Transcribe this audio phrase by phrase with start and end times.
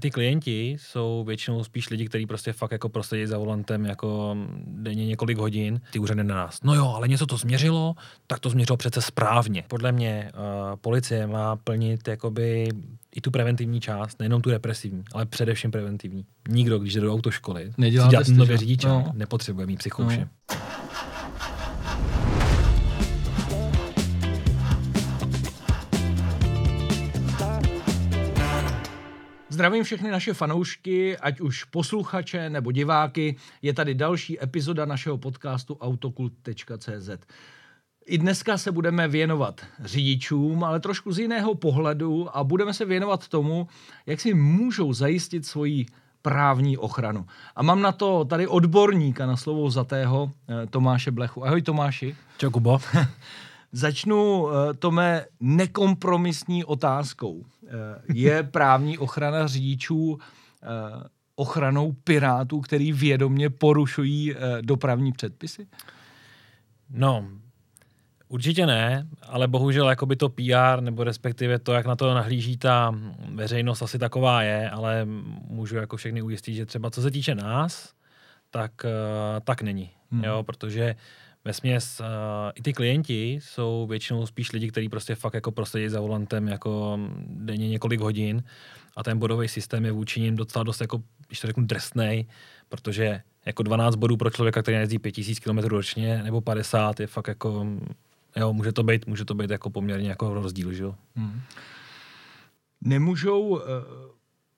[0.00, 5.06] ty klienti jsou většinou spíš lidi, kteří prostě fakt jako prosedí za volantem jako denně
[5.06, 5.80] několik hodin.
[5.92, 6.58] Ty úřady na nás.
[6.64, 7.94] No jo, ale něco to změřilo,
[8.26, 9.64] tak to změřilo přece správně.
[9.68, 12.68] Podle mě uh, policie má plnit jakoby
[13.16, 16.24] i tu preventivní část, nejenom tu represivní, ale především preventivní.
[16.48, 19.12] Nikdo, když jde do autoškoly, Nedělá dělat testy, nově řidiče, No.
[19.14, 20.28] nepotřebuje mít psychouše.
[20.50, 20.56] No.
[29.60, 33.36] Zdravím všechny naše fanoušky, ať už posluchače nebo diváky.
[33.62, 37.10] Je tady další epizoda našeho podcastu autokult.cz.
[38.06, 43.28] I dneska se budeme věnovat řidičům, ale trošku z jiného pohledu a budeme se věnovat
[43.28, 43.68] tomu,
[44.06, 45.86] jak si můžou zajistit svoji
[46.22, 47.26] právní ochranu.
[47.56, 51.46] A mám na to tady odborníka na slovo zatého, eh, Tomáše Blechu.
[51.46, 52.16] Ahoj Tomáši.
[52.38, 52.78] Čau, Kubo?
[53.72, 57.44] Začnu, eh, Tome, nekompromisní otázkou.
[57.66, 57.70] Eh,
[58.14, 60.18] Je právní ochrana řidičů
[60.62, 60.66] eh,
[61.34, 65.66] ochranou pirátů, který vědomě porušují dopravní předpisy?
[66.90, 67.28] No,
[68.28, 72.94] určitě ne, ale bohužel jakoby to PR, nebo respektive to, jak na to nahlíží ta
[73.34, 75.04] veřejnost, asi taková je, ale
[75.48, 77.92] můžu jako všechny ujistit, že třeba co se týče nás,
[78.50, 78.72] tak,
[79.44, 79.90] tak není.
[80.10, 80.24] Hmm.
[80.24, 80.94] Jo, protože
[81.44, 82.06] ve směs uh,
[82.54, 86.98] i ty klienti jsou většinou spíš lidi, kteří prostě fakt jako prosedí za volantem jako
[87.26, 88.42] denně několik hodin
[88.96, 92.26] a ten bodový systém je vůči nim docela dost jako, když to řeknu, drsnej,
[92.68, 97.28] protože jako 12 bodů pro člověka, který jezdí 5000 km ročně nebo 50 je fakt
[97.28, 97.66] jako,
[98.36, 100.94] jo, může to být, může to být jako poměrně jako rozdíl, že jo.
[101.16, 101.40] Hmm.
[102.80, 103.62] Nemůžou eh,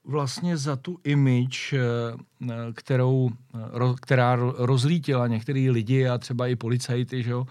[0.05, 3.59] vlastně za tu image, eh, kterou, eh,
[4.01, 7.47] která ro- rozlítila některý lidi a třeba i policajty, že jo,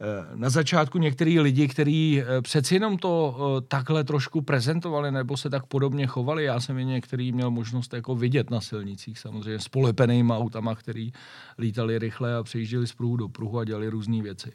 [0.00, 3.36] eh, na začátku některý lidi, kteří přeci jenom to
[3.68, 6.44] takhle trošku prezentovali nebo se tak podobně chovali.
[6.44, 11.12] Já jsem je některý měl možnost jako vidět na silnicích, samozřejmě s polepenýma autama, který
[11.58, 14.52] lítali rychle a přejížděli z pruhu do pruhu a dělali různé věci.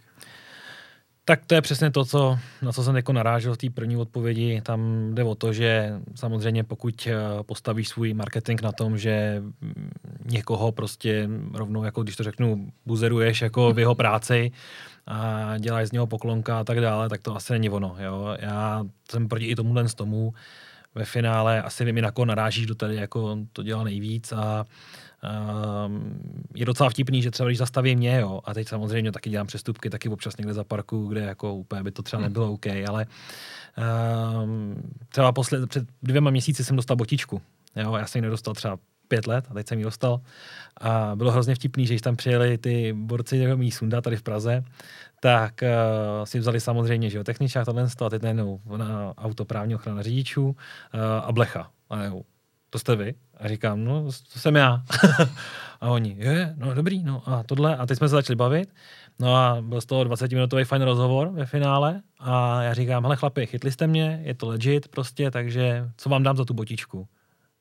[1.27, 4.61] Tak to je přesně to, co, na co jsem jako narážel v té první odpovědi.
[4.61, 9.91] Tam jde o to, že samozřejmě pokud eh, postavíš svůj marketing na tom, že mm,
[10.25, 14.51] někoho prostě rovnou, jako když to řeknu, buzeruješ jako v jeho práci
[15.07, 17.95] a děláš z něho poklonka a tak dále, tak to asi není ono.
[17.99, 18.37] Jo?
[18.39, 20.33] Já jsem proti i tomuhle z tomu.
[20.95, 24.65] Ve finále asi vím, na koho narážíš, kdo tady jako to dělá nejvíc a
[25.25, 26.19] Um,
[26.55, 29.89] je docela vtipný, že třeba když zastaví mě, jo, a teď samozřejmě taky dělám přestupky,
[29.89, 33.05] taky občas někde za parku, kde jako úplně by to třeba nebylo OK, ale
[34.43, 34.75] um,
[35.09, 37.41] třeba posled, před dvěma měsíci jsem dostal botičku,
[37.75, 38.77] jo, já jsem ji nedostal třeba
[39.07, 40.19] pět let a teď jsem ji dostal
[40.81, 44.23] a bylo hrozně vtipný, že když tam přijeli ty borci jako mý sunda tady v
[44.23, 44.63] Praze,
[45.19, 50.01] tak uh, si vzali samozřejmě, že jo, techničák tohle a teď najednou na autoprávní ochrana
[50.01, 50.55] řidičů uh,
[51.23, 51.71] a blecha.
[51.89, 52.21] A jo,
[52.75, 53.13] to jste vy?
[53.37, 54.83] A říkám, no, to jsem já.
[55.81, 57.77] a oni, je, no dobrý, no a tohle.
[57.77, 58.73] A teď jsme se začali bavit.
[59.19, 63.45] No a byl z toho 20-minutový fajn rozhovor ve finále a já říkám, hele chlapi,
[63.45, 67.07] chytli jste mě, je to legit prostě, takže co vám dám za tu botičku?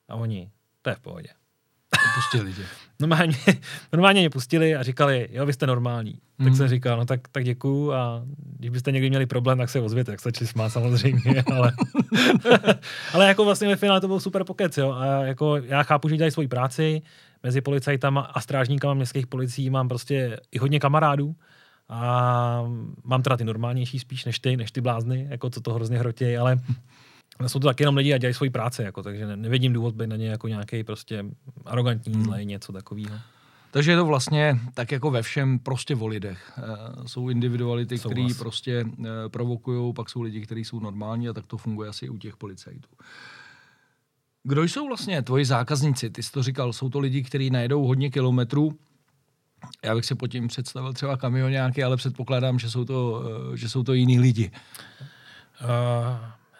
[0.08, 0.50] A oni,
[0.82, 1.28] to je v pohodě.
[2.14, 2.62] Pustili tě.
[3.00, 3.36] Normálně,
[3.92, 6.10] normálně mě pustili a říkali, jo, vy jste normální.
[6.10, 6.44] Mm.
[6.44, 6.56] Tak Mhm.
[6.56, 8.22] jsem říkal, no tak, tak děkuju a
[8.58, 11.72] když byste někdy měli problém, tak se ozvěte, tak se začali smát samozřejmě, ale,
[13.12, 16.16] ale jako vlastně ve finále to byl super pokec, jo, a jako já chápu, že
[16.16, 17.02] dělají svoji práci,
[17.42, 21.34] mezi policajtama a strážníkama městských policií mám prostě i hodně kamarádů
[21.88, 22.64] a
[23.04, 26.36] mám teda ty normálnější spíš než ty, než ty blázny, jako co to hrozně hrotějí,
[26.36, 26.56] ale
[27.46, 30.06] jsou to taky jenom lidi a dělají svoji práci, jako, takže ne, nevidím důvod být
[30.06, 31.24] na ně jako nějaký prostě
[31.64, 32.24] arrogantní, Hmm.
[32.24, 33.18] zlej, něco takového.
[33.70, 36.52] Takže je to vlastně tak jako ve všem prostě o lidech.
[36.58, 41.46] E, jsou individuality, které prostě e, provokují, pak jsou lidi, kteří jsou normální a tak
[41.46, 42.88] to funguje asi i u těch policajtů.
[44.42, 46.10] Kdo jsou vlastně tvoji zákazníci?
[46.10, 48.78] Ty jsi to říkal, jsou to lidi, kteří najedou hodně kilometrů.
[49.84, 53.22] Já bych si pod tím představil třeba kamionáky, ale předpokládám, že jsou to,
[53.52, 54.50] e, že jsou to jiní lidi.
[55.62, 55.68] Uh,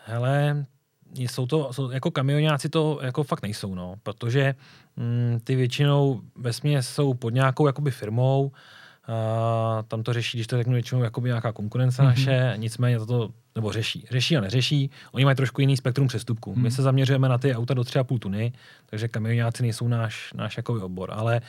[0.06, 0.66] hele,
[1.14, 4.54] jsou to, jsou, jako kamionáci to jako fakt nejsou, no, protože
[4.96, 6.52] mm, ty většinou ve
[6.82, 8.52] jsou pod nějakou jakoby firmou, uh,
[9.88, 12.06] tam to řeší, když to řeknu většinou jakoby nějaká konkurence mm-hmm.
[12.06, 14.06] naše, nicméně to nebo řeší.
[14.10, 14.90] Řeší a neřeší.
[15.12, 16.52] Oni mají trošku jiný spektrum přestupků.
[16.52, 16.62] Hmm.
[16.62, 18.52] My se zaměřujeme na ty auta do 3,5 tuny,
[18.86, 21.40] takže kamionáci nejsou náš, náš jakoby obor, ale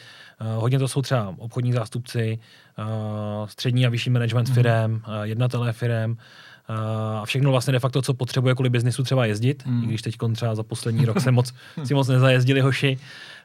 [0.42, 2.40] uh, hodně to jsou třeba obchodní zástupci,
[2.80, 4.56] uh, střední a vyšší management Mhm.
[4.56, 6.18] firem, uh, jednatelé firem, uh,
[6.68, 9.84] a všechno vlastně de facto, co potřebuje kvůli biznisu třeba jezdit, mm.
[9.84, 11.54] i když teď třeba za poslední rok se moc,
[11.84, 12.98] si moc nezajezdili hoši,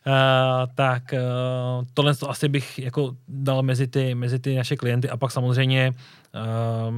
[0.07, 0.13] uh,
[0.75, 5.17] tak uh, tohle to asi bych jako dal mezi ty, mezi ty naše klienty a
[5.17, 5.95] pak samozřejmě
[6.35, 6.95] uh,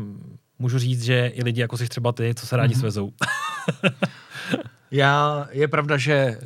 [0.58, 2.80] můžu říct, že i lidi jako jsi třeba ty, co se rádi Mhm.
[2.80, 3.12] svezou.
[4.90, 6.38] Já, je pravda, že e,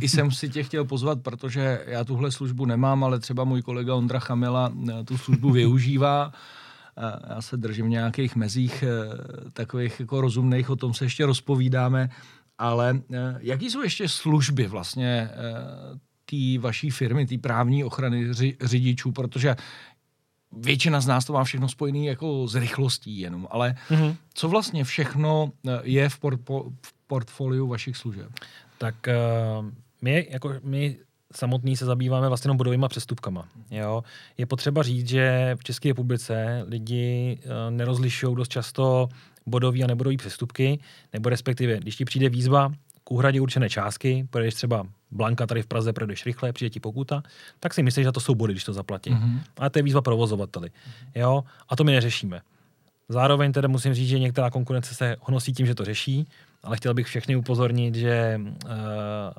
[0.00, 3.94] i jsem si tě chtěl pozvat, protože já tuhle službu nemám, ale třeba můj kolega
[3.94, 6.32] Ondra Chamila e, tu službu využívá.
[7.28, 8.88] Já se držím v nějakých mezích e,
[9.52, 12.10] takových jako rozumných, o tom se ještě rozpovídáme.
[12.58, 15.30] Ale e, jaký jsou ještě služby vlastně e,
[16.24, 19.56] té vaší firmy, té právní ochrany ři, řidičů, protože
[20.52, 24.16] většina z nás to má všechno spojené jako s rychlostí jenom, ale mm-hmm.
[24.34, 25.52] co vlastně všechno
[25.82, 26.38] je v, por,
[26.82, 28.28] v portfoliu vašich služeb?
[28.78, 28.94] Tak
[29.60, 29.66] uh,
[30.02, 30.98] my, jako, my
[31.32, 33.48] samotný se zabýváme vlastně jenom bodovými přestupkama.
[33.70, 34.04] Jo?
[34.38, 39.08] Je potřeba říct, že v České republice lidi uh, nerozlišují dost často
[39.46, 40.78] bodový a nebodový přestupky,
[41.12, 42.72] nebo respektive, když ti přijde výzva
[43.04, 47.22] k úhradě určené částky, pojedeš třeba Blanka tady v Praze, projdeš rychle, přijde ti pokuta,
[47.60, 49.10] tak si myslíš, že to jsou body, když to zaplatí.
[49.10, 49.40] Mm-hmm.
[49.58, 50.70] Ale to je výzva provozovateli.
[51.14, 51.44] Jo?
[51.68, 52.40] A to my neřešíme.
[53.08, 56.26] Zároveň teda musím říct, že některá konkurence se honosí tím, že to řeší,
[56.62, 58.70] ale chtěl bych všechny upozornit, že uh,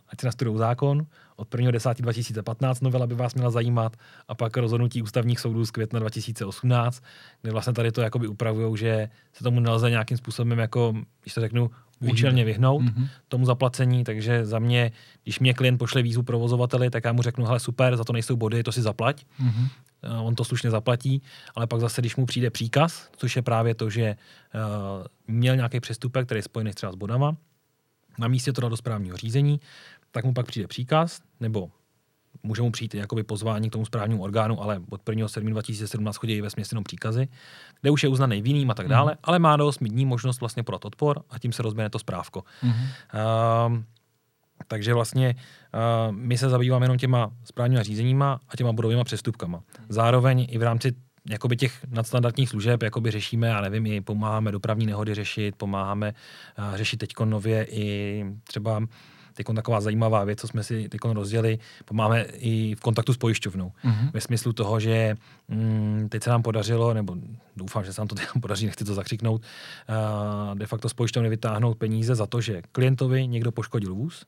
[0.09, 3.97] ať si nastudují zákon, od 1.10.2015 novela by vás měla zajímat
[4.27, 7.03] a pak rozhodnutí ústavních soudů z května 2018,
[7.41, 11.41] kde vlastně tady to jakoby upravují, že se tomu nelze nějakým způsobem jako, když to
[11.41, 13.07] řeknu, účelně vyhnout mm-hmm.
[13.27, 14.91] tomu zaplacení, takže za mě,
[15.23, 18.35] když mě klient pošle výzvu provozovateli, tak já mu řeknu, hele super, za to nejsou
[18.35, 19.25] body, to si zaplať.
[19.43, 19.67] Mm-hmm.
[20.09, 21.21] Uh, on to slušně zaplatí,
[21.55, 24.15] ale pak zase, když mu přijde příkaz, což je právě to, že
[24.55, 27.35] uh, měl nějaký přestupek, který je spojený třeba s bodama,
[28.19, 29.59] na místě to do správního řízení,
[30.11, 31.71] tak mu pak přijde příkaz, nebo
[32.43, 35.27] může mu přijít jakoby pozvání k tomu správnímu orgánu, ale od 1.
[35.27, 35.49] 7.
[35.49, 37.27] 2017 chodí ve směs jenom příkazy,
[37.81, 39.17] kde už je uznaný vinným a tak dále, mm.
[39.23, 42.43] ale má do 8 dní možnost vlastně podat odpor a tím se rozběhne to správko.
[42.63, 42.71] Mm.
[42.71, 43.83] Uh,
[44.67, 49.63] takže vlastně uh, my se zabýváme jenom těma správníma řízeníma a těma bodovými přestupkama.
[49.89, 50.93] Zároveň i v rámci
[51.29, 56.13] jakoby těch nadstandardních služeb jakoby řešíme, já nevím, i pomáháme dopravní nehody řešit, pomáháme
[56.59, 58.81] uh, řešit teď nově i třeba
[59.33, 63.71] teď taková zajímavá věc, co jsme si teď rozdělili, pomáháme i v kontaktu s pojišťovnou.
[63.85, 64.11] Mm-hmm.
[64.13, 65.15] Ve smyslu toho, že
[65.47, 67.15] mm, teď se nám podařilo, nebo
[67.55, 71.77] doufám, že se nám to podaří, nechci to zakřiknout, uh, de facto s pojišťovny vytáhnout
[71.77, 74.25] peníze za to, že klientovi někdo poškodil vůz,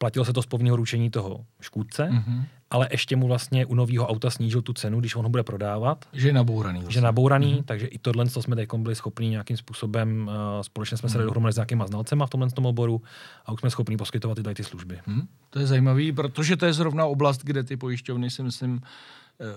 [0.00, 2.44] platilo se to z povinného ručení toho škůdce, mm-hmm.
[2.70, 6.04] ale ještě mu vlastně u nového auta snížil tu cenu, když on ho bude prodávat.
[6.12, 6.78] Že je nabouraný.
[6.78, 6.92] Vlastně.
[6.92, 7.64] Že je nabouraný, mm-hmm.
[7.64, 11.12] takže i tohle co jsme teď byli schopni nějakým způsobem, uh, společně jsme mm-hmm.
[11.12, 13.02] se dali dohromady s nějakýma znalcema v tomhle tom oboru
[13.46, 15.00] a už jsme schopni poskytovat i tady ty služby.
[15.08, 15.26] Mm-hmm.
[15.50, 18.80] To je zajímavý, protože to je zrovna oblast, kde ty pojišťovny si myslím, uh,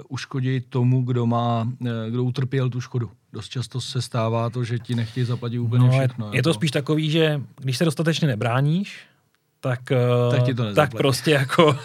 [0.09, 3.11] uškodí tomu, kdo má, uh, kdo utrpěl tu škodu.
[3.33, 6.31] Dost často se stává to, že ti nechtějí zaplatit úplně no, všechno.
[6.31, 6.59] Je, je to jako.
[6.59, 8.99] spíš takový, že když se dostatečně nebráníš,
[9.63, 9.97] tak, eh,
[10.31, 11.77] tak, ti to tak prostě jako,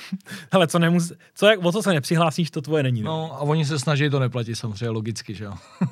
[0.52, 3.00] hele, co nemus, co, jak, o co se nepřihlásíš, to tvoje není.
[3.00, 3.04] Ne?
[3.04, 5.54] No a oni se snaží to neplatit samozřejmě, logicky, že jo.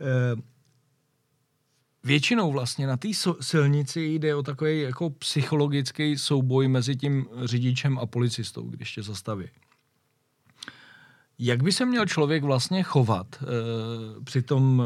[0.00, 0.40] Eh,
[2.04, 3.08] většinou vlastně na té
[3.40, 9.44] silnici jde o takový jako psychologický souboj mezi tím řidičem a policistou, když tě zastaví.
[11.38, 13.46] Jak by se měl člověk vlastně chovat e,
[14.24, 14.82] při tom,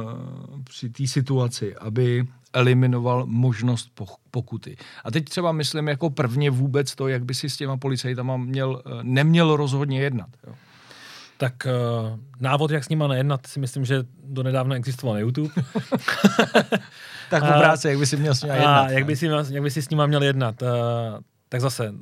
[0.58, 4.00] e, při té situaci, aby eliminoval možnost
[4.31, 4.76] pokuty.
[5.04, 8.82] A teď třeba myslím jako prvně vůbec to, jak by si s těma policajtama měl,
[8.87, 10.28] eh, neměl rozhodně jednat.
[10.46, 10.54] Jo.
[11.37, 15.49] Tak uh, návod, jak s nima nejednat, si myslím, že do nedávna existoval na YouTube.
[17.31, 18.82] tak po práci, jak by si měl s nima jednat.
[18.82, 20.62] A jak by, si, jak by si s nima měl jednat.
[20.62, 20.69] Uh,
[21.49, 21.94] tak zase,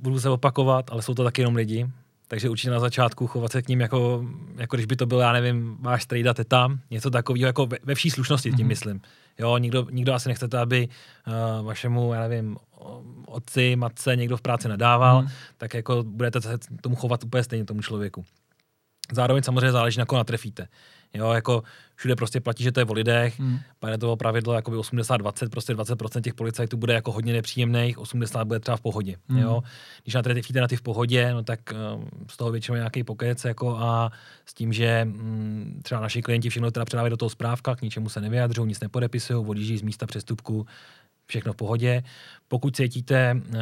[0.00, 1.86] budu se opakovat, ale jsou to taky jenom lidi.
[2.34, 4.26] Takže určitě na začátku chovat se k ním jako,
[4.56, 7.94] jako když by to byl, já nevím, váš strejda teta, něco takového, jako ve, ve
[7.94, 8.68] vší slušnosti tím mm-hmm.
[8.68, 9.00] myslím.
[9.38, 10.88] Jo, nikdo, nikdo asi nechcete, aby
[11.58, 12.56] uh, vašemu, já nevím,
[13.26, 15.28] otci, matce někdo v práci nedával, mm.
[15.58, 18.24] tak jako budete se tomu chovat úplně stejně tomu člověku.
[19.12, 20.68] Zároveň samozřejmě záleží, na koho natrefíte.
[21.14, 21.62] Jo, jako
[21.96, 23.58] všude prostě platí, že to je o lidech, hmm.
[23.90, 28.60] je to pravidlo jako 80-20, prostě 20% těch policajtů bude jako hodně nepříjemných, 80 bude
[28.60, 29.16] třeba v pohodě.
[29.28, 29.38] Hmm.
[29.38, 29.62] Jo.
[30.02, 31.60] Když natrefíte na ty v pohodě, no tak
[31.94, 34.12] um, z toho většinou nějaký pokec jako a
[34.46, 38.08] s tím, že um, třeba naši klienti všechno teda předávají do toho správka, k ničemu
[38.08, 40.66] se nevyjadřují, nic nepodepisují, odjíždí z místa přestupku,
[41.26, 42.02] všechno v pohodě.
[42.48, 43.54] Pokud cítíte uh,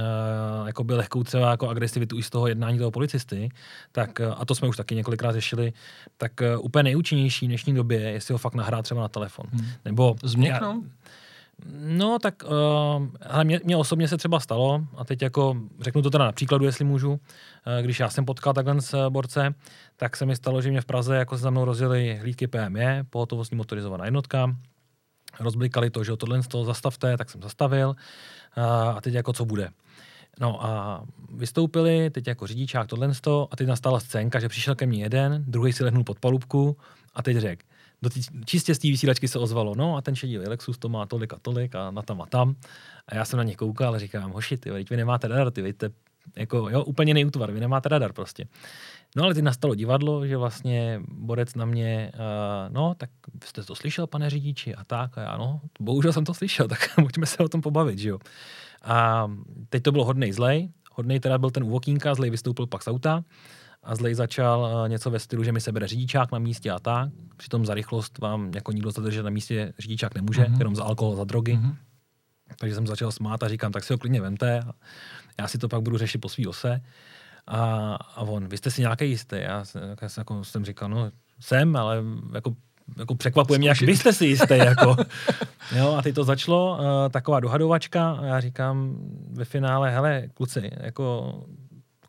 [0.67, 3.49] jakoby lehkou třeba jako agresivitu i z toho jednání toho policisty,
[3.93, 5.73] tak, uh, a to jsme už taky několikrát řešili,
[6.17, 9.47] tak uh, úplně nejúčinnější v dnešní době je, jestli ho fakt nahrát třeba na telefon.
[9.53, 9.67] Hmm.
[9.85, 10.83] Nebo Změknou?
[11.75, 16.11] No, tak uh, ale mě, mě osobně se třeba stalo, a teď jako řeknu to
[16.11, 17.19] teda na příkladu, jestli můžu, uh,
[17.83, 19.55] když já jsem potkal takhle s borce,
[19.97, 23.05] tak se mi stalo, že mě v Praze jako se za mnou rozjeli hlídky PME,
[23.11, 24.57] pohotovostní motorizovaná jednotka,
[25.41, 27.97] rozblikali to, že tohle z toho zastavte, tak jsem zastavil
[28.95, 29.69] a teď jako co bude.
[30.41, 33.11] No a vystoupili, teď jako řidičák tohle
[33.51, 36.77] a teď nastala scénka, že přišel ke mně jeden, druhý si lehnul pod palubku
[37.15, 37.63] a teď řekl,
[38.03, 41.07] do tý, čistě z té vysílačky se ozvalo, no a ten šedý Lexus to má
[41.07, 42.55] tolik a tolik a na tam a tam.
[43.07, 45.91] A já jsem na ně koukal a říkám, hoši, ty, vy nemáte radar, ty, víte,
[46.37, 48.47] jako, jo, úplně nejútvar, vy nemáte radar prostě.
[49.17, 53.11] No ale teď nastalo divadlo, že vlastně borec na mě, uh, no tak
[53.45, 56.79] jste to slyšel, pane řidiči, a tak, a já, no, bohužel jsem to slyšel, tak
[56.95, 58.19] pojďme se o tom pobavit, že jo.
[58.83, 59.31] A
[59.69, 63.25] teď to bylo hodnej zlej, hodnej teda byl ten uvokínka, zlej vystoupil pak z auta,
[63.83, 66.79] a zlej začal uh, něco ve stylu, že mi se bere řidičák na místě a
[66.79, 67.11] tak.
[67.37, 70.59] Přitom za rychlost vám jako nikdo zadržet na místě řidičák nemůže, mm-hmm.
[70.59, 71.53] jenom za alkohol, za drogy.
[71.53, 71.77] Mm-hmm.
[72.59, 74.63] Takže jsem začal smát a říkám, tak si ho klidně vemte.
[75.39, 76.81] Já si to pak budu řešit po svý ose.
[77.47, 79.37] A, a on, vy jste si nějaký jistý.
[79.37, 79.65] Já,
[80.03, 82.03] já jsem, jako, jsem říkal, no jsem, ale
[82.35, 82.55] jako
[82.99, 84.59] jako překvapuje mě, jak vy jste si jistý.
[84.59, 84.97] Jako.
[85.77, 88.97] jo, a teď to začalo, uh, taková dohadovačka a já říkám
[89.33, 91.35] ve finále, hele, kluci, jako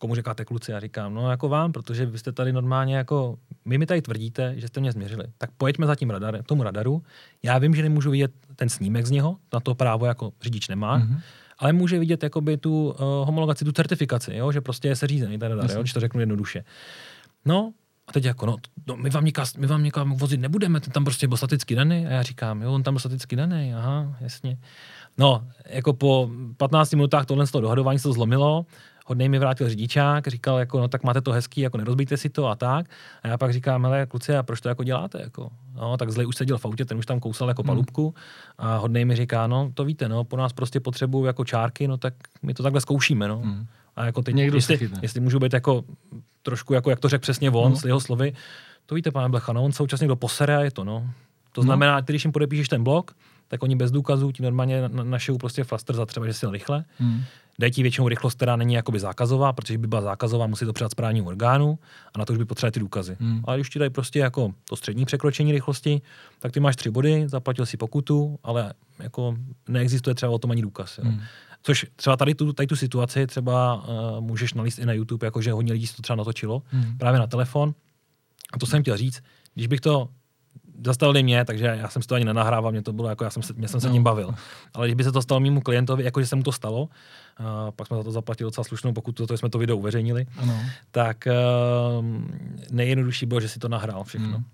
[0.04, 3.78] komu říkáte kluci, já říkám, no jako vám, protože vy jste tady normálně jako, vy
[3.78, 7.04] mi tady tvrdíte, že jste mě změřili, tak pojďme za tím radarem, tomu radaru,
[7.44, 11.00] já vím, že nemůžu vidět ten snímek z něho, na to právo jako řidič nemá,
[11.00, 11.20] mm-hmm
[11.58, 14.52] ale může vidět jakoby tu uh, homologaci, tu certifikaci, jo?
[14.52, 15.82] že prostě je seřízený ten radar, jo?
[15.82, 16.64] když to řeknu jednoduše.
[17.46, 17.74] No,
[18.08, 18.56] a teď jako, no,
[18.88, 22.08] no my, vám někam, my vám někam vozit nebudeme, ten tam prostě byl staticky daný.
[22.08, 24.58] A já říkám, jo, on tam byl staticky daný, aha, jasně.
[25.18, 28.66] No, jako po 15 minutách tohle z toho dohadování se to zlomilo,
[29.06, 32.48] hodnej mi vrátil řidičák, říkal, jako, no tak máte to hezký, jako nerozbijte si to
[32.48, 32.86] a tak.
[33.24, 35.22] A já pak říkám, hele, kluci, a proč to jako děláte?
[35.22, 35.50] Jako?
[35.76, 37.68] No, tak zlej už seděl v autě, ten už tam kousal jako hmm.
[37.68, 38.16] palubku
[38.58, 41.98] a hodnej mi říká, no to víte, no, po nás prostě potřebují jako čárky, no
[41.98, 43.38] tak my to takhle zkoušíme, no.
[43.38, 43.66] Hmm.
[43.96, 45.84] A jako teď, Někdo jestli, jestli můžu být jako
[46.44, 47.78] trošku, jako jak to řekl přesně on, no.
[47.78, 48.34] s jeho slovy,
[48.86, 51.10] to víte, pane Blecha, no, on současně do posere a je to, no.
[51.52, 51.66] To no.
[51.66, 52.02] znamená, no.
[52.02, 53.12] když jim podepíšeš ten blok,
[53.48, 56.86] tak oni bez důkazů ti normálně našou prostě flaster za třeba, že si rychle.
[56.98, 57.24] Hmm
[57.60, 60.92] dají ti většinou rychlost, která není jakoby zákazová, protože by byla zákazová, musí to předat
[60.92, 61.80] správnímu orgánu
[62.14, 63.18] a na to už by potřebovali ty důkazy.
[63.20, 63.42] Hmm.
[63.44, 66.02] Ale když ti dají prostě jako to střední překročení rychlosti,
[66.40, 69.36] tak ty máš tři body, zaplatil si pokutu, ale jako
[69.68, 70.98] neexistuje třeba o tom ani důkaz.
[70.98, 71.04] Jo.
[71.04, 71.22] Hmm.
[71.64, 75.52] Což třeba tady tu, tady tu situaci třeba uh, můžeš nalíst i na YouTube, jakože
[75.52, 76.98] hodně lidí si to třeba natočilo, hmm.
[76.98, 77.74] právě na telefon.
[78.54, 80.10] A to jsem chtěl říct, když bych to
[80.86, 83.44] zastavili mě, takže já jsem si to ani nenahrával, mě to bylo jako, já jsem
[83.44, 83.94] se, mě jsem se no.
[83.94, 84.36] tím bavil.
[84.74, 86.90] Ale když by se to stalo mému klientovi, jakože se mu to stalo,
[87.38, 90.60] a pak jsme za to zaplatili docela slušnou pokud to jsme to video uveřejnili, ano.
[90.92, 92.06] tak uh,
[92.72, 94.38] nejjednodušší bylo, že si to nahrál všechno.
[94.38, 94.46] Hmm.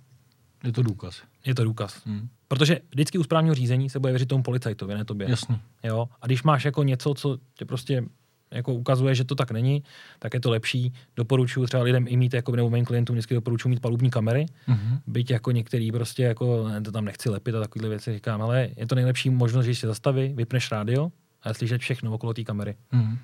[0.63, 1.21] Je to důkaz.
[1.45, 2.01] Je to důkaz.
[2.05, 2.29] Hmm.
[2.47, 5.29] Protože vždycky u správního řízení se bude věřit tomu policajtovi, ne tobě.
[5.29, 5.59] Jasně.
[5.83, 6.09] Jo?
[6.21, 8.03] A když máš jako něco, co tě prostě
[8.51, 9.83] jako ukazuje, že to tak není,
[10.19, 10.93] tak je to lepší.
[11.15, 14.99] Doporučuji třeba lidem i mít, jako nebo mým klientům vždycky doporučuji mít palubní kamery, mm-hmm.
[15.07, 18.87] byť jako některý prostě jako to tam nechci lepit a takovéhle věci říkám, ale je
[18.87, 21.11] to nejlepší možnost, že se zastaví, vypneš rádio
[21.43, 22.75] a slyšet všechno okolo té kamery.
[22.93, 23.17] Mm-hmm.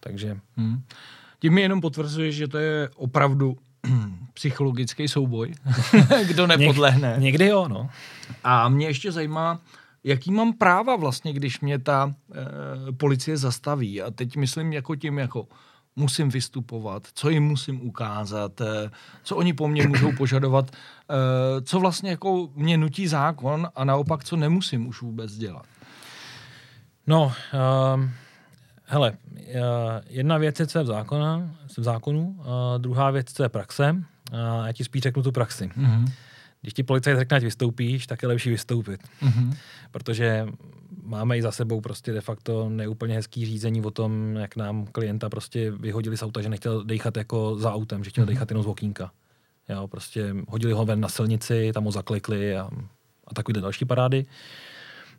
[0.00, 0.36] Takže...
[0.56, 0.82] Mm.
[1.38, 3.56] Tím mi jenom potvrzuje, že to je opravdu
[4.34, 5.54] psychologický souboj,
[6.28, 7.08] kdo nepodlehne.
[7.08, 7.88] Něk, někdy jo, no.
[8.44, 9.60] A mě ještě zajímá,
[10.04, 14.02] jaký mám práva vlastně, když mě ta e, policie zastaví.
[14.02, 15.48] A teď myslím jako tím, jako
[15.96, 18.90] musím vystupovat, co jim musím ukázat, e,
[19.22, 24.24] co oni po mně můžou požadovat, e, co vlastně jako mě nutí zákon a naopak,
[24.24, 25.66] co nemusím už vůbec dělat.
[27.06, 27.32] No,
[27.94, 28.10] um,
[28.84, 29.12] hele,
[30.08, 33.96] jedna věc je, co je v, zákona, v zákonu, a druhá věc, co je praxe.
[34.32, 35.68] A já ti spíš řeknu tu praxi.
[35.68, 36.12] Mm-hmm.
[36.60, 39.00] Když ti policajt řekne, ať vystoupíš, tak je lepší vystoupit.
[39.22, 39.56] Mm-hmm.
[39.90, 40.46] Protože
[41.02, 45.28] máme i za sebou prostě de facto neúplně hezký řízení o tom, jak nám klienta
[45.28, 48.26] prostě vyhodili z auta, že nechtěl dejchat jako za autem, že chtěl mm-hmm.
[48.26, 49.10] dejchat jenom z okýnka.
[49.68, 52.70] Jo, prostě hodili ho ven na silnici, tam ho zaklekli a,
[53.26, 54.26] a takové další parády.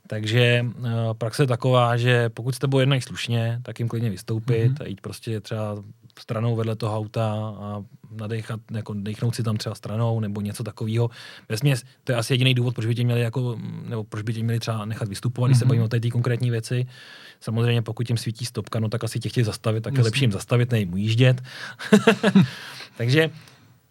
[0.08, 0.88] Takže uh,
[1.18, 4.84] praxe je taková, že pokud s tebou jednají slušně, tak jim klidně vystoupit mm-hmm.
[4.84, 5.84] a jít prostě třeba
[6.20, 11.10] stranou vedle toho auta a nadechat, jako dechnout si tam třeba stranou nebo něco takového.
[11.50, 13.58] Vesměs, to je asi jediný důvod, proč by tě měli jako,
[13.90, 15.60] nebo proč by tě měli třeba nechat vystupovat, když mm-hmm.
[15.60, 15.70] se mhm.
[15.70, 16.88] bavíme o té konkrétní věci.
[17.40, 20.32] Samozřejmě, pokud jim svítí stopka, no tak asi tě chtějí zastavit, tak je lepší jim
[20.32, 21.42] zastavit, nejím ujíždět.
[22.98, 23.30] Takže,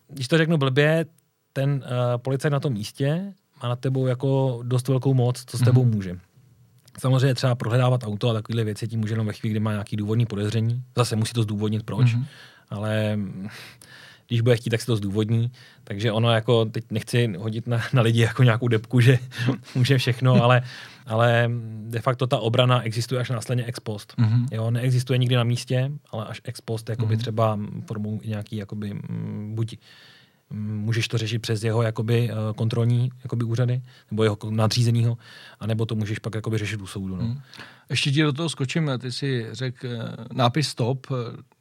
[0.08, 1.06] když to řeknu blbě,
[1.52, 5.60] ten uh, policajt na tom místě má nad tebou jako dost velkou moc, co s
[5.60, 5.94] tebou mm-hmm.
[5.94, 6.18] může.
[6.98, 9.96] Samozřejmě třeba prohledávat auto a takovéhle věci tím může jenom ve chvíli, kdy má nějaký
[9.96, 10.82] důvodný podezření.
[10.96, 12.06] Zase musí to zdůvodnit, proč.
[12.06, 12.24] Mm-hmm.
[12.70, 13.18] Ale
[14.28, 15.50] když bude chtít, tak si to zdůvodní.
[15.84, 19.18] Takže ono jako, teď nechci hodit na, na lidi jako nějakou depku, že
[19.74, 20.62] může všechno, ale,
[21.06, 24.14] ale de facto ta obrana existuje až následně ex post.
[24.18, 24.46] Mm-hmm.
[24.52, 27.20] Jo, neexistuje nikdy na místě, ale až ex post, jakoby mm-hmm.
[27.20, 29.76] třeba formou nějaký, jakoby, mm, buď
[30.50, 35.18] můžeš to řešit přes jeho jakoby, eh, kontrolní jakoby, úřady, nebo jeho nadřízenýho,
[35.60, 37.16] anebo to můžeš pak jakoby, řešit u soudu.
[37.16, 37.22] No.
[37.22, 37.40] Hmm.
[37.90, 41.06] Ještě ti do toho skočím, ty si řekl eh, nápis stop,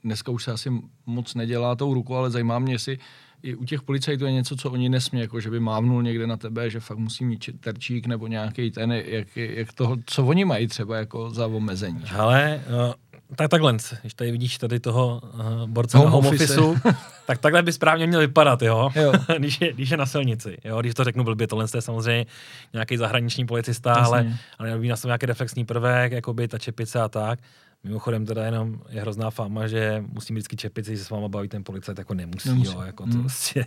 [0.04, 0.72] dneska už se asi
[1.06, 3.00] moc nedělá tou rukou, ale zajímá mě, jestli
[3.44, 6.38] i u těch policajtů je něco, co oni nesmí, jako že by mávnul někde na
[6.38, 10.68] tebe, že fakt musí mít terčík nebo nějaký ten, jak, jak toho, co oni mají
[10.68, 12.04] třeba jako za omezení.
[12.15, 12.94] Ale uh,
[13.36, 16.56] tak takhle, když tady vidíš tady toho uh, borce home na home office.
[17.25, 18.89] tak takhle by správně měl vypadat, jo?
[18.96, 19.13] jo.
[19.38, 20.82] když, je, když je na silnici, jo?
[20.82, 22.25] Když to řeknu blbě, tohle je samozřejmě
[22.74, 24.05] nějaký zahraniční policista, Jasně.
[24.05, 27.39] ale, ale měl na sobě nějaký reflexní prvek, jako by ta čepice a tak.
[27.84, 31.27] Mimochodem teda jenom je hrozná fama, že musí mít vždycky čepici, že se s váma
[31.27, 32.74] baví ten policajt, jako nemusí, nemusí.
[32.74, 33.22] jo, jako to hmm.
[33.22, 33.65] prostě.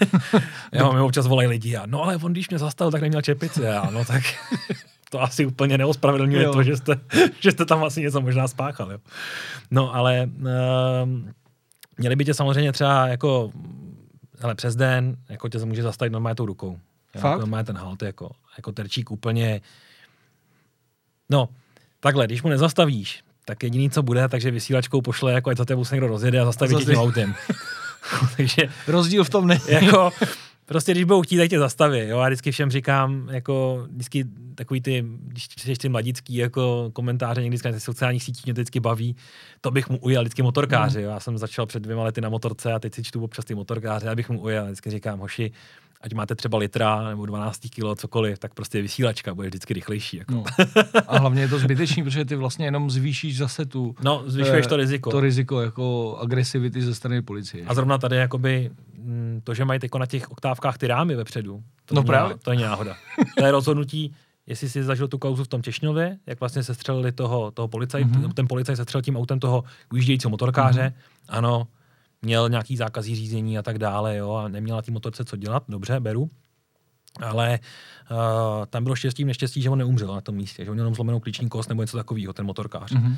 [0.72, 3.68] jo, mi občas volají lidi a no ale on když mě zastavil, tak neměl čepici,
[3.68, 4.22] a no tak
[5.10, 7.00] to asi úplně neospravedlňuje to, že jste,
[7.40, 8.92] že jste tam asi něco možná spáchal.
[8.92, 8.98] Jo.
[9.70, 11.30] No ale uh,
[12.00, 13.50] měli by tě samozřejmě třeba jako
[14.38, 16.78] hele, přes den, jako tě může zastavit normálně tou rukou.
[17.14, 17.38] Jo, Fakt?
[17.38, 19.60] Normálně ten halt, jako, jako terčík úplně,
[21.30, 21.48] no,
[22.00, 25.84] takhle, když mu nezastavíš, tak jediný, co bude, takže vysílačkou pošle, jako ať za tebou
[25.84, 27.34] se někdo rozjede a zastaví tě tím autem.
[28.36, 29.58] takže rozdíl v tom ne.
[29.68, 30.10] jako,
[30.70, 31.98] prostě když budou chtít, tak tě zastaví.
[31.98, 32.18] Jo?
[32.18, 34.24] Já vždycky všem říkám, jako vždycky
[34.54, 38.80] takový ty, když čteš ty mladický jako komentáře někdy na sociálních sítích, mě to vždycky
[38.80, 39.16] baví,
[39.60, 40.98] to bych mu ujel vždycky motorkáři.
[40.98, 41.04] Mm.
[41.04, 41.10] Jo?
[41.10, 44.08] Já jsem začal před dvěma lety na motorce a teď si čtu občas ty motorkáře,
[44.08, 44.64] abych mu ujel.
[44.64, 45.52] Vždycky říkám, hoši,
[46.00, 50.16] ať máte třeba litra nebo 12 kg, cokoliv, tak prostě vysílačka bude vždycky rychlejší.
[50.16, 50.34] Jako.
[50.34, 50.44] No.
[51.06, 53.94] A hlavně je to zbytečný, protože ty vlastně jenom zvýšíš zase tu...
[54.02, 55.10] No, zvyšuješ to riziko.
[55.10, 57.64] To riziko jako agresivity ze strany policie.
[57.66, 61.94] A zrovna tady jakoby mm, to, že mají na těch oktávkách ty rámy vepředu, to,
[61.94, 62.36] no právě.
[62.42, 62.96] to není náhoda.
[63.38, 64.14] To je rozhodnutí,
[64.46, 68.08] jestli si zažil tu kauzu v tom Těšňově, jak vlastně se střelili toho, toho policajt,
[68.08, 68.32] mm-hmm.
[68.32, 71.36] ten policajt se střelil tím autem toho ujíždějícího motorkáře, mm-hmm.
[71.36, 71.66] ano,
[72.22, 75.62] měl nějaký zákazí řízení a tak dále, jo, a neměl na té motorce co dělat,
[75.68, 76.30] dobře, beru.
[77.22, 77.58] Ale
[78.10, 78.16] uh,
[78.66, 81.20] tam bylo štěstí, neštěstí, že on neumřel na tom místě, že on měl jenom zlomenou
[81.20, 82.92] klíční kost nebo něco takového, ten motorkář.
[82.92, 83.16] Mm-hmm.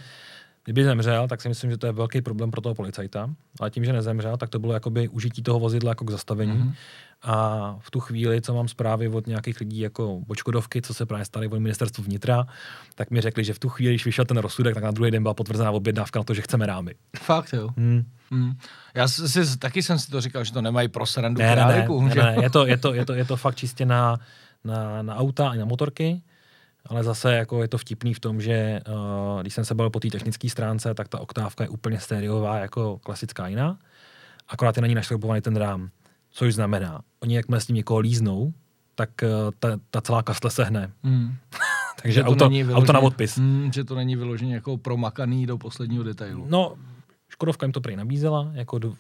[0.65, 3.31] Kdyby zemřel, tak si myslím, že to je velký problém pro toho policajta,
[3.61, 6.53] ale tím, že nezemřel, tak to bylo jakoby užití toho vozidla jako k zastavení.
[6.53, 6.75] Mm-hmm.
[7.23, 11.25] A v tu chvíli, co mám zprávy od nějakých lidí jako Bočkodovky, co se právě
[11.25, 12.47] stali od ministerstvu vnitra,
[12.95, 15.23] tak mi řekli, že v tu chvíli, když vyšel ten rozsudek, tak na druhý den
[15.23, 16.95] byla potvrzená objednávka na to, že chceme rámy.
[17.17, 17.69] Fakt jo.
[17.77, 18.05] Hmm.
[18.33, 18.53] Hmm.
[18.95, 21.87] Já si, taky jsem si to říkal, že to nemají pro srandu ne, ne, ne,
[21.89, 24.19] ne, ne, je, to, je, to, je, to, je to fakt čistě na,
[24.65, 26.23] na, na auta a na motorky.
[26.87, 30.01] Ale zase jako je to vtipný v tom, že uh, když jsem se bavil po
[30.01, 33.79] té technické stránce, tak ta oktávka je úplně stereová jako klasická jiná.
[34.49, 35.91] Akorát je na ní našroubovaný ten rám.
[36.31, 38.53] Což znamená, oni jakmile s tím někoho líznou,
[38.95, 40.91] tak uh, ta, ta celá kastle sehne.
[41.03, 41.35] Mm.
[42.03, 43.39] Takže auto, vyloženě, auto na odpis.
[43.39, 46.47] Mm, že to není vyloženě jako promakaný do posledního detailu.
[46.49, 46.77] No,
[47.43, 48.95] Škodovka jim to prý nabízela, jako do,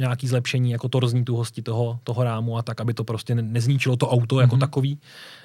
[0.00, 4.08] nějaký zlepšení, jako torzní tuhosti toho, toho rámu a tak, aby to prostě nezničilo to
[4.08, 4.60] auto jako mm-hmm.
[4.60, 4.98] takový,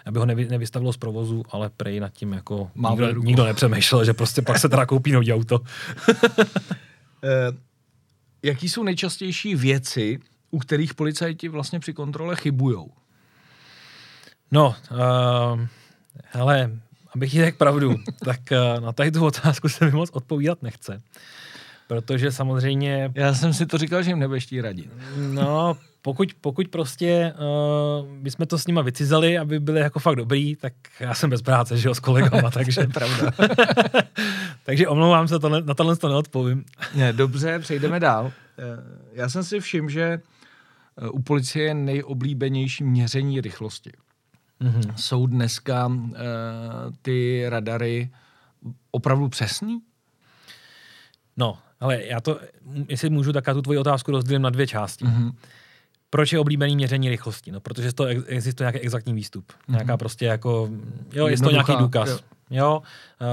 [0.05, 4.13] aby ho nevy, nevystavilo z provozu, ale prej nad tím jako nikdo, nikdo nepřemýšlel, že
[4.13, 5.59] prostě pak se teda koupí nový auto.
[7.23, 7.51] eh,
[8.43, 10.19] jaký jsou nejčastější věci,
[10.51, 12.91] u kterých policajti vlastně při kontrole chybujou?
[14.51, 15.59] No, uh,
[16.23, 16.71] hele,
[17.15, 21.01] abych ti řekl pravdu, tak uh, na tady tu otázku se mi moc odpovídat nechce.
[21.87, 23.11] Protože samozřejmě...
[23.15, 24.91] Já jsem si to říkal, že jim nebudeš radit.
[25.31, 27.33] No, pokud, pokud prostě
[27.99, 31.41] uh, bychom to s nima vycizeli, aby byli jako fakt dobrý, tak já jsem bez
[31.41, 32.87] práce, že jo, s kolegama, takže...
[32.93, 33.31] pravda.
[34.65, 36.65] takže omlouvám se, to, na tohle to neodpovím.
[36.95, 38.31] Ne, dobře, přejdeme dál.
[38.59, 38.63] Eh,
[39.13, 43.91] já jsem si všiml, že eh, u policie je nejoblíbenější měření rychlosti.
[44.61, 44.93] Mm-hmm.
[44.95, 46.13] Jsou dneska uh,
[47.01, 48.09] ty radary
[48.91, 49.79] opravdu přesný?
[51.37, 52.39] No, ale já to,
[52.87, 55.05] jestli můžu, tak já tu tvoji otázku rozdělím na dvě části.
[55.05, 55.31] Mm-hmm.
[56.09, 57.51] Proč je oblíbený měření rychlosti?
[57.51, 59.51] No, protože to existuje nějaký exaktní výstup.
[59.51, 59.71] Mm-hmm.
[59.71, 60.69] Nějaká prostě jako,
[61.13, 62.09] jo, je to nějaký důkaz.
[62.09, 62.19] Jo.
[62.49, 62.81] Jo,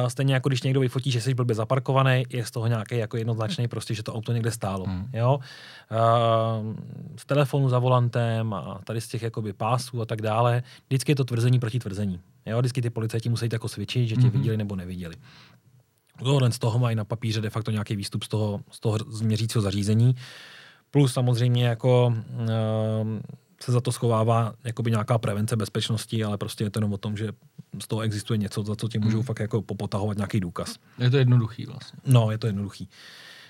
[0.03, 3.17] uh, stejně jako když někdo vyfotí, že jsi blbě zaparkovaný, je z toho nějaký jako
[3.17, 4.87] jednoznačný, prostě, že to auto někde stálo.
[4.87, 5.09] Mm.
[5.13, 6.75] Jo, uh,
[7.17, 11.17] z telefonu za volantem a tady z těch jakoby pásů a tak dále, vždycky je
[11.17, 12.21] to tvrzení proti tvrzení.
[12.47, 14.31] Jo, vždycky ty policajti musí jako svědčit, že tě mm-hmm.
[14.31, 15.15] viděli nebo neviděli.
[16.19, 19.63] Tohle z toho mají na papíře de facto nějaký výstup z toho, z toho změřícího
[19.63, 20.15] zařízení.
[20.91, 22.49] Plus samozřejmě jako uh,
[23.61, 27.17] se za to schovává jakoby nějaká prevence bezpečnosti, ale prostě je to jenom o tom,
[27.17, 27.29] že
[27.83, 29.27] z toho existuje něco, za co ti můžou hmm.
[29.27, 30.77] fakt jako popotahovat nějaký důkaz.
[30.99, 31.99] Je to jednoduchý vlastně.
[32.07, 32.89] No, je to jednoduchý.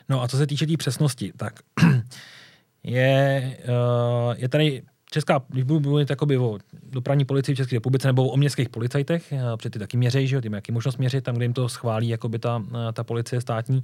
[0.09, 1.61] No a co se týče té tý přesnosti, tak
[2.83, 4.83] je, uh, je tady
[5.15, 6.59] česká, když budu mluvit jakoby o
[6.91, 10.37] dopravní policii v České republice nebo o městských policajtech, eh, protože ty taky měří, že
[10.37, 13.41] jo, ty jaký možnost měřit, tam, kde jim to schválí jakoby ta, eh, ta policie
[13.41, 13.83] státní,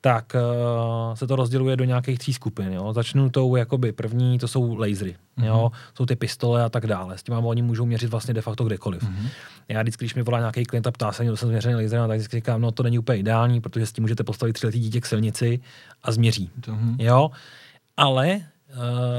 [0.00, 2.72] tak uh, se to rozděluje do nějakých tří skupin.
[2.72, 2.92] Jo.
[2.92, 5.44] Začnu tou jakoby první, to jsou lasery, mm-hmm.
[5.44, 7.18] jo, jsou ty pistole a tak dále.
[7.18, 9.02] S tím oni můžou měřit vlastně de facto kdekoliv.
[9.02, 9.28] Mm-hmm.
[9.68, 12.36] Já vždycky, když mi volá nějaký klient a ptá se, jsem změřený laserem, tak vždycky
[12.36, 15.60] říkám, no to není úplně ideální, protože s tím můžete postavit tři dítě k silnici
[16.02, 16.50] a změří.
[16.60, 16.96] Mm-hmm.
[16.98, 17.30] Jo,
[17.96, 18.40] ale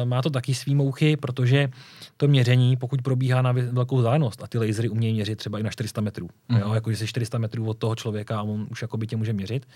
[0.06, 1.70] má to taky svý mouchy, protože
[2.18, 5.70] to měření, pokud probíhá na velkou vzdálenost, a ty lasery umějí měřit třeba i na
[5.70, 6.58] 400 metrů, mm.
[6.58, 9.34] jo, jako jsi 400 metrů od toho člověka a on už jako by tě může
[9.34, 9.68] měřit,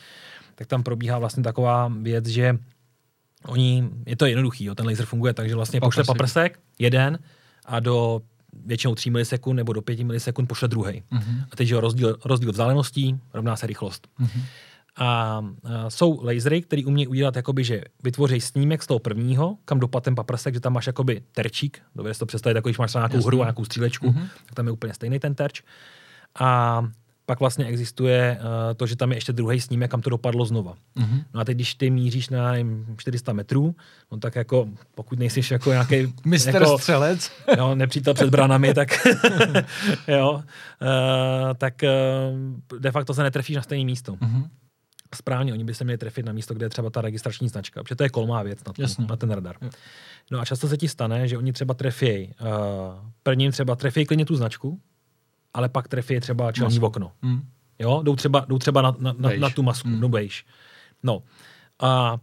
[0.56, 2.58] tak tam probíhá vlastně taková věc, že
[3.46, 6.02] oni, je to jednoduchý, jo, ten laser funguje tak, že vlastně paprsek.
[6.02, 7.20] pošle paprsek, jeden,
[7.66, 8.22] a do
[8.66, 11.04] většinou 3 milisekund nebo do 5 milisekund pošle druhý.
[11.12, 11.46] Mm-hmm.
[11.52, 14.08] A teď je rozdíl, rozdíl vzdáleností rovná se rychlost.
[14.20, 14.42] Mm-hmm.
[15.00, 15.42] A,
[15.88, 20.16] jsou lasery, které umějí udělat, jakoby, že vytvoří snímek z toho prvního, kam dopadne ten
[20.16, 23.28] paprsek, že tam máš jakoby terčík, dobře si to představit, jako když máš nějakou Jasný.
[23.28, 24.28] hru a nějakou střílečku, mm-hmm.
[24.46, 25.62] tak tam je úplně stejný ten terč.
[26.40, 26.84] A
[27.26, 30.74] pak vlastně existuje uh, to, že tam je ještě druhý snímek, kam to dopadlo znova.
[30.98, 31.24] Mm-hmm.
[31.34, 33.76] No a teď, když ty míříš na nevím, 400 metrů,
[34.12, 36.14] no tak jako, pokud nejsi jako nějaký...
[36.26, 37.32] Mister jako, střelec.
[37.58, 38.90] Jo, nepřítel před branami, tak
[40.08, 40.42] jo, uh,
[41.58, 44.14] tak uh, de facto se netrefíš na stejné místo.
[44.14, 44.48] Mm-hmm.
[45.16, 47.96] Správně, oni by se měli trefit na místo, kde je třeba ta registrační značka, protože
[47.96, 49.56] to je kolmá věc na, ten, na ten radar.
[50.32, 52.48] No a často se ti stane, že oni třeba trefí, uh,
[53.24, 54.82] prvním třeba trefí klidně tu značku,
[55.54, 56.86] ale pak trefí třeba čelní masku.
[56.86, 57.12] okno.
[57.22, 57.42] Mm.
[57.80, 60.00] Jo, jdou třeba, jdou třeba na, na, na, na tu masku, mm.
[60.00, 60.46] no bejš.
[61.04, 61.24] No
[61.80, 62.18] a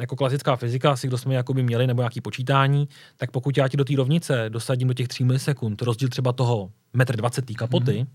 [0.00, 3.76] jako klasická fyzika, si kdo jsme jakoby měli, nebo nějaký počítání, tak pokud já ti
[3.76, 8.06] do té rovnice dosadím do těch 3 milisekund, rozdíl třeba toho metr 20 kapoty, mm.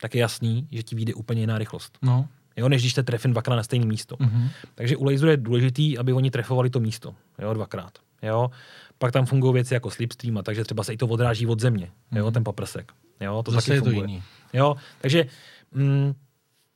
[0.00, 1.98] tak je jasný, že ti vyjde úplně jiná rychlost.
[2.02, 2.28] No.
[2.56, 4.16] Jo, než když te trefím dvakrát na stejné místo.
[4.16, 4.48] Mm-hmm.
[4.74, 7.14] Takže u laseru je důležitý, aby oni trefovali to místo.
[7.38, 7.92] Jo, dvakrát.
[8.22, 8.50] Jo.
[8.98, 11.86] Pak tam fungují věci jako slipstream, a takže třeba se i to odráží od země,
[11.86, 12.18] mm-hmm.
[12.18, 12.34] jo, mhm.
[12.34, 12.92] ten paprsek.
[13.20, 14.06] Jo, to Zase taky je funguje.
[14.06, 14.22] to jiný.
[14.52, 15.26] Jo, takže
[15.72, 16.14] mm,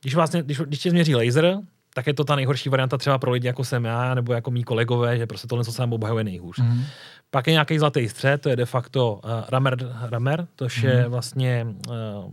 [0.01, 1.57] když, vlastně, když, když tě změří laser,
[1.93, 4.63] tak je to ta nejhorší varianta třeba pro lidi, jako jsem já, nebo jako mý
[4.63, 6.59] kolegové, že prostě tohle, co se nám obhajuje nejhůř.
[6.59, 6.83] Mm-hmm.
[7.31, 10.87] Pak je nějaký zlatý střed, to je de facto uh, ramer, ramer to mm-hmm.
[10.87, 11.11] je mhm.
[11.11, 12.31] vlastně uh,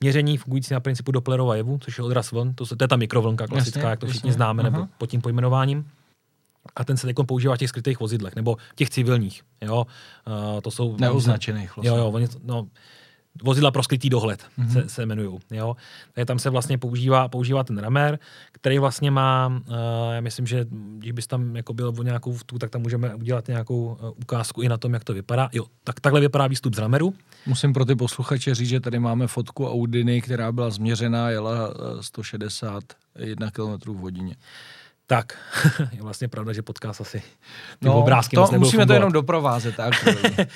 [0.00, 3.46] měření fungující na principu Dopplerova jevu, což je odraz vln, to, to je ta mikrovlnka
[3.46, 4.36] klasická, jasně, jak to všichni jasně.
[4.36, 4.70] známe, Aha.
[4.70, 5.88] nebo pod tím pojmenováním
[6.76, 9.42] a ten se teď používá v těch skrytých vozidlech, nebo těch civilních.
[9.60, 9.86] Jo?
[10.26, 11.76] Uh, to jsou neoznačených.
[11.76, 11.88] Vlastně.
[11.88, 12.66] Jo, jo, oni, no,
[13.42, 14.72] vozidla pro skrytý dohled mm-hmm.
[14.72, 15.38] se, se jmenují.
[15.50, 15.76] Jo?
[16.12, 18.18] Takže tam se vlastně používá, používá ten ramer,
[18.52, 19.74] který vlastně má, uh,
[20.12, 23.48] já myslím, že když bys tam jako byl o nějakou tu, tak tam můžeme udělat
[23.48, 25.48] nějakou uh, ukázku i na tom, jak to vypadá.
[25.52, 27.14] Jo, tak takhle vypadá výstup z rameru.
[27.46, 33.50] Musím pro ty posluchače říct, že tady máme fotku Audiny, která byla změřená, jela 161
[33.50, 34.36] km v hodině.
[35.06, 35.38] Tak,
[35.92, 37.22] je vlastně pravda, že podcast asi
[37.78, 38.86] ty no, obrázky to, musíme fungovat.
[38.86, 39.76] to jenom doprovázet.
[39.76, 39.94] Tak.
[40.06, 40.46] uh,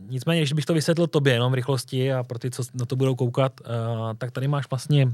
[0.08, 2.96] nicméně, když bych to vysvětlil tobě jenom v rychlosti a pro ty, co na to
[2.96, 3.66] budou koukat, uh,
[4.18, 5.08] tak tady máš vlastně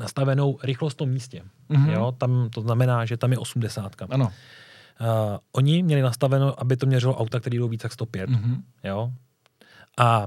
[0.00, 1.42] nastavenou rychlost v tom místě.
[1.70, 1.92] Mm-hmm.
[1.92, 3.96] Jo, tam to znamená, že tam je 80.
[4.10, 4.24] Ano.
[4.24, 4.30] Uh,
[5.52, 8.30] oni měli nastaveno, aby to měřilo auta, které jdou víc jak 105.
[8.30, 8.62] Mm-hmm.
[8.84, 9.12] Jo?
[9.98, 10.26] A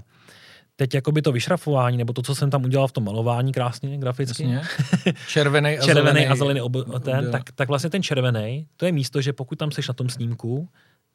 [0.84, 4.44] teď jakoby to vyšrafování, nebo to, co jsem tam udělal v tom malování krásně, graficky.
[5.28, 6.28] Červený a červený zelený.
[6.28, 9.72] a zelený ob, ten, tak, tak vlastně ten červený, to je místo, že pokud tam
[9.72, 10.70] seš na tom snímku,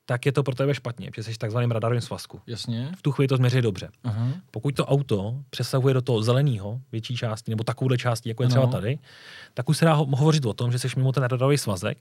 [0.07, 2.40] tak je to pro tebe špatně, protože jsi v takzvaném radarovém svazku.
[2.46, 2.88] Jasně.
[2.98, 3.88] V tu chvíli to změří dobře.
[4.04, 4.28] Aha.
[4.50, 8.66] Pokud to auto přesahuje do toho zeleného větší části, nebo takovouhle části, jako je třeba
[8.66, 8.98] tady,
[9.54, 11.98] tak už se dá ho- hovořit o tom, že jsi mimo ten radarový svazek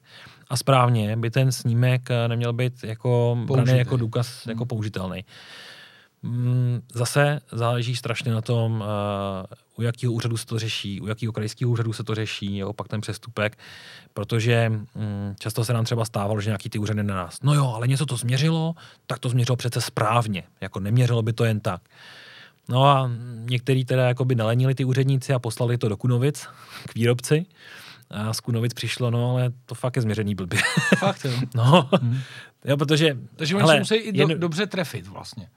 [0.50, 4.52] a správně by ten snímek eh, neměl být jako braný jako důkaz hmm.
[4.52, 5.26] jako použitelný.
[6.24, 8.88] Mm, zase záleží strašně na tom, uh,
[9.78, 12.88] u jakého úřadu se to řeší, u jakého krajského úřadu se to řeší, jo, pak
[12.88, 13.58] ten přestupek,
[14.14, 17.74] protože um, často se nám třeba stávalo, že nějaký ty úřady na nás, no jo,
[17.76, 18.76] ale něco to změřilo,
[19.08, 21.82] tak to změřilo přece správně, jako neměřilo by to jen tak.
[22.70, 23.12] No a
[23.50, 26.48] některý teda jako by nalenili ty úředníci a poslali to do Kunovic
[26.88, 27.46] k výrobci.
[28.10, 30.60] A z Kunovic přišlo, no ale to fakt je změřený blbě.
[30.98, 31.32] Fakt jo.
[31.56, 32.20] no, hmm.
[32.66, 33.18] jo, protože...
[33.36, 34.40] Takže oni se musí i do, jen...
[34.40, 35.48] dobře trefit vlastně.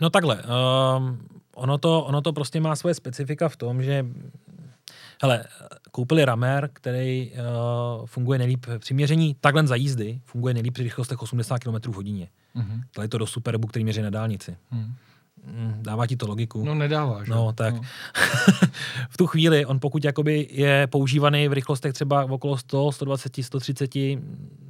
[0.00, 4.06] No takhle, um, ono, to, ono to prostě má svoje specifika v tom, že
[5.22, 5.44] hele,
[5.90, 11.22] koupili ramer, který uh, funguje nejlíp při měření takhle za jízdy, funguje nejlíp při rychlostech
[11.22, 12.28] 80 km v hodině.
[12.56, 12.82] Mm-hmm.
[12.94, 14.56] Tady je to do Superbu, který měří na dálnici.
[14.70, 14.94] Mm.
[15.80, 16.64] Dává ti to logiku?
[16.64, 17.30] No nedává, že?
[17.30, 17.74] No, tak.
[17.74, 17.80] No.
[19.10, 23.90] v tu chvíli, on pokud jakoby je používaný v rychlostech třeba okolo 100, 120, 130,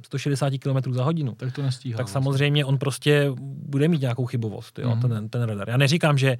[0.05, 1.97] 160 km za hodinu, tak to nestíhá.
[1.97, 2.13] Tak vlastně.
[2.13, 5.09] samozřejmě on prostě bude mít nějakou chybovost, jo, mm-hmm.
[5.09, 5.69] ten, ten radar.
[5.69, 6.37] Já neříkám, že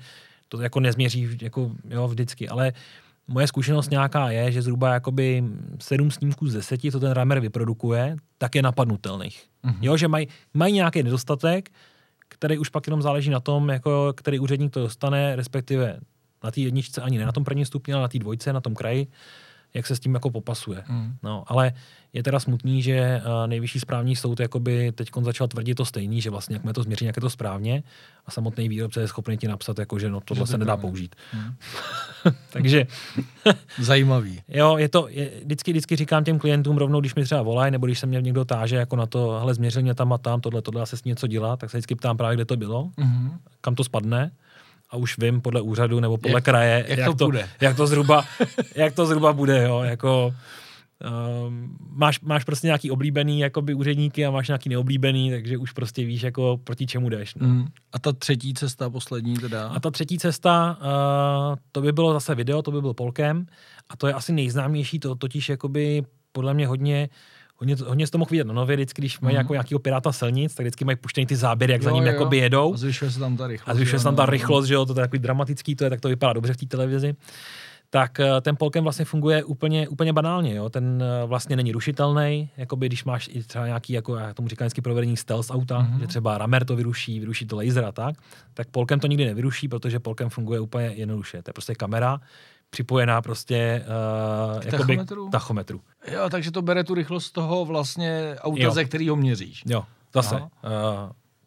[0.49, 2.73] to jako nezměří jako, jo, vždycky, ale
[3.27, 5.43] moje zkušenost nějaká je, že zhruba jakoby
[5.79, 9.43] sedm snímků z deseti, co ten ramer vyprodukuje, tak je napadnutelných.
[9.63, 9.77] Mm-hmm.
[9.81, 11.69] Jo, že mají maj nějaký nedostatek,
[12.41, 15.99] který už pak jenom záleží na tom, jako, který úředník to dostane, respektive
[16.43, 18.75] na té jedničce ani ne na tom prvním stupni, ale na té dvojce, na tom
[18.75, 19.07] kraji,
[19.73, 20.83] jak se s tím jako popasuje.
[20.89, 21.15] Mm.
[21.23, 21.73] No, ale
[22.13, 26.29] je teda smutný, že uh, nejvyšší správní soud jakoby teď začal tvrdit to stejný, že
[26.29, 27.83] vlastně jak to změří, jak je to správně
[28.25, 30.77] a samotný výrobce je schopný ti napsat, jako, že no, tohle že to se nedá
[30.77, 31.15] použít.
[31.33, 31.55] Mm.
[32.49, 32.87] Takže...
[33.79, 34.41] Zajímavý.
[34.47, 37.85] Jo, je to, je, vždycky, vždycky říkám těm klientům rovnou, když mi třeba volají, nebo
[37.85, 40.61] když se mě někdo táže jako na to, hele, změřil mě tam a tam, tohle,
[40.61, 43.31] tohle, se s něco dělá, tak se vždycky ptám právě, kde to bylo, mm-hmm.
[43.61, 44.31] kam to spadne
[44.91, 47.49] a už vím podle úřadu nebo podle jak, kraje, jak, jak, to, to, bude.
[47.61, 48.25] jak to zhruba,
[48.75, 50.33] jak to zhruba bude, jo, jako
[51.47, 56.05] Um, máš, máš prostě nějaký oblíbený jakoby úředníky a máš nějaký neoblíbený, takže už prostě
[56.05, 57.35] víš, jako proti čemu jdeš.
[57.35, 57.47] No.
[57.47, 57.67] Mm.
[57.93, 59.67] A ta třetí cesta, poslední teda?
[59.67, 63.45] A ta třetí cesta, uh, to by bylo zase video, to by byl Polkem
[63.89, 67.09] a to je asi nejznámější, to totiž jakoby podle mě hodně
[67.61, 69.37] Hodně, hodně z toho mohl vidět na nově, vždycky, když mají mm.
[69.37, 72.37] jako nějakého piráta silnic, tak vždycky mají puštěný ty záběry, jak jo, za ním jakoby
[72.37, 72.73] jedou.
[72.73, 73.69] A zvyšuje se tam ta rychlost.
[73.69, 76.01] A zvyšuje se tam ta rychlost, že jo, to je takový dramatický, to je, tak
[76.01, 77.15] to vypadá dobře v té televizi
[77.91, 80.55] tak eh, ten Polkem vlastně funguje úplně, úplně banálně.
[80.55, 80.69] Jo?
[80.69, 84.65] Ten eh, vlastně není rušitelný, jakoby když máš i třeba nějaký, jako já tomu říkám
[84.65, 85.99] vždycky provedení stealth auta, mm-hmm.
[85.99, 88.15] že třeba Ramer to vyruší, vyruší to laser a tak,
[88.53, 91.43] tak Polkem to nikdy nevyruší, protože Polkem funguje úplně jednoduše.
[91.43, 92.19] To je prostě kamera,
[92.71, 93.85] připojená prostě
[94.55, 95.29] uh, jakoby tachometru?
[95.29, 95.81] tachometru.
[96.11, 98.71] Jo, takže to bere tu rychlost toho vlastně auta, jo.
[98.71, 99.63] ze kterého měříš.
[99.65, 100.35] Jo, zase.
[100.35, 100.49] Uh,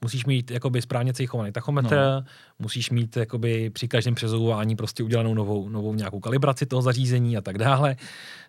[0.05, 2.25] musíš mít jakoby správně cejchovaný tachometr, no.
[2.59, 7.41] musíš mít jakoby při každém přezouvání prostě udělanou novou, novou nějakou kalibraci toho zařízení a
[7.41, 7.97] tak dále.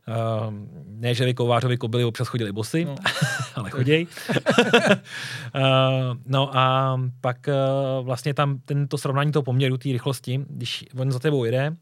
[0.08, 0.54] Uh,
[0.88, 2.96] ne, že vy kovářovi kobily občas chodili bosy, no.
[3.56, 4.08] ale choděj.
[4.36, 5.62] uh,
[6.26, 11.20] no a pak uh, vlastně tam tento srovnání toho poměru, té rychlosti, když on za
[11.20, 11.76] tebou jede,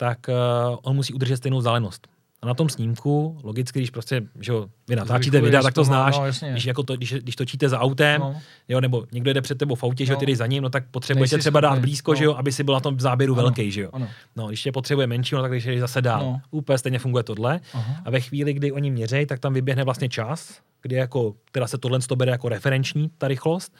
[0.00, 2.08] tak uh, on musí udržet stejnou vzdálenost.
[2.42, 6.18] A na tom snímku, logicky, když prostě, že jo, vy natáčíte videa, tak to znáš,
[6.18, 8.40] no, když, jako to, když, když točíte za autem, no.
[8.68, 10.06] jo, nebo někdo jde před tebou v autě, no.
[10.06, 10.20] že jo, no.
[10.20, 12.14] ty jdeš za ním, no tak potřebujete Nejsi třeba dát blízko, no.
[12.14, 13.42] že jo, aby si byl na tom záběru ano.
[13.42, 13.90] velký, že jo.
[13.92, 14.08] Ano.
[14.36, 16.20] No, když tě potřebuje menší, no tak když jdeš zase dál.
[16.20, 16.40] No.
[16.50, 17.60] Úplně stejně funguje tohle.
[17.72, 18.02] Aha.
[18.04, 21.78] A ve chvíli, kdy oni měřejí, tak tam vyběhne vlastně čas, kdy jako, teda se
[21.78, 23.74] tohle to bere jako referenční, ta rychlost.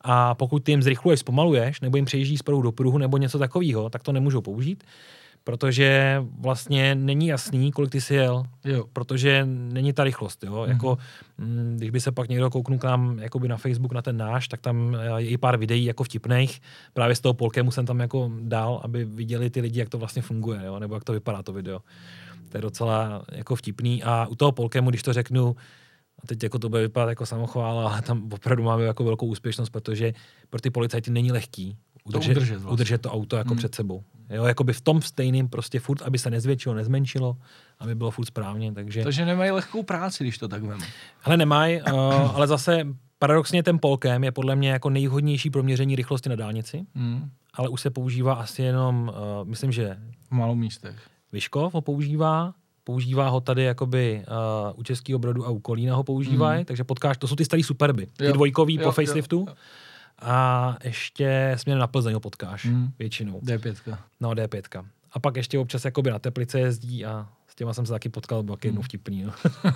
[0.00, 3.90] A pokud ty jim zrychluješ, zpomaluješ, nebo jim přejíždí z do pruhu nebo něco takového,
[3.90, 4.84] tak to nemůžou použít
[5.48, 8.84] protože vlastně není jasný, kolik ty jsi jel, jo.
[8.92, 10.44] protože není ta rychlost.
[10.44, 10.52] Jo?
[10.52, 10.68] Mm-hmm.
[10.68, 10.98] Jako,
[11.38, 14.48] mm, když by se pak někdo kouknul k nám jakoby na Facebook na ten náš,
[14.48, 16.60] tak tam je i pár videí jako vtipných.
[16.92, 20.22] Právě z toho Polkému jsem tam jako dal, aby viděli ty lidi, jak to vlastně
[20.22, 20.78] funguje, jo?
[20.78, 21.80] nebo jak to vypadá to video.
[22.48, 24.02] To je docela jako vtipný.
[24.02, 25.56] A u toho Polkému, když to řeknu,
[26.22, 29.70] a teď jako to bude vypadat jako samochvála, ale tam opravdu máme jako velkou úspěšnost,
[29.70, 30.12] protože
[30.50, 32.72] pro ty policajty není lehký udržet, to udržet, vlastně.
[32.72, 33.58] udržet to auto jako hmm.
[33.58, 34.04] před sebou.
[34.30, 37.36] Jo, jakoby v tom stejným prostě furt, aby se nezvětšilo, nezmenšilo,
[37.78, 38.72] aby bylo furt správně.
[38.72, 40.86] Takže, takže nemají lehkou práci, když to tak veme.
[41.24, 42.86] Ale nemají, uh, ale zase
[43.18, 47.30] paradoxně ten Polkem je podle mě jako nejvhodnější pro měření rychlosti na dálnici, hmm.
[47.54, 49.96] ale už se používá asi jenom, uh, myslím, že...
[50.28, 50.96] V malou místech.
[51.32, 54.24] Vyškov ho používá, používá ho tady jakoby
[54.72, 56.64] uh, u Českého brodu a u Kolína ho používají, hmm.
[56.64, 58.32] takže potkáš, to jsou ty starý superby, ty jo.
[58.32, 59.36] dvojkový jo, po faceliftu.
[59.36, 59.54] Jo, jo
[60.22, 62.90] a ještě směrem na Plzeň ho potkáš hmm.
[62.98, 63.40] většinou.
[63.40, 63.98] D5.
[64.20, 64.84] No, D5.
[65.12, 68.42] A pak ještě občas jakoby na Teplice jezdí a s těma jsem se taky potkal,
[68.42, 68.84] byl jednou hmm.
[68.84, 69.22] vtipný.
[69.22, 69.32] No.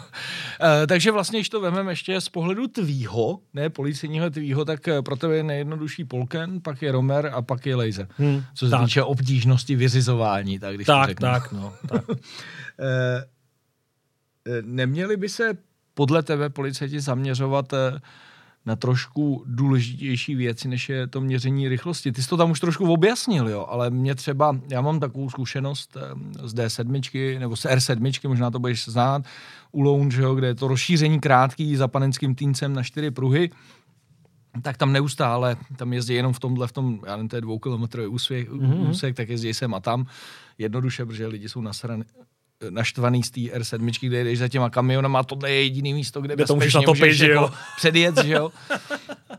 [0.83, 5.03] e, takže vlastně, když to vememe ještě z pohledu tvýho, ne policejního tvýho, tak eh,
[5.03, 8.09] pro tebe je nejjednodušší Polken, pak je Romer a pak je Laser.
[8.17, 8.43] Hmm.
[8.55, 8.85] Co se tak.
[8.85, 10.59] týče obtížnosti vyřizování.
[10.59, 11.75] Tak, když tak, tak, no.
[11.89, 12.05] Tak.
[12.79, 13.27] e,
[14.63, 15.59] neměli by se
[15.95, 17.75] podle tebe policajti zaměřovat
[18.67, 22.13] na trošku důležitější věci, než je to měření rychlosti.
[22.13, 25.97] Ty jsi to tam už trošku objasnil, jo, ale mě třeba, já mám takovou zkušenost
[25.97, 29.25] eh, z D7, nebo z R7, možná to budeš znát,
[29.73, 33.51] u Lounge, jo, kde je to rozšíření krátký za panenským týncem na čtyři pruhy,
[34.63, 38.07] tak tam neustále, tam jezdí jenom v tomhle, v tom, já nevím, to je dvoukilometrový
[38.07, 38.91] úsek, mm-hmm.
[38.91, 40.07] úsek, tak jezdí sem a tam,
[40.59, 42.05] jednoduše, protože lidi jsou nasraný,
[42.71, 46.43] naštvaný z té R7, kde jdeš za těma kamionama, tohle je jediný místo, kde, kde
[46.45, 48.53] bezpečně to můžeš že jako předjet, že jo.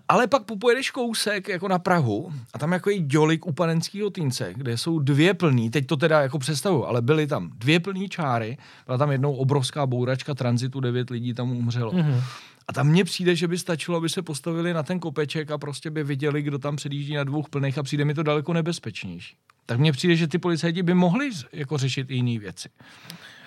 [0.10, 4.54] Ale pak popojedeš kousek jako na Prahu a tam jako je dělik u panenského týnce,
[4.54, 8.58] kde jsou dvě plný, teď to teda jako představu, ale byly tam dvě plný čáry,
[8.86, 11.92] byla tam jednou obrovská bouračka tranzitu, devět lidí tam umřelo.
[11.92, 12.22] Mm-hmm.
[12.68, 15.92] A tam mně přijde, že by stačilo, aby se postavili na ten kopeček a prostě
[15.92, 19.80] by viděli, kdo tam předjíždí na dvou plných a přijde mi to daleko nebezpečnější tak
[19.80, 22.70] mně přijde, že ty policajti by mohli jako řešit i jiné věci.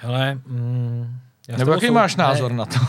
[0.00, 1.18] Hele, mm,
[1.58, 1.92] Nebo jaký sou...
[1.92, 2.56] máš názor ne.
[2.56, 2.78] na to?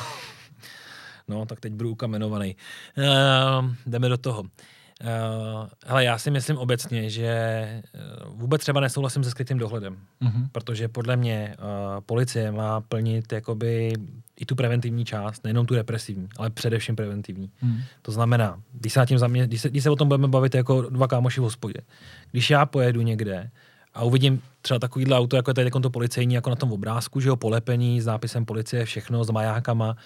[1.30, 2.56] No, tak teď budu ukamenovaný.
[2.98, 4.44] Uh, jdeme do toho.
[5.04, 7.82] Uh, hele, já si myslím obecně, že
[8.26, 10.50] uh, vůbec třeba nesouhlasím se skrytým dohledem, uh-huh.
[10.52, 13.94] protože podle mě uh, policie má plnit jakoby
[14.40, 17.52] i tu preventivní část, nejenom tu represivní, ale především preventivní.
[17.64, 17.84] Uh-huh.
[18.02, 20.82] To znamená, když se, tím zamě- když, se, když se o tom budeme bavit jako
[20.82, 21.82] dva kámoši v hospodě,
[22.32, 23.50] když já pojedu někde
[23.94, 27.30] a uvidím třeba takovýhle auto, jako je tady to policejní, jako na tom obrázku, že
[27.30, 29.98] jo, polepený s nápisem policie, všechno, s majákama,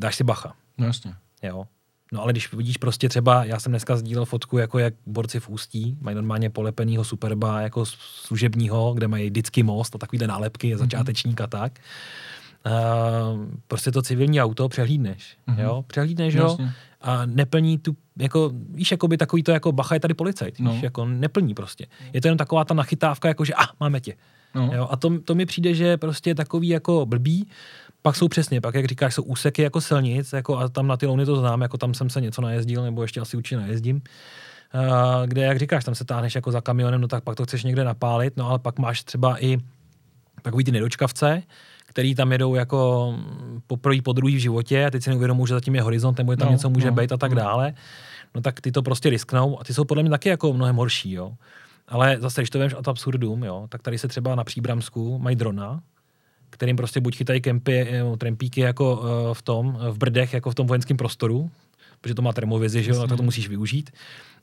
[0.00, 0.54] dáš si bacha.
[0.78, 1.14] No jasně.
[1.42, 1.64] Jo.
[2.12, 5.48] No ale když vidíš prostě třeba, já jsem dneska sdílel fotku, jako jak borci v
[5.48, 11.40] Ústí mají normálně polepenýho superba jako služebního, kde mají vždycky most a takovýhle nálepky, začátečník
[11.40, 11.78] a tak.
[12.66, 12.72] Uh,
[13.68, 15.60] prostě to civilní auto přehlídneš, mm-hmm.
[15.60, 16.58] jo, přehlídneš ho
[17.00, 20.72] a neplní tu, jako, víš, jako by takový to, jako bacha je tady policajt, no.
[20.72, 21.86] víš, jako neplní prostě.
[22.12, 24.14] Je to jenom taková ta nachytávka, jako že, ah, máme tě.
[24.54, 24.70] No.
[24.74, 27.48] Jo, a to, to mi přijde, že prostě je takový jako blbý,
[28.02, 31.06] pak jsou přesně, pak jak říkáš, jsou úseky jako silnic, jako a tam na ty
[31.06, 33.96] louny to znám, jako tam jsem se něco najezdil, nebo ještě asi určitě najezdím.
[34.74, 37.64] Uh, kde, jak říkáš, tam se táhneš jako za kamionem, no tak pak to chceš
[37.64, 39.58] někde napálit, no ale pak máš třeba i
[40.42, 41.42] takový ty nedočkavce,
[41.86, 43.14] který tam jedou jako
[43.66, 46.32] po první, po druhý v životě a teď si neuvědomují, že zatím je horizont, nebo
[46.32, 47.36] je tam no, něco může no, být a tak no.
[47.36, 47.74] dále.
[48.34, 51.12] No tak ty to prostě risknou a ty jsou podle mě taky jako mnohem horší,
[51.12, 51.32] jo.
[51.88, 55.36] Ale zase, když to vemš ad absurdum, jo, tak tady se třeba na Příbramsku mají
[55.36, 55.80] drona,
[56.52, 60.54] kterým prostě buď chytají kempy, eh, trampíky jako uh, v tom, v Brdech, jako v
[60.54, 61.50] tom vojenském prostoru,
[62.00, 63.90] protože to má termovizi, že jo, tak to musíš využít.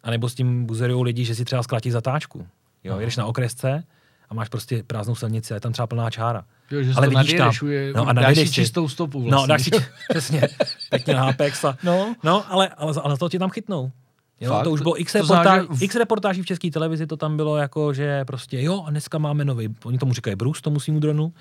[0.04, 2.48] A nebo s tím buzerují lidi, že si třeba zkrátí zatáčku.
[2.84, 3.00] Jo, no.
[3.00, 3.84] jedeš na okresce
[4.30, 6.44] a máš prostě prázdnou silnici a je tam třeba plná čára.
[6.72, 9.42] Jo, že Ale vidíš tam, je, no, a dáš si čistou stopu vlastně.
[9.42, 9.72] No, dáš si,
[10.10, 10.42] přesně,
[10.90, 12.16] pěkně na Apex a, no.
[12.24, 13.92] no ale, ale, ale to ti tam chytnou.
[14.42, 14.64] Jo, Fakt?
[14.64, 15.84] to už bylo x, reportáž, v...
[15.84, 19.46] x reportáží v české televizi, to tam bylo jako, že prostě jo, a dneska máme
[19.46, 21.34] nový, oni tomu říkají Bruce, tomu svýmu dronu,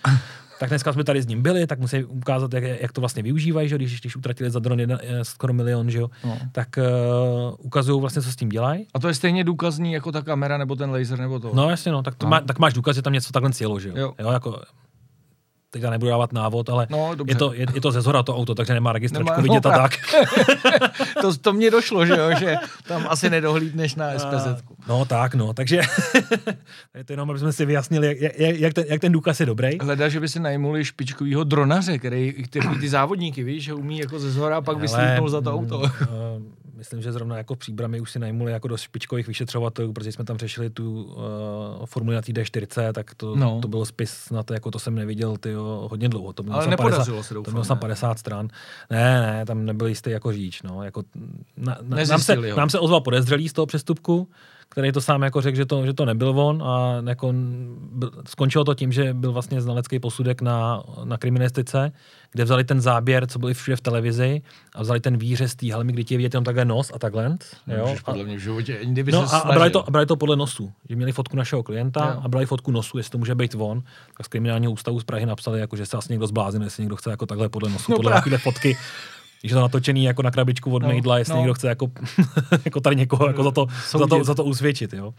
[0.59, 3.69] tak dneska jsme tady s ním byli, tak musí ukázat, jak, jak to vlastně využívají,
[3.69, 6.39] že když, když utratili za dron jedna, eh, skoro milion, že jo, no.
[6.53, 8.87] tak uh, ukazují vlastně, co s tím dělají.
[8.95, 11.51] A to je stejně důkazní jako ta kamera nebo ten laser nebo to.
[11.55, 12.31] No jasně, no, tak, to no.
[12.31, 13.95] Má, tak máš důkaz, že tam něco takhle cílo, že jo.
[13.97, 14.15] jo.
[14.19, 14.61] jo jako,
[15.71, 18.37] teď já nebudu dávat návod, ale no, je, to, je, je, to ze zhora to
[18.37, 19.93] auto, takže nemá registračku nemá, vidět no, a tak.
[21.21, 24.65] to, to mně došlo, že jo, že tam asi nedohlídneš na SPZ.
[24.89, 25.81] No tak, no, takže
[26.97, 29.79] je to jenom, aby jsme si vyjasnili, jak, jak, ten, jak ten důkaz je dobrý.
[29.81, 34.19] Hleda, že by si najmuli špičkovýho dronaře, který, který ty závodníky, víš, že umí jako
[34.19, 35.83] ze zhora a pak vyslíknout za to auto.
[36.79, 40.25] Myslím, že zrovna jako v příbrami už si najmuli jako do špičkových vyšetřovatelů, protože jsme
[40.25, 43.59] tam řešili tu uh, formuli na té D4, tak to, no.
[43.63, 46.33] to byl spis na to, jako to jsem neviděl ty hodně dlouho.
[46.33, 48.49] To Ale nepodařilo 50, se doufám, To mělo tam 50 stran.
[48.91, 50.63] Ne, ne, tam nebyl jistý jako říč.
[50.63, 50.83] No.
[50.83, 51.03] Jako,
[51.57, 54.29] na, na, nám, se, nám se ozval podezřelý z toho přestupku,
[54.69, 57.35] který to sám jako řekl, že to, že to nebyl on a jako
[58.27, 61.93] skončilo to tím, že byl vlastně znalecký posudek na, na kriminalistice,
[62.33, 64.43] kde vzali ten záběr, co byl všude v televizi
[64.75, 67.37] a vzali ten výřez té helmy, kdy ti je vidět jenom takhle nos a takhle.
[67.67, 67.97] Jo?
[68.05, 70.73] podle mě v životě, kdyby no, a, a, brali to, a brali to podle nosu,
[70.89, 72.21] že měli fotku našeho klienta jo.
[72.25, 73.83] a brali fotku nosu, jestli to může být on,
[74.17, 76.97] tak z kriminálního ústavu z Prahy napsali, jako, že se asi někdo zbláznil, jestli někdo
[76.97, 78.77] chce jako takhle podle nosu, no, podle takové fotky
[79.41, 81.39] když je to natočený jako na krabičku od no, Mejdla, jestli no.
[81.41, 81.91] někdo chce jako,
[82.65, 83.67] jako tady někoho jako za, to,
[83.99, 84.93] za, to, za to usvědčit.
[84.93, 85.15] Jo.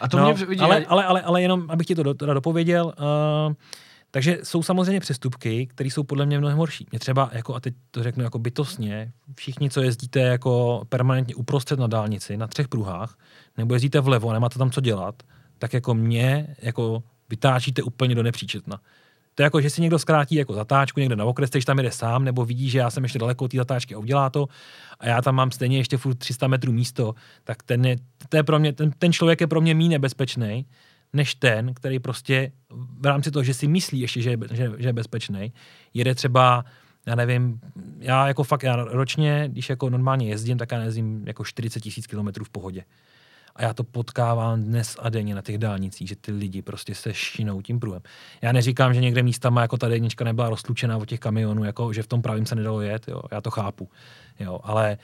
[0.00, 2.34] A to no, mě vidí, ale, ale, ale, ale, jenom, abych ti to do, teda
[2.34, 3.54] dopověděl, uh,
[4.10, 6.86] takže jsou samozřejmě přestupky, které jsou podle mě mnohem horší.
[6.90, 11.78] Mě třeba, jako, a teď to řeknu jako bytostně, všichni, co jezdíte jako permanentně uprostřed
[11.78, 13.18] na dálnici, na třech pruhách,
[13.56, 15.22] nebo jezdíte vlevo a nemáte tam co dělat,
[15.58, 18.80] tak jako mě jako vytáčíte úplně do nepříčetna.
[19.34, 21.90] To je jako, že si někdo zkrátí jako zatáčku někde na okres, když tam jede
[21.90, 24.48] sám, nebo vidí, že já jsem ještě daleko od té zatáčky a udělá to
[25.00, 27.14] a já tam mám stejně ještě furt 300 metrů místo,
[27.44, 27.96] tak ten, je,
[28.28, 30.66] to je pro mě, ten, ten člověk je pro mě méně nebezpečný,
[31.12, 32.52] než ten, který prostě
[33.00, 35.52] v rámci toho, že si myslí ještě, že je, že, že je bezpečný,
[35.94, 36.64] jede třeba
[37.06, 37.60] já nevím,
[37.98, 42.06] já jako fakt, já ročně, když jako normálně jezdím, tak já jezdím jako 40 tisíc
[42.06, 42.84] kilometrů v pohodě.
[43.56, 47.14] A já to potkávám dnes a denně na těch dálnicích, že ty lidi prostě se
[47.14, 48.02] šinou tím průjem.
[48.42, 51.92] Já neříkám, že někde místa má jako ta jednička nebyla rozlučená od těch kamionů, jako
[51.92, 53.22] že v tom pravým se nedalo jet, jo.
[53.30, 53.88] já to chápu.
[54.40, 54.60] Jo.
[54.62, 54.98] Ale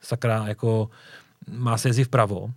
[0.00, 0.90] sakra, jako
[1.50, 2.50] má se jezdit vpravo.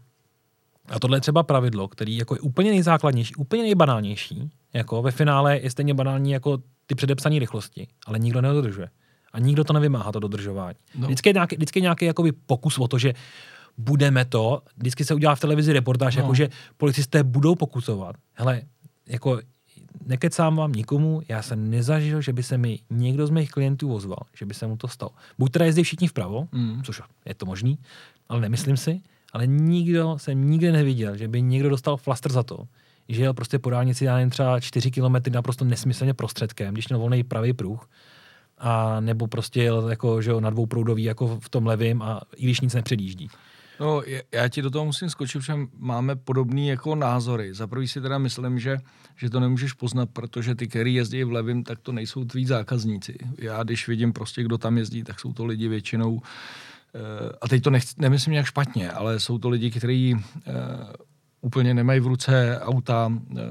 [0.90, 4.52] A tohle je třeba pravidlo, který jako je úplně nejzákladnější, úplně nejbanálnější.
[4.74, 8.90] Jako ve finále je stejně banální jako ty předepsané rychlosti, ale nikdo nedodržuje.
[9.34, 10.78] A nikdo to nevymáhá, to dodržování.
[10.96, 11.08] No.
[11.08, 13.14] Vždycky je nějaký, vždycky je nějaký jakoby pokus o to, že
[13.78, 16.22] budeme to, vždycky se udělá v televizi reportáž, no.
[16.22, 18.16] jako že policisté budou pokusovat.
[18.34, 18.62] Hele,
[19.08, 19.40] jako
[20.06, 24.20] nekecám vám nikomu, já jsem nezažil, že by se mi někdo z mých klientů ozval,
[24.38, 25.12] že by se mu to stalo.
[25.38, 26.84] Buď teda jezdí všichni vpravo, mm.
[26.84, 27.80] což je to možný,
[28.30, 29.02] ale nemyslím si,
[29.34, 32.68] ale nikdo jsem nikdy neviděl, že by někdo dostal flaster za to,
[33.10, 37.00] že jel prostě po dálnici, já nevím, třeba 4 kilometry naprosto nesmyslně prostředkem, když měl
[37.00, 37.90] volný pravý pruh,
[38.58, 42.44] a nebo prostě jel jako, že jo, na dvouproudový jako v tom levém a i
[42.44, 43.30] když nic nepředjíždí.
[43.80, 47.54] No, já ti do toho musím skočit, že máme podobné jako názory.
[47.54, 48.78] Za prvý si teda myslím, že,
[49.16, 53.18] že to nemůžeš poznat, protože ty, který jezdí v levém, tak to nejsou tví zákazníci.
[53.38, 56.22] Já, když vidím prostě, kdo tam jezdí, tak jsou to lidi většinou,
[56.96, 57.00] eh,
[57.42, 60.16] a teď to nechci, nemyslím nějak špatně, ale jsou to lidi, kteří
[60.48, 60.52] eh,
[61.46, 63.42] úplně nemají v ruce auta, e,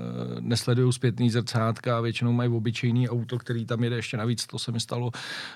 [0.41, 4.81] nesledují zpětný zrcátka, většinou mají obyčejný auto, který tam jede ještě navíc, to se mi
[4.81, 5.11] stalo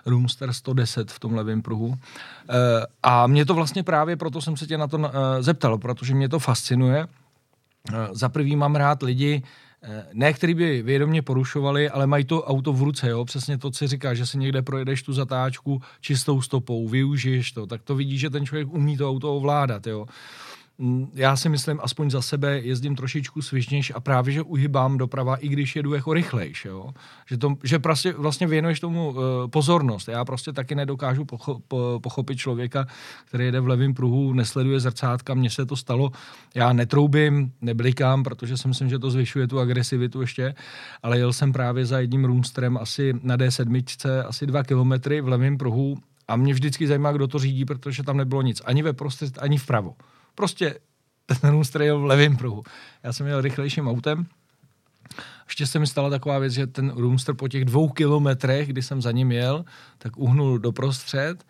[0.07, 1.95] Roomster 110 v tom levém pruhu.
[1.95, 6.15] E, a mě to vlastně právě proto jsem se tě na to e, zeptal, protože
[6.15, 7.07] mě to fascinuje.
[8.13, 9.43] Za prvý mám rád lidi,
[10.13, 13.25] ne, který by vědomě porušovali, ale mají to auto v ruce, jo?
[13.25, 17.83] přesně to, co říká, že si někde projedeš tu zatáčku čistou stopou, využiješ to, tak
[17.83, 19.87] to vidí, že ten člověk umí to auto ovládat.
[19.87, 20.07] Jo?
[20.81, 25.37] Mm, já si myslím, aspoň za sebe jezdím trošičku svižnějš a právě, že uhybám doprava,
[25.37, 26.91] i když jedu jako rychlejš, jo?
[27.27, 29.17] Že, to, že prostě vlastně věnuješ tomu uh,
[29.51, 30.09] pozornost.
[30.09, 32.87] Já prostě taky nedokážu pocho, po, pochopit člověka,
[33.25, 36.11] který jede v levém pruhu, nesleduje zrcátka, mně se to stalo.
[36.55, 40.55] Já netroubím, neblikám, protože si myslím, že to zvyšuje tu agresivitu ještě,
[41.03, 45.59] ale jel jsem právě za jedním roomstrem asi na D7, asi dva kilometry v levém
[45.59, 45.97] pruhu
[46.29, 48.63] a mě vždycky zajímá, kdo to řídí, protože tam nebylo nic.
[48.65, 49.95] Ani ve prostřed, ani vpravo.
[50.39, 50.79] Prostě
[51.41, 52.63] ten Roomster jel v levém pruhu.
[53.03, 54.27] Já jsem jel rychlejším autem.
[55.49, 59.03] Ještě se mi stala taková věc, že ten Roomster po těch dvou kilometrech, kdy jsem
[59.03, 59.65] za ním jel,
[59.99, 61.47] tak uhnul doprostřed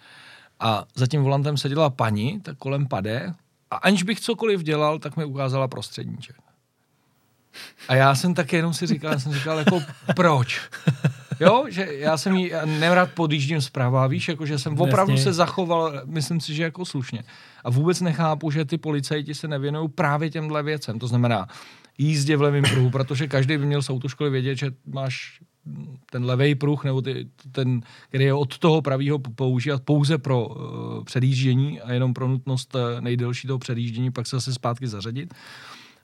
[0.60, 3.34] a za tím volantem seděla paní, tak kolem pade
[3.70, 6.36] a aniž bych cokoliv dělal, tak mi ukázala prostředníček.
[7.88, 9.82] A já jsem tak jenom si říkal, jsem říkal jako
[10.16, 10.60] proč?
[11.40, 15.24] Jo, že já jsem jí nerád podjíždím zprava, víš, jako že jsem opravdu Jasně.
[15.24, 17.24] se zachoval, myslím si, že jako slušně.
[17.64, 20.98] A vůbec nechápu, že ty policajti se nevěnují právě těmhle věcem.
[20.98, 21.46] To znamená
[21.98, 25.40] jízdě v levém pruhu, protože každý by měl z autoškoly vědět, že máš
[26.10, 31.04] ten levý pruh, nebo ty, ten, který je od toho pravého používat pouze pro uh,
[31.04, 35.34] předjíždění a jenom pro nutnost uh, nejdelší toho předjíždění, pak se zase zpátky zařadit.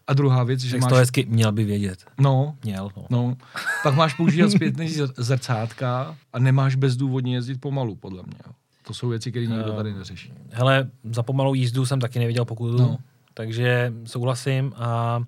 [0.07, 0.89] A druhá věc, že tak máš...
[0.89, 2.05] to hezky měl by vědět.
[2.19, 2.57] No.
[2.65, 2.91] Měl.
[2.97, 3.07] No.
[3.11, 3.37] no.
[3.83, 8.55] Pak máš používat zpětný zrcátka a nemáš bezdůvodně jezdit pomalu, podle mě.
[8.87, 10.33] To jsou věci, které nikdo tady neřeší.
[10.51, 12.99] Hele, za pomalou jízdu jsem taky neviděl pokutu, no.
[13.35, 15.21] takže souhlasím a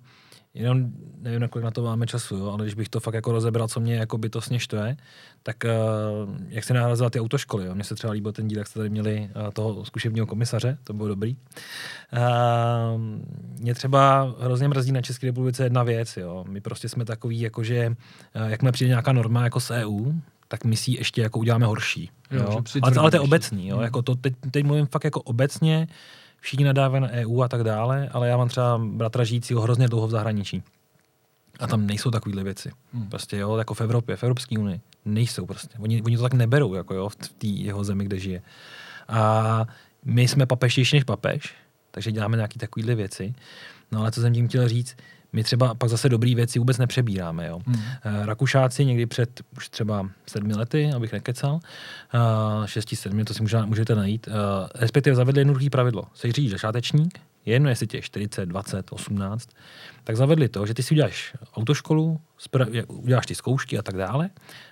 [0.57, 0.91] jenom
[1.21, 3.79] nevím, nakolik na to máme času, jo, ale když bych to fakt jako rozebral, co
[3.79, 4.97] mě jako bytostně štve,
[5.43, 7.65] tak uh, jak se nahrazila ty autoškoly.
[7.65, 7.75] Jo.
[7.75, 10.93] Mně se třeba líbil ten díl, jak jste tady měli uh, toho zkušebního komisaře, to
[10.93, 11.37] bylo dobrý.
[12.13, 13.01] Uh,
[13.59, 16.17] mě třeba hrozně mrzí na České republice jedna věc.
[16.17, 16.45] Jo.
[16.49, 20.11] My prostě jsme takový, jako že uh, jakmile přijde nějaká norma jako z EU,
[20.47, 22.09] tak my si ještě jako uděláme horší.
[22.31, 22.61] Jo, jo?
[22.81, 23.67] Ale, ale to je obecný.
[23.67, 23.75] Jo?
[23.75, 23.83] Hmm.
[23.83, 25.87] Jako to, teď, teď mluvím fakt jako obecně,
[26.39, 30.07] všichni nadávají na EU a tak dále, ale já mám třeba bratra žijícího hrozně dlouho
[30.07, 30.63] v zahraničí.
[31.59, 32.71] A tam nejsou takovéhle věci.
[32.93, 33.09] Hmm.
[33.09, 34.81] Prostě jo, jako v Evropě, v Evropské unii.
[35.05, 35.77] Nejsou prostě.
[35.79, 38.41] Oni, oni to tak neberou, jako jo, v té jeho zemi, kde žije.
[39.07, 39.65] A
[40.05, 41.55] my jsme papeštější než papež,
[41.91, 43.33] takže děláme nějaké takovéhle věci.
[43.91, 44.95] No ale co jsem tím chtěl říct,
[45.37, 47.47] my třeba pak zase dobrý věci vůbec nepřebíráme.
[47.47, 47.59] Jo.
[47.65, 47.81] Hmm.
[48.03, 53.41] Eh, Rakušáci někdy před už třeba sedmi lety, abych nekecal, uh, šesti, sedmi, to si
[53.41, 54.33] může, můžete najít, uh,
[54.75, 56.03] respektive zavedli jednoduché pravidlo.
[56.13, 59.49] Jsi říct začátečník, je jedno, jestli tě 40, 20, 18,
[60.03, 62.21] tak zavedli to, že ty si uděláš autoškolu,
[62.87, 64.29] uděláš ty zkoušky a tak dále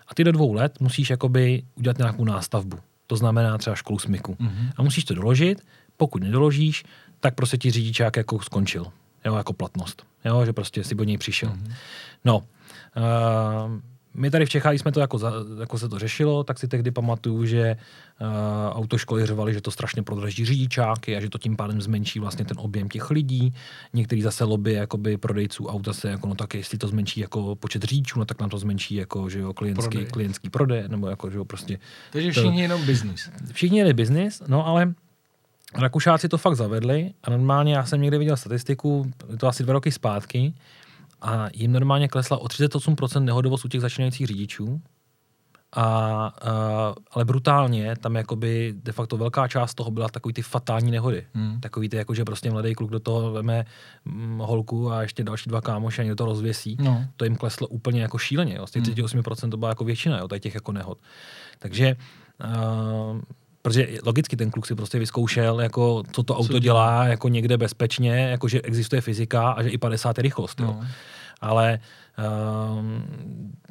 [0.07, 2.77] a ty do dvou let musíš jakoby udělat nějakou nástavbu.
[3.07, 4.33] To znamená třeba školu smyku.
[4.33, 4.69] Mm-hmm.
[4.75, 5.61] A musíš to doložit,
[5.97, 6.83] pokud nedoložíš,
[7.19, 8.85] tak prostě ti řidičák jako skončil
[9.25, 11.49] jo, jako platnost, jo, že prostě si od něj přišel.
[11.49, 11.73] Mm-hmm.
[12.25, 12.43] No, uh,
[14.17, 16.91] my tady v Čechách jsme to jako, za, jako se to řešilo, tak si tehdy
[16.91, 17.77] pamatuju, že
[18.21, 18.27] uh,
[18.77, 22.57] autoškoly řvali, že to strašně prodraží řidičáky a že to tím pádem zmenší vlastně ten
[22.59, 23.53] objem těch lidí.
[23.93, 27.83] Některý zase lobby jakoby prodejců auta se jako, no tak jestli to zmenší jako počet
[27.83, 30.11] řidičů, no tak nám to zmenší jako, že jo, klientský, prodej.
[30.11, 31.79] klientský prodej, nebo jako, že jo, prostě.
[32.11, 33.29] Takže všichni to, jenom biznis.
[33.51, 34.93] Všichni jeli biznis, no ale
[35.77, 39.73] Rakušáci to fakt zavedli a normálně já jsem někde viděl statistiku, je to asi dva
[39.73, 40.53] roky zpátky,
[41.21, 44.81] a jim normálně klesla o 38% nehodovost u těch začínajících řidičů.
[45.73, 46.31] A, a,
[47.11, 51.27] ale brutálně, tam jakoby de facto velká část toho byla takový ty fatální nehody.
[51.33, 51.59] Hmm.
[51.59, 53.65] Takový ty, jako že prostě mladý kluk do toho veme
[54.05, 56.77] mm, holku a ještě další dva kámoše a to rozvěsí.
[56.79, 57.05] No.
[57.17, 58.55] To jim kleslo úplně jako šíleně.
[58.55, 58.67] Jo.
[58.67, 59.51] Z těch 38% hmm.
[59.51, 60.97] to byla jako většina jo, těch jako nehod.
[61.59, 61.95] Takže
[62.43, 63.21] uh,
[63.65, 68.11] protože logicky ten kluk si prostě vyzkoušel, jako, co to auto dělá jako někde bezpečně,
[68.11, 70.59] jako, že existuje fyzika a že i 50 je rychlost.
[70.59, 70.65] Jo.
[70.65, 70.87] No.
[71.41, 71.79] Ale
[72.77, 73.03] um,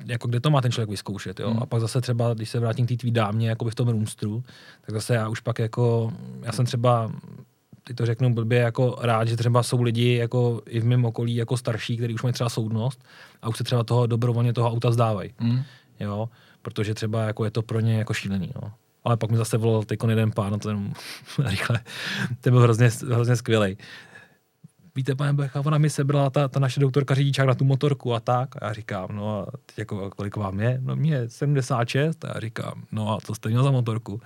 [0.06, 1.50] jako kde to má ten člověk vyzkoušet, jo?
[1.50, 1.62] Hmm.
[1.62, 4.42] A pak zase třeba, když se vrátím k té tvý dámě, jako v tom roomstru,
[4.80, 7.12] tak zase já už pak jako, já jsem třeba
[7.84, 11.36] ty to řeknu blbě, jako rád, že třeba jsou lidi jako i v mém okolí
[11.36, 13.04] jako starší, kteří už mají třeba soudnost
[13.42, 15.30] a už se třeba toho dobrovolně toho auta zdávají.
[15.38, 15.62] Hmm.
[16.00, 16.28] Jo,
[16.62, 18.52] protože třeba jako je to pro ně jako šílený.
[18.54, 18.70] Jo
[19.04, 20.92] ale pak mi zase volal teď jeden pán, no to jenom
[21.44, 21.80] rychle,
[22.40, 23.76] ten byl hrozně, hrozně skvělý.
[24.96, 28.20] Víte, pane Becha, ona mi sebrala ta, ta naše doktorka řidičák na tu motorku a
[28.20, 28.48] tak.
[28.62, 30.78] A já říkám, no a teď jako, kolik vám je?
[30.82, 32.24] No mě 76.
[32.24, 34.20] A já říkám, no a co jste měl za motorku?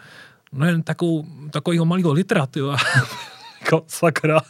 [0.52, 2.60] No jen takovou, takovýho malého litra, ty
[3.60, 4.40] jako sakra.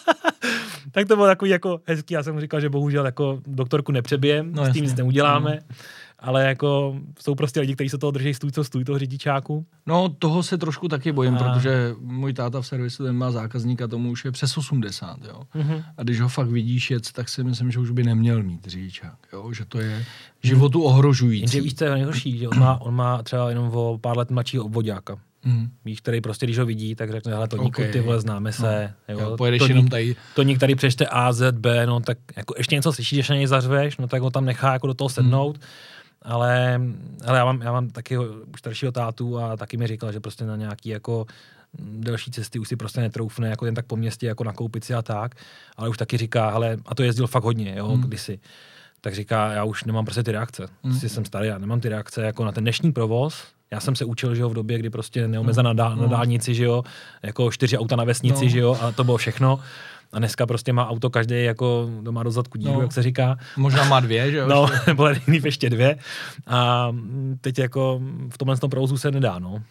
[0.92, 2.14] tak to bylo takový jako hezký.
[2.14, 5.54] Já jsem mu říkal, že bohužel jako doktorku nepřebijem, no, s tím nic neuděláme.
[5.54, 5.76] Mm
[6.18, 9.66] ale jako jsou prostě lidi, kteří se toho drží stůj co stůj toho řidičáku.
[9.86, 11.38] No toho se trošku taky bojím, a...
[11.38, 15.42] protože můj táta v servisu ten má zákazníka, tomu už je přes 80, jo.
[15.54, 15.84] Mm-hmm.
[15.96, 19.18] A když ho fakt vidíš jet, tak si myslím, že už by neměl mít řidičák,
[19.32, 20.04] jo, že to je
[20.42, 21.40] životu ohrožující.
[21.40, 24.30] Jenže víš, co je nejhorší, že on má, on má třeba jenom o pár let
[24.30, 25.18] mladšího obvodáka.
[25.44, 25.70] Mm.
[25.84, 27.92] Víš, který prostě, když ho vidí, tak řekne, hele, to okay.
[27.92, 28.94] ty vole, známe se.
[29.08, 29.20] No.
[29.20, 30.16] Jo, pojedeš to jenom tady.
[30.34, 33.46] To některý přečte A, Z, B, no tak jako ještě něco slyšíš, že na něj
[33.46, 35.56] zařveš, no tak ho tam nechá jako do toho sednout.
[35.56, 35.62] Mm
[36.28, 36.80] ale,
[37.26, 40.44] ale já, mám, já mám taky už staršího tátu a taky mi říkal, že prostě
[40.44, 41.26] na nějaký jako
[41.78, 45.02] delší cesty už si prostě netroufne jako jen tak po městě jako nakoupit si a
[45.02, 45.34] tak,
[45.76, 48.02] ale už taky říká, ale a to jezdil fakt hodně, jo, hmm.
[48.02, 48.40] kdysi.
[49.00, 50.62] Tak říká, já už nemám prostě ty reakce.
[50.62, 50.92] Hmm.
[50.92, 54.04] Prostě jsem starý, já nemám ty reakce jako na ten dnešní provoz, já jsem se
[54.04, 56.82] učil, že jo, v době, kdy prostě neomezená na, na dálnici, že jo,
[57.22, 58.50] jako čtyři auta na vesnici, no.
[58.50, 59.60] že jo, a to bylo všechno.
[60.12, 63.38] A dneska prostě má auto každý jako doma do zadku díru, no, jak se říká.
[63.56, 64.48] Možná má dvě, že jo?
[64.48, 65.98] No, nebo líp ještě dvě.
[66.46, 66.90] A
[67.40, 68.00] teď jako
[68.30, 69.62] v tomhle tom provozu se nedá, no.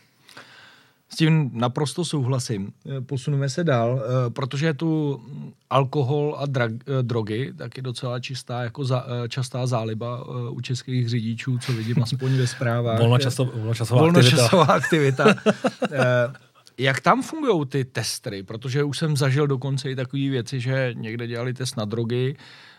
[1.10, 2.72] S tím naprosto souhlasím.
[3.06, 5.22] Posuneme se dál, eh, protože tu
[5.70, 11.10] alkohol a drag, eh, drogy tak je docela čistá, jako za, častá záliba u českých
[11.10, 13.00] řidičů, co vidím aspoň ve zprávách.
[13.00, 15.24] Volnočasová, volnočasová, volnočasová aktivita.
[15.24, 16.34] aktivita.
[16.78, 18.44] Jak tam fungují ty testry?
[18.44, 22.36] Protože už jsem zažil dokonce i takové věci, že někde dělali test na drogy,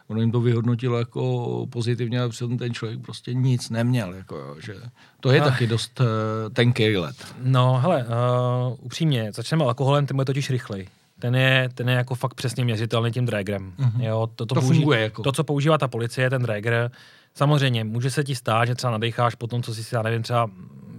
[0.09, 4.15] ono jim to vyhodnotilo jako pozitivně, ale přitom ten člověk prostě nic neměl.
[4.15, 4.75] Jako, že
[5.21, 5.45] to je a...
[5.45, 6.07] taky dost uh,
[6.53, 7.17] tenký let.
[7.43, 10.89] No, hele, uh, upřímně, začneme alkoholem, ten bude totiž rychlej.
[11.19, 13.73] Ten je, ten je jako fakt přesně měřitelný tím dragerem.
[13.79, 14.03] Uh-huh.
[14.03, 15.23] Jo, to, to, to, použi- funguje jako.
[15.23, 16.91] to, co používá ta policie, ten drager,
[17.35, 20.51] samozřejmě může se ti stát, že třeba nadecháš po tom, co si, já nevím, třeba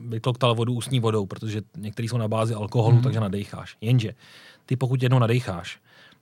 [0.10, 3.02] vykloktal vodu ústní vodou, protože některý jsou na bázi alkoholu, mm.
[3.02, 3.78] takže nadecháš.
[3.82, 4.14] Jenže
[4.66, 5.80] ty pokud jednou nadecháš,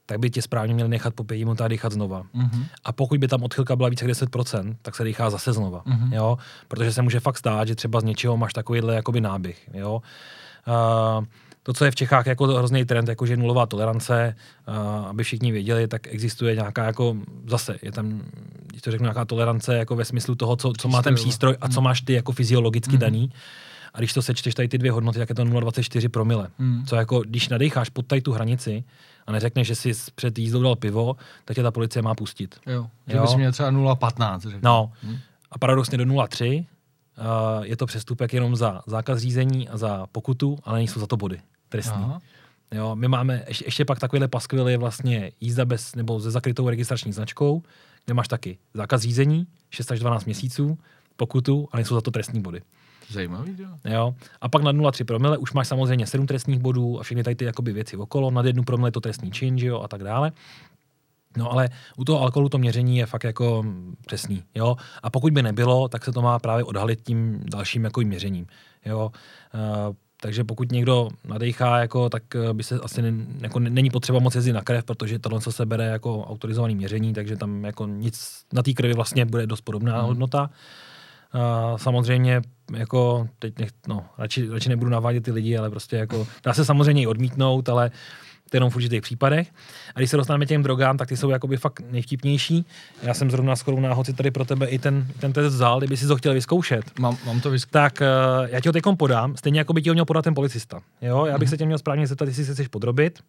[0.07, 2.23] tak by tě správně měli nechat po pěti minutách dýchat znova.
[2.23, 2.65] Mm-hmm.
[2.83, 5.83] A pokud by tam odchylka byla více jak 10%, tak se dýchá zase znova.
[5.83, 6.13] Mm-hmm.
[6.13, 6.37] Jo?
[6.67, 9.69] Protože se může fakt stát, že třeba z něčeho máš takovýhle jakoby náběh.
[9.73, 10.01] Jo?
[10.67, 11.25] Uh,
[11.63, 14.35] to, co je v Čechách jako hrozný trend, jako že nulová tolerance,
[14.67, 17.17] uh, aby všichni věděli, tak existuje nějaká jako,
[17.47, 18.21] zase je tam,
[18.67, 21.69] když to řeknu, nějaká tolerance jako ve smyslu toho, co, co má ten přístroj a
[21.69, 22.99] co máš ty jako fyziologicky mm-hmm.
[22.99, 23.31] daný.
[23.97, 26.47] A když to sečteš tady ty dvě hodnoty, tak je to 0,24 promile.
[26.57, 26.85] Mm.
[26.85, 28.83] Co jako, když nadecháš pod tady tu hranici
[29.27, 32.55] a neřekneš, že jsi před jízdou dal pivo, tak tě ta policie má pustit.
[32.67, 33.21] Jo, že jo?
[33.21, 34.59] bys měl třeba 0,15.
[34.63, 34.91] No.
[35.03, 35.17] Mm.
[35.51, 40.59] A paradoxně do 0,3 uh, je to přestupek jenom za zákaz řízení a za pokutu,
[40.63, 42.03] ale nejsou za to body trestní.
[42.03, 42.21] Aha.
[42.71, 46.69] Jo, my máme ještě, ještě pak takovýhle paskvil je vlastně jízda bez nebo ze zakrytou
[46.69, 47.63] registrační značkou,
[48.05, 50.77] kde máš taky zákaz řízení, 6 až 12 měsíců,
[51.15, 52.61] pokutu a nejsou za to trestní body.
[53.09, 53.69] Zajímavý, jo.
[53.85, 54.15] jo.
[54.41, 57.45] A pak na 0,3 promile už máš samozřejmě 7 trestních bodů a všechny tady ty
[57.45, 58.31] jakoby věci okolo.
[58.31, 60.31] Na jednu promile je to trestný čin, že jo, a tak dále.
[61.37, 63.65] No ale u toho alkoholu to měření je fakt jako
[64.05, 64.75] přesný, jo.
[65.03, 68.45] A pokud by nebylo, tak se to má právě odhalit tím dalším jako měřením,
[68.85, 69.11] jo.
[69.53, 74.19] Uh, takže pokud někdo nadechá, jako, tak eh, by se asi ne, jako není potřeba
[74.19, 78.43] moc jezdit na krev, protože tohle se bere jako autorizovaný měření, takže tam jako nic
[78.53, 80.07] na té krvi vlastně bude dost podobná hmm.
[80.07, 80.41] hodnota.
[80.41, 80.47] Uh,
[81.75, 82.41] samozřejmě
[82.77, 86.65] jako teď nech, no, radši, radši nebudu navádět ty lidi, ale prostě jako dá se
[86.65, 87.91] samozřejmě i odmítnout, ale
[88.49, 89.47] to jenom v určitých případech.
[89.95, 92.65] A když se dostaneme těm drogám, tak ty jsou jakoby fakt nejvtipnější.
[93.01, 96.07] Já jsem zrovna skoro náhodou tady pro tebe i ten, ten test vzal, kdyby si
[96.07, 96.99] to chtěl vyzkoušet.
[96.99, 97.71] Mám, mám to vyzkoušet.
[97.71, 100.33] Tak uh, já ti ho teď podám, stejně jako by ti ho měl podat ten
[100.33, 100.79] policista.
[101.01, 101.25] Jo?
[101.25, 101.51] Já bych mm-hmm.
[101.51, 103.19] se tě měl správně zeptat, jestli se chceš podrobit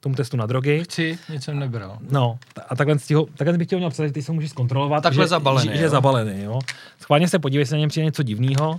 [0.00, 0.84] tomu testu na drogy.
[0.84, 1.98] Chci, nic jsem nebral.
[2.10, 2.38] No,
[2.68, 5.02] a takhle, ho, takhle bych chtěl měl představit, ty se můžeš zkontrolovat.
[5.02, 5.68] Takhle že, zabalený.
[5.68, 6.58] Že, že je zabalený, jo.
[7.00, 8.76] Schválně se podívej, jestli na něm přijde něco divného,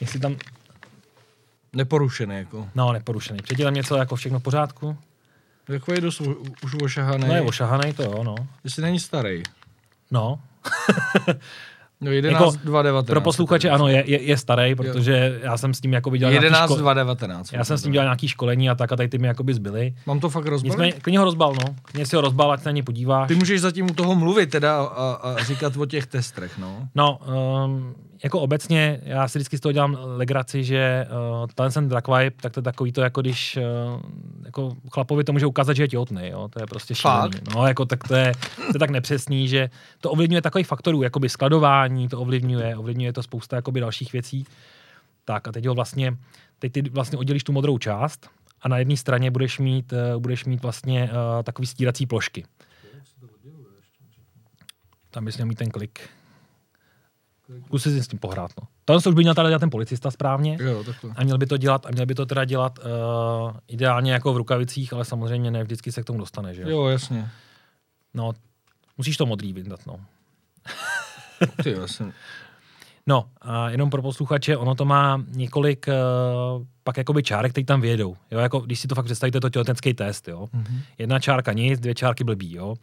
[0.00, 0.36] jestli tam...
[1.72, 2.68] Neporušený, jako.
[2.74, 3.38] No, neporušený.
[3.42, 4.96] Přijde tam něco jako všechno v pořádku?
[5.68, 6.20] Jako je dost
[6.64, 7.24] už ošahaný.
[7.28, 8.34] No je ošahaný, to jo, no.
[8.64, 9.42] Jestli není starý.
[10.10, 10.40] No.
[12.00, 15.40] No 11, jako, 2, Pro posluchače ano, je, je, je starý, protože jo.
[15.42, 16.76] já jsem s tím jako dělal 11, ško...
[16.76, 17.52] 2, 19.
[17.52, 19.94] Já jsem s tím dělal nějaký školení a tak a tady ty mi jakoby zbyly.
[20.06, 20.68] Mám to fakt rozbal?
[20.70, 21.74] Nicméně, klidně ho rozbal, no.
[21.82, 23.28] Klidně si ho rozbal, ať se na ně podíváš.
[23.28, 26.88] Ty můžeš zatím u toho mluvit teda a, a říkat o těch testech, no.
[26.94, 27.18] No,
[27.64, 27.94] um,
[28.24, 31.06] jako obecně, já si vždycky z toho dělám legraci, že
[31.60, 34.00] uh, ten drag vibe, tak to je takový to, jako když uh,
[34.44, 36.48] jako chlapovi to může ukázat, že je těhotný, jo?
[36.48, 37.38] to je prostě šílený.
[37.54, 41.28] No, jako tak to je, to je tak nepřesný, že to ovlivňuje takových faktorů, jakoby
[41.28, 44.46] skladování, to ovlivňuje, ovlivňuje to spousta jakoby dalších věcí.
[45.24, 46.16] Tak a teď ho vlastně,
[46.58, 48.30] teď ty vlastně oddělíš tu modrou část
[48.62, 52.44] a na jedné straně budeš mít, uh, budeš mít vlastně uh, takový stírací plošky.
[55.10, 56.19] Tam bys měl mít ten klik.
[57.66, 58.50] Zkusit si s tím pohrát.
[58.60, 58.68] No.
[58.84, 60.58] To už by měl teda dělat ten policista správně.
[60.60, 60.84] Jo,
[61.16, 64.36] a měl by to dělat, a měl by to teda dělat uh, ideálně jako v
[64.36, 66.54] rukavicích, ale samozřejmě ne vždycky se k tomu dostane.
[66.54, 66.62] Že?
[66.62, 67.30] Jo, jasně.
[68.14, 68.32] No,
[68.98, 70.00] musíš to modrý vyndat, no.
[71.62, 72.12] Ty, jsem...
[73.06, 77.80] No, a jenom pro posluchače, ono to má několik uh, pak jakoby čárek, které tam
[77.80, 78.16] vědou.
[78.30, 80.48] Jo, jako když si to fakt představíte, to těhotenský test, jo.
[80.54, 80.80] Mm-hmm.
[80.98, 82.74] Jedna čárka nic, dvě čárky blbý, jo.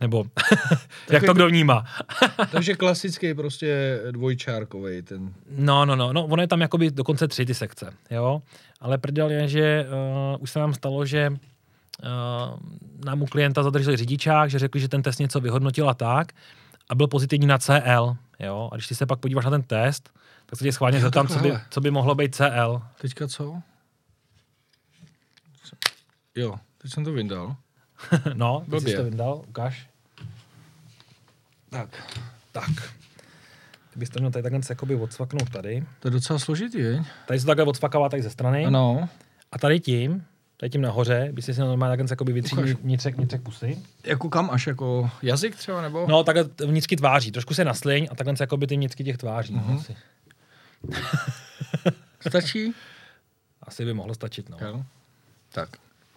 [0.00, 0.24] Nebo
[1.10, 1.84] jak to kdo vnímá.
[2.50, 5.34] takže klasický prostě dvojčárkový ten.
[5.50, 8.42] No, no, no, no, ono je tam jakoby dokonce tři ty sekce, jo.
[8.80, 9.86] Ale prdel je, že
[10.34, 12.58] uh, už se nám stalo, že uh,
[13.04, 16.32] nám u klienta zadrželi řidičák, že řekli, že ten test něco vyhodnotil a tak
[16.88, 18.68] a byl pozitivní na CL, jo.
[18.72, 20.10] A když ty se pak podíváš na ten test,
[20.46, 22.82] tak se tě schválně zeptám, co by, co by mohlo být CL.
[23.00, 23.62] Teďka co?
[26.34, 27.56] Jo, teď jsem to vyndal.
[28.34, 29.89] no, teď jsi to vyndal, ukáž.
[31.70, 31.88] Tak.
[32.52, 32.70] Tak.
[33.92, 35.84] Ty bys to měl tady takhle jakoby odsvaknout tady.
[36.00, 37.04] To je docela složitý, je?
[37.26, 38.66] Tady se to takhle odsvakává tady ze strany.
[38.66, 39.08] Ano.
[39.52, 40.24] A tady tím,
[40.56, 43.78] tady tím nahoře, by si si normálně takhle jakoby vytřídil vnitřek, vnitřek pusy.
[44.04, 46.06] Jako kam až, jako jazyk třeba, nebo?
[46.08, 47.32] No, takhle vnitřky tváří.
[47.32, 49.54] Trošku se nasliň a takhle jakoby ty vnitřky těch tváří.
[49.54, 49.96] Uh-huh.
[52.28, 52.72] Stačí?
[53.62, 54.56] Asi by mohlo stačit, no.
[54.60, 54.84] Jo.
[55.52, 55.68] Tak.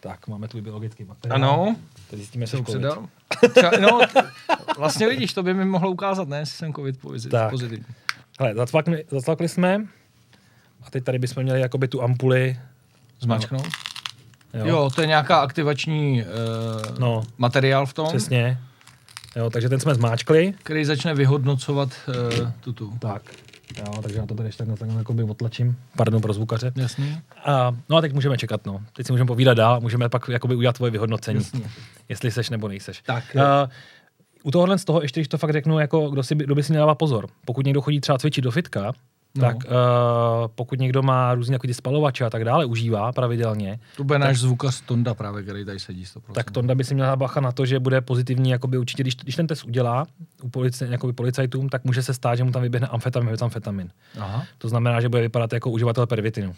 [0.03, 1.35] Tak, máme tu biologický materiál.
[1.35, 1.75] Ano.
[2.09, 3.07] Teď zjistíme, co předal.
[3.81, 3.99] no,
[4.77, 7.85] vlastně vidíš, to by mi mohlo ukázat, ne, jestli jsem covid pozitivní.
[8.39, 9.85] Hele, zacvakli, zacvakli jsme
[10.83, 12.59] a teď tady bychom měli jakoby tu ampuli
[13.19, 13.67] zmačknout.
[14.53, 14.67] Jo.
[14.67, 18.07] jo, to je nějaká aktivační uh, no, materiál v tom.
[18.07, 18.59] Přesně.
[19.35, 20.53] Jo, takže ten jsme zmáčkli.
[20.63, 22.93] Který začne vyhodnocovat uh, tutu.
[22.99, 23.21] Tak.
[23.77, 25.77] Jo, takže já to tady ještě takhle jakoby otlačím.
[25.97, 26.71] Pardon pro zvukaře.
[26.75, 27.21] Jasný.
[27.45, 28.81] A, no a teď můžeme čekat, no.
[28.93, 31.39] Teď si můžeme povídat dál, můžeme pak jakoby udělat tvoje vyhodnocení.
[31.39, 31.65] Jasný.
[32.09, 33.01] Jestli seš nebo nejseš.
[33.05, 33.23] Tak.
[33.35, 33.41] Uh,
[34.43, 36.71] u tohohle z toho, ještě když to fakt řeknu, jako kdo, si, kdo by si
[36.71, 37.27] měl dávat pozor.
[37.45, 38.93] Pokud někdo chodí třeba cvičit do fitka,
[39.37, 39.41] No.
[39.41, 39.71] Tak uh,
[40.55, 43.79] pokud někdo má různé jako ty spalovače a tak dále, užívá pravidelně.
[43.97, 46.19] To bude náš zvukař Tonda právě, který tady sedí 100%.
[46.33, 49.35] Tak Tonda by si měl bacha na to, že bude pozitivní, jakoby určitě, když, když
[49.35, 50.05] ten test udělá
[50.43, 53.89] u polici, jakoby policajtům, tak může se stát, že mu tam vyběhne amfetamin, metamfetamin.
[54.19, 54.43] Aha.
[54.57, 56.55] To znamená, že bude vypadat jako uživatel pervitinu.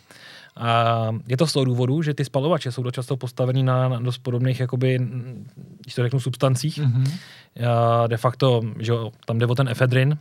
[0.58, 4.18] A je to z toho důvodu, že ty spalovače jsou často postavený na, na dost
[4.18, 5.00] podobných, jakoby,
[5.82, 6.80] když to řeknu, substancích.
[6.80, 7.12] Mm-hmm.
[7.70, 8.94] A de facto, že
[9.26, 10.18] tam jde o ten efedrin,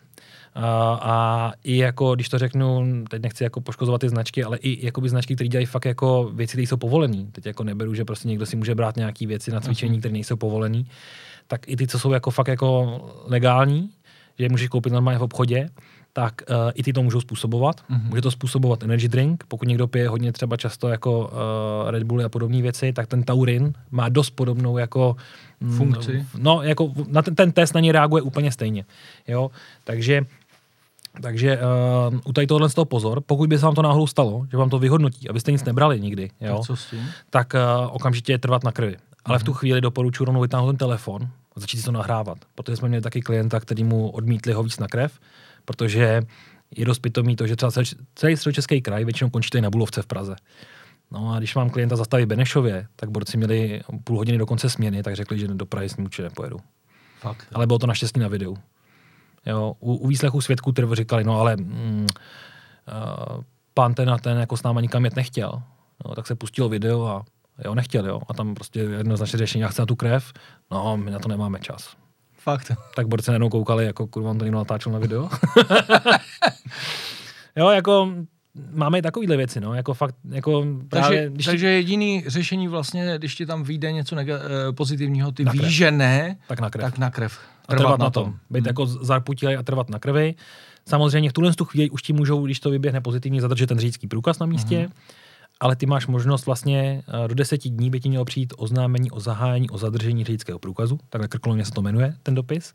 [0.55, 4.87] a, a i jako, když to řeknu, teď nechci jako poškozovat ty značky, ale i
[4.87, 7.27] jakoby značky, které dělají fakt jako věci, které jsou povolené.
[7.33, 10.37] Teď jako neberu, že prostě někdo si může brát nějaké věci na cvičení, které nejsou
[10.37, 10.83] povolené.
[11.47, 13.91] Tak i ty, co jsou jako fakt jako legální,
[14.39, 15.69] že je můžeš koupit normálně v obchodě,
[16.13, 17.81] tak uh, i ty to můžou způsobovat.
[17.81, 18.09] Mm-hmm.
[18.09, 19.45] Může to způsobovat energy drink.
[19.49, 23.23] Pokud někdo pije hodně třeba často jako uh, Red Bull a podobné věci, tak ten
[23.23, 25.17] taurin má dost podobnou jako
[25.61, 26.27] mm, funkci.
[26.39, 28.85] No, jako na ten, ten test na ně reaguje úplně stejně.
[29.29, 29.51] Jo?
[29.85, 30.27] Takže
[31.23, 31.59] takže
[32.11, 34.57] uh, u tady tohohle z toho pozor, pokud by se vám to náhodou stalo, že
[34.57, 37.11] vám to vyhodnotí, abyste nic nebrali nikdy, jo, tak, co s tím?
[37.31, 38.97] tak uh, okamžitě je trvat na krvi.
[39.25, 39.41] Ale mm-hmm.
[39.41, 39.59] v tu mhm.
[39.59, 42.39] chvíli doporučuji rovnou vytáhnout ten telefon a začít si to nahrávat.
[42.55, 45.19] Protože jsme měli taky klienta, který mu odmítli ho víc na krev,
[45.65, 46.23] protože
[46.77, 47.73] je dost pitomý to, že třeba
[48.15, 50.37] celý středočeský kraj většinou končí tady na Bulovce v Praze.
[51.11, 55.03] No a když mám klienta zastavit Benešově, tak borci měli půl hodiny do konce směny,
[55.03, 56.57] tak řekli, že do Prahy s ním určitě nepojedu.
[57.21, 57.47] Fakt.
[57.53, 58.57] Ale bylo to naštěstí na videu.
[59.47, 62.07] Jo, u, u výslechu svědků trv říkali, no ale mm,
[63.37, 63.43] uh,
[63.75, 65.63] pán ten a ten jako s náma nikam jet nechtěl.
[66.05, 67.25] Jo, tak se pustil video a
[67.65, 68.21] jo, nechtěl, jo.
[68.29, 70.33] A tam prostě jednoznačně řešení, já chci na tu krev,
[70.71, 71.97] no, my na to nemáme čas.
[72.39, 72.73] Fakt.
[72.97, 75.29] Tak borci najednou koukali, jako kurva, on to někdo natáčel na video.
[77.57, 78.13] jo, jako
[78.73, 83.19] máme i takovýhle věci, no, jako fakt, jako právě, takže, když takže jediný řešení vlastně,
[83.19, 86.85] když ti tam vyjde něco nega- eh, pozitivního, ty víš, že ne, tak na krev.
[86.85, 87.39] Tak na krev.
[87.67, 88.25] Trvat, trvat na, tom.
[88.25, 88.35] tom.
[88.51, 88.67] Být hmm.
[88.67, 90.35] jako zarputilej a trvat na krvi.
[90.89, 94.07] Samozřejmě v tuhle tu chvíli už ti můžou, když to vyběhne pozitivně, zadržet ten řidičský
[94.07, 94.93] průkaz na místě, hmm.
[95.61, 99.21] ale ty máš možnost vlastně eh, do deseti dní by ti mělo přijít oznámení o
[99.21, 102.75] zahájení, o zadržení řidičského průkazu, takhle krkolomně se to jmenuje, ten dopis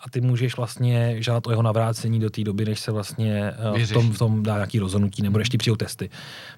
[0.00, 3.86] a ty můžeš vlastně žádat o jeho navrácení do té doby, než se vlastně eh,
[3.86, 6.10] v tom, v tom dá nějaký rozhodnutí, nebo ještě přijou testy.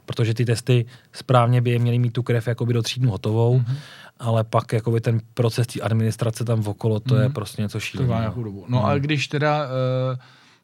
[0.07, 3.59] Protože ty testy správně by je měly mít tu krev jakoby do tří dnů hotovou,
[3.59, 3.77] mm-hmm.
[4.19, 7.19] ale pak jakoby ten proces té administrace tam okolo, to mm-hmm.
[7.19, 7.33] je mhm.
[7.33, 8.13] prostě něco šíleného.
[8.13, 8.65] To má nějakou dobu.
[8.69, 8.85] No mm.
[8.85, 10.19] a když teda uh,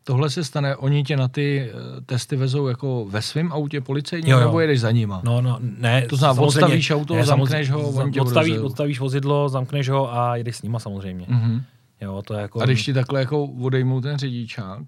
[0.05, 4.31] tohle se stane, oni tě na ty uh, testy vezou jako ve svém autě policejní,
[4.31, 4.47] jo, jo.
[4.47, 5.21] nebo jedeš za nima?
[5.25, 6.07] No, no, ne.
[6.09, 7.89] To znamená, odstavíš auto, ne, zamkneš ho,
[8.21, 11.27] odstaví, odstavíš vozidlo, zamkneš ho a jedeš s nima samozřejmě.
[11.27, 11.63] Mm-hmm.
[12.01, 12.61] Jo, to je jako...
[12.61, 14.83] A když ti takhle jako odejmou ten řidičák,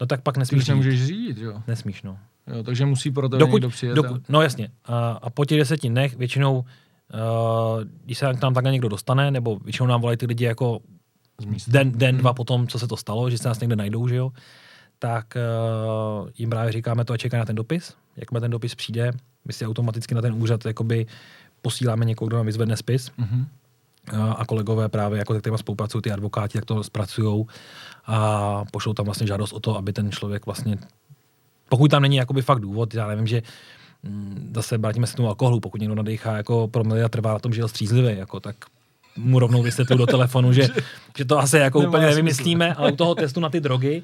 [0.00, 1.62] no tak pak nesmíš Ty nemůžeš řídit, jo?
[1.66, 2.18] Nesmíš, no.
[2.46, 3.96] Jo, takže musí pro tebe dokud, někdo přijet.
[3.96, 4.68] Dokud, no jasně.
[4.84, 6.64] A, a po těch deseti dnech většinou, uh,
[8.04, 10.80] když se k nám takhle někdo dostane, nebo většinou nám volají ty lidi jako
[11.68, 14.32] den, den, dva potom, co se to stalo, že se nás někde najdou, že jo,
[14.98, 15.36] tak
[16.22, 17.94] uh, jim právě říkáme to a čeká na ten dopis.
[18.16, 19.12] Jakmile ten dopis přijde,
[19.44, 21.06] my si automaticky na ten úřad jakoby
[21.62, 23.10] posíláme někoho, kdo nám vyzvedne spis.
[23.18, 23.46] Mm-hmm
[24.12, 27.46] a kolegové právě, jako kterými spolupracují ty advokáti, jak to zpracují
[28.06, 30.78] a pošlou tam vlastně žádost o to, aby ten člověk vlastně,
[31.68, 33.42] pokud tam není jakoby fakt důvod, já nevím, že
[34.02, 37.52] mm, zase vrátíme se tomu alkoholu, pokud někdo nadechá jako promily a trvá na tom,
[37.52, 38.56] že je střízlivý, jako, tak
[39.16, 40.68] mu rovnou vysvětlil do telefonu, že,
[41.18, 44.02] že to asi jako úplně nevymyslíme, ale u toho testu na ty drogy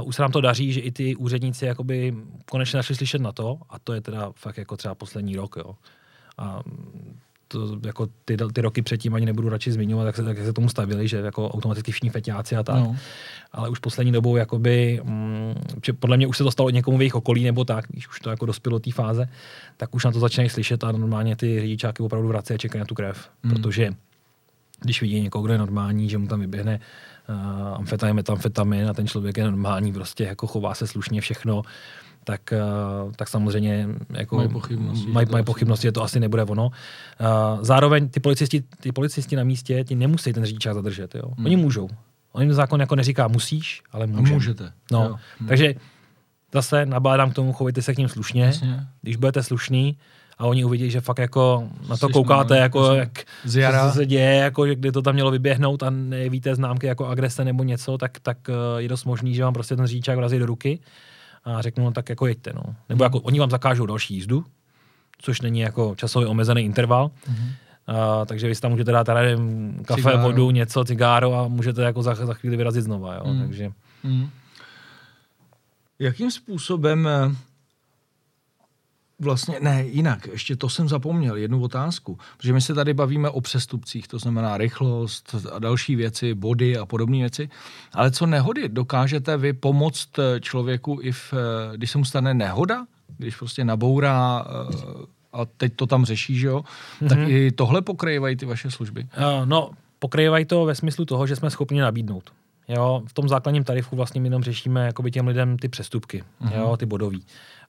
[0.00, 2.14] uh, už se nám to daří, že i ty úředníci jakoby
[2.50, 5.74] konečně našli slyšet na to a to je teda fakt jako třeba poslední rok, jo.
[6.38, 6.60] A
[7.52, 10.68] to jako ty, ty roky předtím ani nebudu radši zmiňovat, jak se, jak se tomu
[10.68, 12.76] stavili, že jako automaticky všichni feťáci a tak.
[12.76, 12.96] No.
[13.52, 15.54] Ale už poslední dobou, jakoby, mm,
[15.98, 18.30] podle mě už se to stalo někomu v jejich okolí nebo tak, když už to
[18.30, 19.28] jako dospělo do té fáze,
[19.76, 22.86] tak už na to začínají slyšet a normálně ty řidičáky opravdu vrací a čekají na
[22.86, 23.30] tu krev.
[23.42, 23.50] Mm.
[23.50, 23.90] Protože
[24.80, 26.80] když vidí někoho, kdo je normální, že mu tam vyběhne
[27.28, 31.64] uh, amfetamin, metamfetamin a ten člověk je normální, prostě jako chová se slušně všechno, tak,
[31.64, 32.09] uh,
[33.16, 36.66] tak samozřejmě jako mají pochybnosti, maj, maj pochybnosti, že to asi nebude ono.
[36.66, 36.72] Uh,
[37.60, 41.14] zároveň ty policisti, ty policisti na místě ti nemusí ten řidičák zadržet.
[41.14, 41.22] Jo?
[41.36, 41.46] Hmm.
[41.46, 41.88] Oni můžou.
[42.32, 44.34] Oni zákon jako neříká musíš, ale můžete.
[44.34, 44.72] můžete.
[44.92, 45.48] No, hmm.
[45.48, 45.74] Takže
[46.54, 48.44] zase nabádám k tomu, chovejte se k ním slušně.
[48.44, 48.86] Jasně.
[49.02, 49.96] Když budete slušný,
[50.40, 53.24] a oni uvidí, že fakt jako na to Jsi koukáte, no, jako jak
[53.84, 57.64] co se děje, jako kdy to tam mělo vyběhnout a nevíte známky jako agrese nebo
[57.64, 60.78] něco, tak, tak eh, je dost možný, že vám prostě ten řidičák vrazí do ruky
[61.44, 62.62] a řeknu, no tak jako jeďte, no.
[62.88, 64.44] Nebo jako oni vám zakážou další jízdu,
[65.18, 67.52] což není jako časově omezený interval, mm-hmm.
[67.88, 69.36] Uh, takže vy si tam můžete dát tady
[69.86, 70.22] kafe, cigáro.
[70.22, 73.14] vodu, něco, cigáro a můžete jako za, za chvíli vyrazit znova.
[73.14, 73.24] Jo?
[73.24, 73.40] Mm.
[73.40, 73.70] Takže...
[74.02, 74.30] Mm.
[75.98, 77.36] Jakým způsobem eh,
[79.20, 83.40] vlastně, ne, jinak, ještě to jsem zapomněl, jednu otázku, protože my se tady bavíme o
[83.40, 87.48] přestupcích, to znamená rychlost a další věci, body a podobné věci,
[87.92, 92.34] ale co nehody, dokážete vy pomoct eh, člověku, i v, eh, když se mu stane
[92.34, 92.86] nehoda,
[93.18, 96.64] když prostě nabourá eh, a teď to tam řeší, že jo,
[97.02, 97.08] mm-hmm.
[97.08, 99.06] tak i tohle pokrývají ty vaše služby?
[99.18, 102.30] Uh, no, pokrývají to ve smyslu toho, že jsme schopni nabídnout.
[102.68, 106.58] Jo, v tom základním tarifu vlastně my jenom řešíme jakoby těm lidem ty přestupky, mm-hmm.
[106.58, 107.24] jo, ty bodový.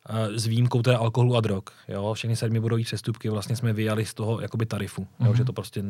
[0.09, 1.63] Eh, s výjimkou teda alkoholu a drog.
[1.87, 2.13] Jo?
[2.13, 5.25] Všechny sedmi bodové přestupky vlastně jsme vyjali z toho jakoby tarifu, mm-hmm.
[5.25, 5.27] jo?
[5.27, 5.35] Mhm.
[5.35, 5.83] že to prostě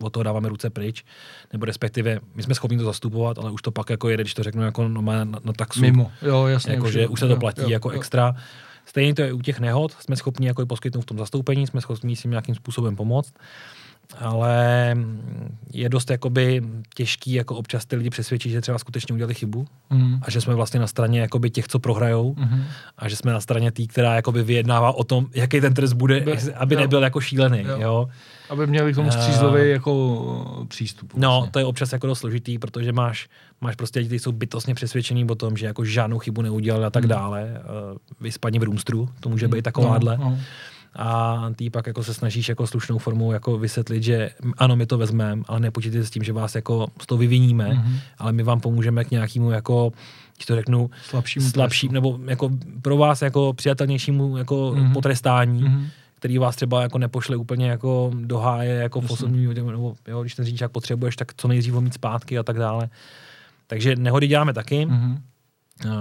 [0.00, 1.04] od toho dáváme ruce pryč,
[1.52, 4.42] nebo respektive my jsme schopni to zastupovat, ale už to pak jako jede, když to
[4.42, 5.80] řeknu jako no, na, na taxu.
[5.80, 6.72] Mimo, jo, jasně.
[6.72, 7.96] Jako, už, že už se to platí jo, jako jo.
[7.96, 8.34] extra.
[8.86, 12.16] Stejně to je u těch nehod, jsme schopni jako poskytnout v tom zastoupení, jsme schopni
[12.16, 13.34] si nějakým způsobem pomoct
[14.16, 14.96] ale
[15.72, 16.62] je dost jakoby
[16.94, 20.18] těžký jako občas ty lidi přesvědčit, že třeba skutečně udělali chybu mm.
[20.22, 22.64] a že jsme vlastně na straně jakoby těch, co prohrajou mm.
[22.98, 26.20] a že jsme na straně tý, která jakoby vyjednává o tom, jaký ten trest bude,
[26.20, 26.80] Be, aby jo.
[26.80, 27.62] nebyl jako šílený.
[27.62, 27.76] Jo.
[27.80, 28.08] Jo.
[28.50, 31.12] Aby měli k tomu střízlový uh, jako přístup.
[31.16, 31.46] No, vlastně.
[31.46, 33.28] No, to je občas jako dost složitý, protože máš,
[33.60, 36.90] máš prostě lidi, kteří jsou bytostně přesvědčení o tom, že jako žádnou chybu neudělali a
[36.90, 37.08] tak mm.
[37.08, 37.62] dále.
[37.92, 40.18] Uh, vyspadně v roomstru, to může být takováhle.
[40.18, 40.38] No, no
[40.96, 44.98] a ty pak jako se snažíš jako slušnou formou jako vysvětlit, že ano, my to
[44.98, 48.00] vezmeme, ale nepočítejte s tím, že vás jako z toho vyviníme, mm-hmm.
[48.18, 49.92] ale my vám pomůžeme k nějakému jako
[50.36, 52.50] když to řeknu, slabšímu, slabší, nebo jako
[52.82, 54.92] pro vás jako přijatelnějšímu jako mm-hmm.
[54.92, 55.86] potrestání, mm-hmm.
[56.14, 60.34] který vás třeba jako nepošle úplně jako do háje, jako v osobní, nebo jo, když
[60.34, 62.88] ten řidičák potřebuješ, tak co nejdřív ho mít zpátky a tak dále.
[63.66, 64.86] Takže nehody děláme taky.
[64.86, 65.18] Mm-hmm.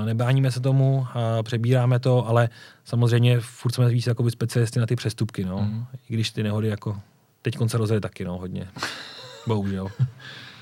[0.05, 1.07] Nebráníme se tomu,
[1.43, 2.49] přebíráme to, ale
[2.85, 5.57] samozřejmě furt jsme víc jako specialisty na ty přestupky, no.
[5.57, 5.85] Mm.
[6.09, 6.99] I když ty nehody jako
[7.41, 8.67] teď se rozjeli taky, no, hodně.
[9.47, 9.87] Bohužel.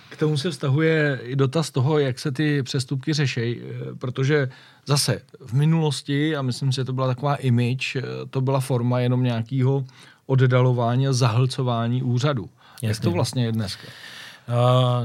[0.10, 4.50] K tomu se vztahuje i dotaz toho, jak se ty přestupky řeší, eh, protože
[4.86, 9.00] zase v minulosti, a myslím si, že to byla taková image, eh, to byla forma
[9.00, 9.86] jenom nějakého
[10.26, 12.50] oddalování a zahlcování úřadu.
[12.74, 12.88] Jasně.
[12.88, 13.88] Jak to vlastně je dneska?
[14.50, 14.56] Uh,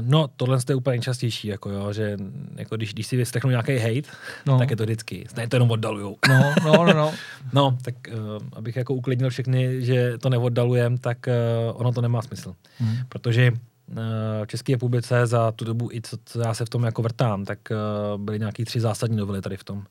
[0.01, 2.17] no, tohle je úplně nejčastější, jako jo, že
[2.55, 4.09] jako když, když si vyslechnu nějaký hate,
[4.45, 4.59] no.
[4.59, 6.17] tak je to vždycky, ne to jenom oddalujou.
[6.29, 7.13] No, no, no, no.
[7.53, 12.21] no, tak uh, abych jako uklidnil všechny, že to neoddalujem, tak uh, ono to nemá
[12.21, 12.55] smysl.
[12.77, 12.95] Hmm.
[13.09, 13.97] Protože uh,
[14.43, 17.45] v České republice za tu dobu, i co, co já se v tom jako vrtám,
[17.45, 17.59] tak
[18.17, 19.83] byly nějaký tři zásadní novely tady v tom.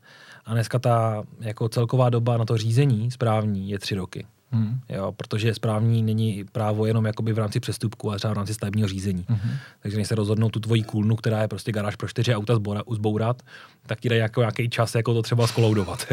[0.44, 4.26] A dneska ta jako celková doba na to řízení správní je tři roky.
[4.52, 4.80] Hmm.
[4.88, 8.88] Jo, protože správní není právo jenom jakoby v rámci přestupku, ale třeba v rámci stavebního
[8.88, 9.24] řízení.
[9.28, 9.50] Hmm.
[9.80, 12.82] Takže než se rozhodnou tu tvoji kůlnu, která je prostě garáž pro čtyři auta zbora,
[12.86, 13.42] uzbourat,
[13.86, 16.06] tak ti dají jako nějaký čas jako to třeba skoloudovat.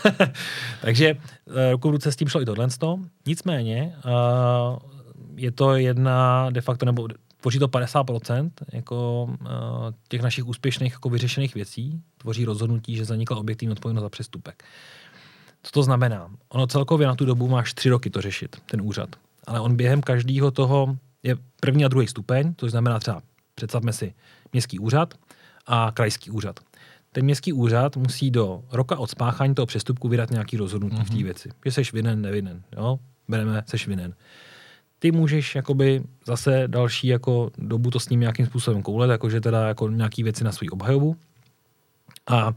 [0.80, 1.16] Takže
[1.56, 2.68] eh, ruku v ruce s tím šlo i tohle.
[3.26, 4.78] Nicméně uh,
[5.36, 7.08] je to jedna de facto, nebo
[7.40, 9.48] tvoří to 50% jako, uh,
[10.08, 14.64] těch našich úspěšných jako vyřešených věcí, tvoří rozhodnutí, že zanikla objektivní odpovědnost za přestupek.
[15.62, 16.30] Co to znamená?
[16.48, 19.08] Ono celkově na tu dobu máš tři roky to řešit, ten úřad.
[19.46, 23.22] Ale on během každého toho je první a druhý stupeň, to znamená třeba,
[23.54, 24.14] představme si,
[24.52, 25.14] městský úřad
[25.66, 26.60] a krajský úřad.
[27.12, 31.04] Ten městský úřad musí do roka od spáchání toho přestupku vydat nějaký rozhodnutí mm-hmm.
[31.04, 31.24] v té mhm.
[31.24, 31.48] věci.
[31.64, 32.62] Že seš vinen, nevinen.
[32.76, 32.98] Jo?
[33.28, 34.14] Bereme, seš vinen.
[34.98, 39.68] ty můžeš jakoby zase další jako dobu to s ním nějakým způsobem koulet, jakože teda
[39.68, 41.16] jako nějaký věci na svůj obhajobu.
[42.26, 42.52] A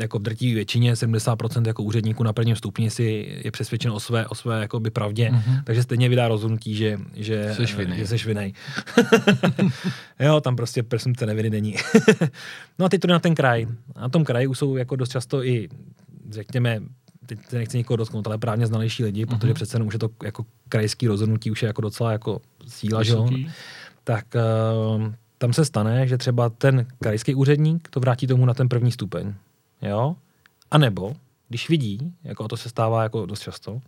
[0.00, 4.26] jako v drtivé většině 70% jako úředníků na prvním stupni si je přesvědčeno o své,
[4.26, 5.62] o své jakoby pravdě, mm-hmm.
[5.64, 8.06] takže stejně vydá rozhodnutí, že, že, Seš vinej.
[8.06, 8.52] že vinej.
[10.20, 11.76] jo, tam prostě presumpce neviny není.
[12.78, 13.66] no a teď to na ten kraj.
[14.00, 15.68] Na tom kraji už jsou jako dost často i,
[16.30, 16.80] řekněme,
[17.26, 19.38] teď nechci nikoho dotknout, ale právně znalejší lidi, mm-hmm.
[19.38, 23.02] protože přece jenom už je to jako krajský rozhodnutí, už je jako docela jako síla,
[23.02, 23.14] že
[24.04, 24.24] tak
[24.96, 28.92] uh, tam se stane, že třeba ten krajský úředník to vrátí tomu na ten první
[28.92, 29.34] stupeň.
[29.82, 30.16] Jo?
[30.70, 31.16] A nebo,
[31.48, 33.80] když vidí, jako to se stává jako dost často,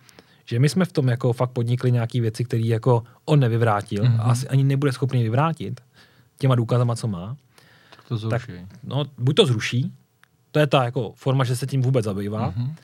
[0.44, 4.20] že my jsme v tom jako fakt podnikli nějaké věci, které jako on nevyvrátil mm-hmm.
[4.20, 5.80] a asi ani nebude schopný vyvrátit
[6.38, 7.36] těma důkazama, co má,
[8.08, 8.52] To zruší.
[8.84, 9.92] no, buď to zruší,
[10.50, 12.56] to je ta jako forma, že se tím vůbec zabývá, mm-hmm.
[12.56, 12.74] Mhm.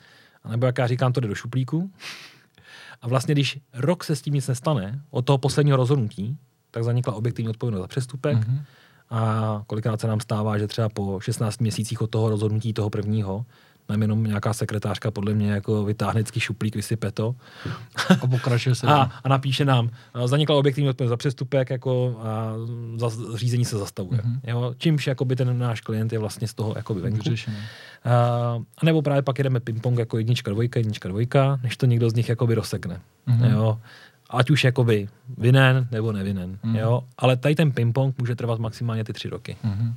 [0.43, 1.91] a nebo jak já říkám, to jde do šuplíku.
[3.01, 6.37] A vlastně, když rok se s tím nic nestane, od toho posledního rozhodnutí,
[6.71, 8.37] tak zanikla objektivní odpovědnost za přestupek.
[8.37, 8.61] Mm-hmm.
[9.09, 13.45] A kolikrát se nám stává, že třeba po 16 měsících od toho rozhodnutí toho prvního,
[13.89, 17.35] nám jenom nějaká sekretářka podle mě jako vytáhne vždycky šuplík, vysype to
[18.21, 18.87] A pokračuje se.
[18.87, 22.53] a, a napíše nám, a zanikla objektivní odpovědnost za přestupek jako a
[22.95, 24.21] za, řízení se zastavuje.
[24.23, 24.33] Mhm.
[24.33, 24.49] Mm-hmm.
[24.49, 24.73] Jo?
[24.77, 27.29] Čímž jakoby ten náš klient je vlastně z toho jakoby venku.
[27.29, 27.33] Uh,
[28.77, 32.13] a nebo právě pak jedeme ping-pong jako jednička, dvojka, jednička, dvojka, než to někdo z
[32.13, 33.01] nich jakoby rozsekne.
[33.25, 33.41] Mhm.
[33.41, 33.51] Mm-hmm.
[33.51, 33.79] Jo?
[34.29, 36.59] Ať už jakoby vinen nebo nevinen.
[36.63, 36.77] Mm-hmm.
[36.77, 37.03] Jo?
[37.17, 39.57] Ale tady ten ping-pong může trvat maximálně ty tři roky.
[39.63, 39.95] Mhm.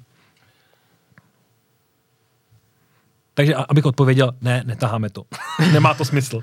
[3.34, 5.24] Takže abych odpověděl, ne, netaháme to.
[5.72, 6.40] Nemá to smysl.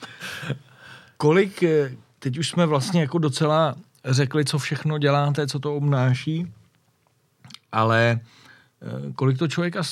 [1.16, 3.74] Kolik, eh, teď už jsme vlastně jako docela
[4.04, 6.52] řekli, co všechno děláte, co to obnáší,
[7.72, 8.45] ale eh,
[9.14, 9.82] kolik to člověka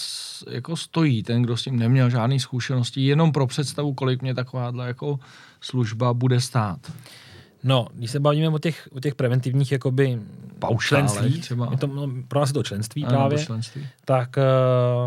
[0.51, 4.87] jako stojí, ten, kdo s tím neměl žádné zkušenosti, jenom pro představu, kolik mě takováhle
[4.87, 5.19] jako
[5.61, 6.93] služba bude stát.
[7.67, 10.19] No, když se bavíme o těch, o těch preventivních jakoby
[10.79, 11.69] členství, třeba.
[11.71, 13.87] je to, no, pro nás je to členství Ano, právě, členství.
[14.05, 14.37] tak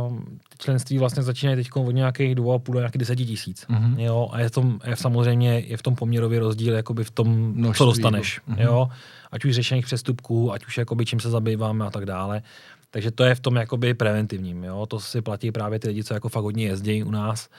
[0.10, 0.20] uh,
[0.58, 3.66] členství vlastně začínají teď od nějakých dvou a půl do nějakých deseti tisíc.
[3.70, 4.00] Mhm.
[4.00, 7.12] Jo, a je, v tom, je v samozřejmě je v tom poměrový rozdíl jakoby v
[7.12, 8.42] tom, Množství, co dostaneš.
[8.48, 8.60] mhm.
[8.62, 8.90] Jo,
[9.32, 12.42] ať už řešených přestupků, ať už jakoby čím se zabýváme a tak dále.
[12.98, 14.64] Takže to je v tom jakoby preventivním.
[14.64, 14.86] Jo?
[14.86, 17.50] To si platí právě ty lidi, co jako fakt hodně jezdí u nás,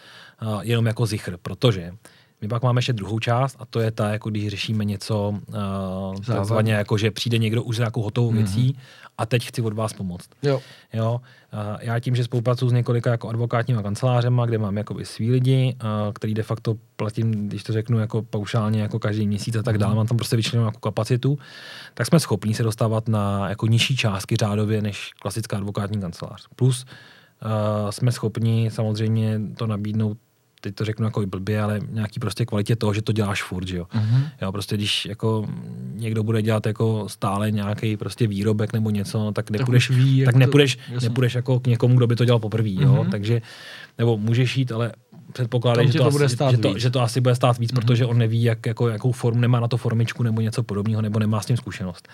[0.42, 1.94] uh, jenom jako zichr, protože
[2.40, 6.20] my pak máme ještě druhou část a to je ta, jako když řešíme něco uh,
[6.26, 8.78] takzvaně, jako že přijde někdo už s nějakou hotovou věcí
[9.18, 10.30] a teď chci od vás pomoct.
[10.42, 10.60] Jo.
[10.92, 11.20] Jo,
[11.52, 15.76] a já tím, že spolupracuji s několika jako advokátníma kancelářema, kde mám jakoby svý lidi,
[15.80, 19.78] a který de facto platím, když to řeknu, jako paušálně jako každý měsíc a tak
[19.78, 21.38] dále, mám tam prostě vyčleněnou jako kapacitu,
[21.94, 26.46] tak jsme schopni se dostávat na jako nižší částky řádově než klasická advokátní kancelář.
[26.56, 30.18] Plus uh, jsme schopni samozřejmě to nabídnout
[30.60, 33.76] teď to řeknu jako blbě, ale nějaký prostě kvalitě toho, že to děláš furt, že
[33.76, 33.86] jo.
[33.94, 34.22] Mhm.
[34.42, 35.46] Jo, prostě když jako
[35.94, 40.32] někdo bude dělat jako stále nějaký prostě výrobek nebo něco, tak nepůjdeš, už ví, tak
[40.32, 41.08] to- nepůjdeš, jasně.
[41.08, 42.92] nepůjdeš jako k někomu, kdo by to dělal poprvé, jo.
[43.02, 43.10] Mhm.
[43.10, 43.42] Takže,
[43.98, 44.92] nebo můžeš jít, ale
[45.32, 46.78] předpokládej, Tam že to, to asi, bude stát že, to, víc.
[46.82, 47.80] že to asi bude stát víc, Mhm.
[47.80, 51.18] protože on neví, jak, jako, jakou formu, nemá na to formičku nebo něco podobného, nebo
[51.18, 52.08] nemá s tím zkušenost.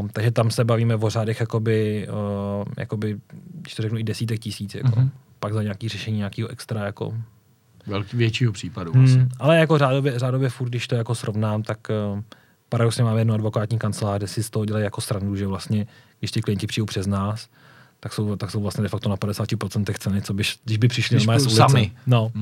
[0.00, 3.16] Uh, takže tam se bavíme o řádech, jakoby, uh, jakoby,
[3.60, 4.74] když to řeknu, i desítek tisíc.
[4.74, 5.00] Jako.
[5.00, 5.10] Mhm.
[5.44, 7.14] Pak za nějaký řešení nějakého extra jako
[7.86, 9.20] Velký, většího případu vlastně.
[9.20, 11.78] Hmm, ale jako řádově, řádově furt, když to jako srovnám, tak
[12.14, 12.20] uh,
[12.68, 15.86] paradoxně máme jednu advokátní kancelář, kde si z toho dělají jako srandu, že vlastně,
[16.18, 17.48] když ti klienti přijdou přes nás,
[18.00, 21.16] tak jsou, tak jsou vlastně de facto na 50% ceny, co by, když by přišli
[21.16, 21.92] Když normálně sami.
[22.06, 22.32] No.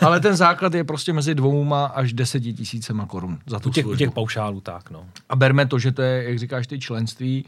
[0.00, 3.84] Ale ten základ je prostě mezi dvouma až deseti tisícema korun za tu U těch,
[3.84, 3.98] u službu.
[3.98, 5.06] těch paušálů tak, no.
[5.28, 7.44] A berme to, že to je, jak říkáš, ty členství,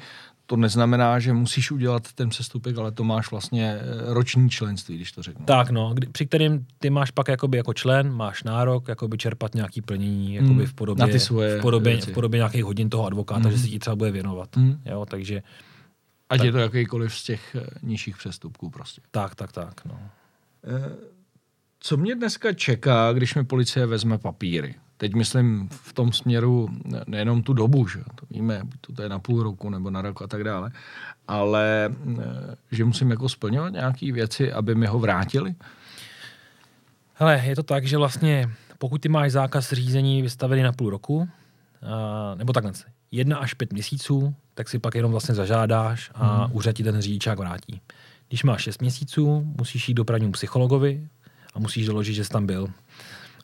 [0.47, 5.13] to neznamená, že musíš udělat ten přestupek, ale to máš vlastně eh, roční členství, když
[5.13, 5.45] to řeknu.
[5.47, 9.55] Tak no, kdy, při kterým ty máš pak jakoby jako člen, máš nárok jakoby čerpat
[9.55, 12.11] nějaký plnění jakoby Hmm, v podobě, na ty svoje v podobě, věci.
[12.11, 13.51] v podobě nějakých hodin toho advokáta, Hmm.
[13.53, 14.57] že si ti třeba bude věnovat.
[14.57, 14.81] Hmm.
[14.85, 15.43] Jo, takže
[16.29, 16.45] Ať tak.
[16.47, 19.01] je to jakýkoliv z těch eh, nižších přestupků prostě.
[19.11, 19.99] tak, tak, tak, no.
[21.81, 24.75] Co mě dneska čeká, když mi policie vezme papíry?
[25.03, 28.63] Teď myslím v tom směru ne- nejenom tu dobu, že to víme,
[28.95, 30.71] to je na půl roku nebo na rok a tak dále,
[31.29, 35.55] ale eh, že musím jako splňovat nějaké věci, aby mi ho vrátili?
[37.15, 41.29] Hele, je to tak, že vlastně pokud ty máš zákaz řízení vystavený na půl roku,
[41.83, 42.73] a, nebo takhle,
[43.11, 46.57] jedna až pět měsíců, tak si pak jenom vlastně zažádáš a hmm.
[46.57, 47.81] úřad ti ten řidičák vrátí.
[48.29, 51.09] Když máš šest měsíců, musíš jít do právnímu psychologovi
[51.55, 52.69] a musíš doložit, že jsi tam byl.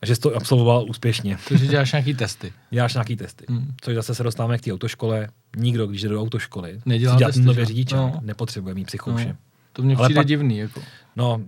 [0.02, 1.38] A že jsi to absolvoval úspěšně.
[1.48, 2.52] Takže děláš nějaký testy.
[2.70, 3.44] Děláš nějaký testy.
[3.48, 3.74] Hmm.
[3.80, 5.28] Což zase se dostáváme k té autoškole.
[5.56, 7.66] Nikdo, když jde do autoškoly, Nedělá dělat testy, nově že?
[7.66, 8.20] řidičák, No.
[8.22, 9.28] nepotřebuje mít psychouše.
[9.28, 9.34] No,
[9.72, 10.58] to Ale přijde pak- divný.
[10.58, 10.80] Jako.
[11.16, 11.40] No,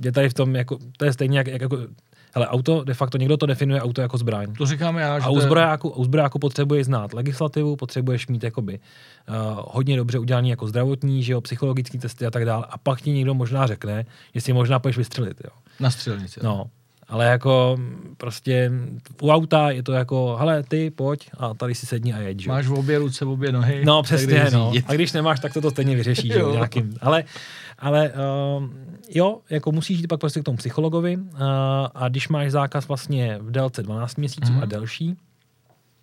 [0.00, 1.78] je tady v tom, jako, to je stejně jak, jak jako,
[2.34, 4.52] hele, auto, de facto někdo to definuje auto jako zbraň.
[4.54, 8.78] To říkám já, že A u zbrojáku, u zbrojáku potřebuješ znát legislativu, potřebuješ mít jakoby
[8.78, 9.34] uh,
[9.70, 12.66] hodně dobře udělaný jako zdravotní, že jo, psychologický testy a tak dále.
[12.70, 15.50] A pak ti někdo možná řekne, že si možná půjdeš vystřelit, jo.
[15.80, 16.40] Na střelnici.
[16.42, 16.64] No,
[17.12, 17.78] ale jako
[18.16, 18.70] prostě
[19.22, 22.48] u auta je to jako, hele, ty pojď a tady si sedni a jeď, že?
[22.48, 23.84] Máš v obě ruce, v obě nohy.
[23.84, 24.72] No přesně, no.
[24.86, 26.94] A když nemáš, tak to to stejně vyřeší, že jo, nějakým.
[27.00, 27.24] Ale,
[27.78, 28.12] ale
[28.58, 28.64] uh,
[29.14, 31.22] jo, jako musíš jít pak prostě k tomu psychologovi uh,
[31.94, 34.62] a když máš zákaz vlastně v délce 12 měsíců Mhm.
[34.62, 35.16] a delší,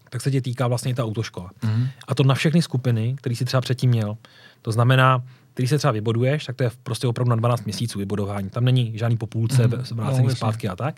[0.09, 1.49] tak se tě týká vlastně ta autoškola.
[1.63, 1.87] Mhm.
[2.07, 4.17] A to na všechny skupiny, který si třeba předtím měl.
[4.61, 5.23] To znamená,
[5.59, 8.49] který se třeba vyboduješ, tak to je prostě opravdu na 12 měsíců vybudování.
[8.49, 9.67] Tam není žádný popůlce.
[9.67, 10.35] No, vrácení jasně.
[10.35, 10.95] zpátky a tak.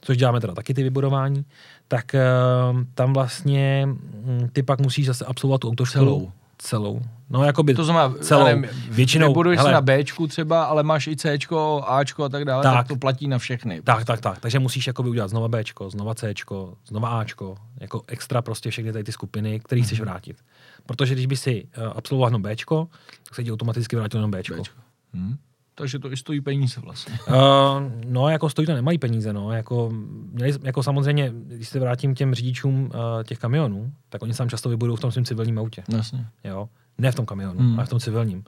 [0.00, 1.44] Což děláme teda taky ty vybudování.
[1.88, 6.32] Tak uh, tam vlastně mm, ty pak musíš zase absolvovat tu autoškolu.
[6.62, 7.02] Celou.
[7.30, 8.44] No, jakoby To znamená, celou.
[8.44, 12.44] nevím, Většinou, nebuduješ se hele, na Bčku třeba, ale máš i Cčko, Ačko a tak
[12.44, 12.80] dále, tak, Tak.
[12.80, 13.82] tak to platí na všechny.
[13.82, 14.38] Tak, tak, tak.
[14.38, 19.04] Takže musíš jakoby udělat znova Bčko, znova Cčko, znova Ačko, jako extra prostě všechny tady
[19.04, 19.86] ty skupiny, které Mhm.
[19.86, 20.36] chceš vrátit.
[20.86, 22.88] Protože když by si uh, absolvoval jenom Bčko,
[23.24, 24.54] tak se ti automaticky vrátil jenom Bčko.
[24.54, 24.74] Bčko.
[25.14, 25.36] Hm?
[25.80, 27.18] Takže to i stojí peníze vlastně.
[27.28, 27.34] Uh,
[28.06, 29.52] no, jako stojí to nemají peníze, no.
[29.52, 29.90] Jako,
[30.32, 32.90] měli, jako samozřejmě, když se vrátím k těm řidičům uh,
[33.24, 35.82] těch kamionů, tak oni sám často vybudou v tom svém civilním autě.
[35.88, 36.26] Jasně.
[36.44, 36.68] Jo?
[36.98, 37.74] Ne v tom kamionu, Hmm.
[37.78, 38.44] ale v tom civilním.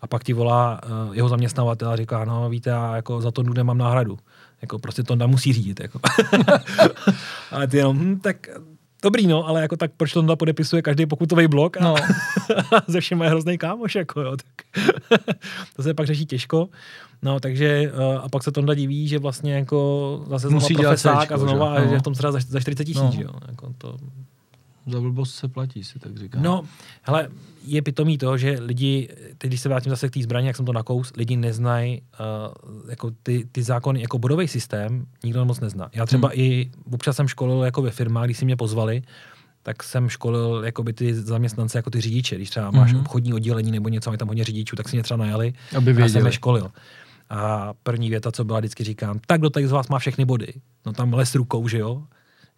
[0.00, 3.42] A pak ti volá uh, jeho zaměstnavatel a říká, no víte, já jako za to
[3.42, 4.18] nemám náhradu.
[4.62, 5.80] Jako prostě to musí řídit.
[5.80, 6.00] Jako.
[7.50, 8.48] ale ty jenom, hm, tak
[9.06, 11.94] dobrý, no, ale jako tak proč to podepisuje každý pokutový blok a No.
[12.86, 14.66] ze všem je hrozný kámoš, jako jo, tak
[15.76, 16.68] to se pak řeší těžko.
[17.22, 21.32] No, takže uh, a pak se Tonda diví, že vlastně jako zase Musí dělat profesák
[21.32, 21.86] a znova, že?
[21.86, 21.92] No.
[21.92, 23.12] že v tom třeba za, za 40 tisíc, No.
[23.22, 23.30] jo.
[23.48, 23.96] Jako to,
[24.86, 26.38] Za blbost se platí, si tak říká.
[26.40, 26.62] No,
[27.02, 27.28] hele,
[27.64, 29.08] je pitomý to, že lidi,
[29.38, 32.90] teď když se vrátím zase k té zbraně, jak jsem to nakous, lidi neznají uh,
[32.90, 35.88] jako ty, ty zákony, jako bodový systém, nikdo moc nezná.
[35.94, 36.40] Já třeba hmm.
[36.40, 39.02] i občas jsem školil jako ve firmách, když si mě pozvali,
[39.62, 42.36] tak jsem školil jakoby ty zaměstnance, jako ty řidiče.
[42.36, 43.00] Když třeba máš Mhm.
[43.00, 45.52] obchodní oddělení nebo něco, mají tam hodně řidičů, tak si mě třeba najali.
[45.76, 46.70] Aby Já jsem je školil.
[47.30, 50.52] A první věta, co byla, vždycky říkám, tak kdo tady z vás má všechny body?
[50.86, 52.02] No tam les rukou, že jo?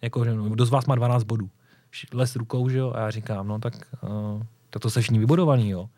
[0.01, 1.49] Jako, že no, kdo z vás má 12 bodů?
[2.13, 2.93] Les rukou, že jo?
[2.95, 3.73] A já říkám, no tak,
[4.03, 5.89] uh, tak to se všichni vybudovaný, jo?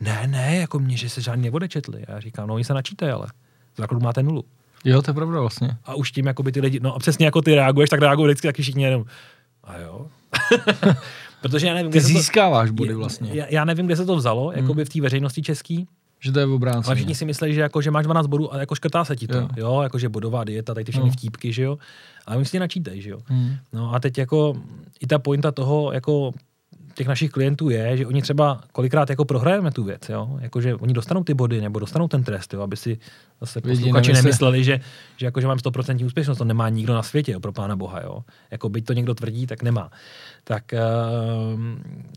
[0.00, 2.06] Ne, ne, jako mě, že se žádný neodečetli.
[2.06, 3.26] A já říkám, no oni se načítají, ale
[3.74, 4.44] v základu máte nulu.
[4.84, 5.76] Jo, to je pravda vlastně.
[5.84, 8.26] A už tím, jako by ty lidi, no a přesně jako ty reaguješ, tak reagují
[8.26, 9.04] vždycky taky všichni jenom,
[9.64, 10.06] a jo?
[11.42, 13.30] Protože já nevím, Ty kde se to, získáváš body vlastně.
[13.32, 14.58] já, já, nevím, kde se to vzalo, hmm.
[14.58, 15.88] jako by v té veřejnosti český,
[16.24, 16.82] Že to je v obráceně.
[16.86, 19.26] ale všichni si myslí, že, jako, že máš 12 bodů a jako škrtá se ti
[19.26, 19.36] to.
[19.36, 19.48] Jo.
[19.56, 21.12] Jo, jo jako že bodová dieta, tady ty všechny No.
[21.12, 21.78] vtípky, že jo.
[22.26, 23.18] Ale oni si načítají, že jo.
[23.26, 23.54] Hmm.
[23.72, 24.54] No a teď jako
[25.00, 26.32] i ta pointa toho, jako
[26.94, 30.38] těch našich klientů je, že oni třeba kolikrát jako prohrajeme tu věc, jo?
[30.40, 32.60] Jako, že oni dostanou ty body nebo dostanou ten trest, jo?
[32.60, 32.98] aby si
[33.40, 34.80] zase posluchači nemysleli, že,
[35.16, 38.00] že, jako, že mám 100% úspěšnost, to nemá nikdo na světě, jo, pro pána boha,
[38.04, 38.24] jo?
[38.50, 39.90] Jako byť to někdo tvrdí, tak nemá.
[40.44, 41.60] Tak uh,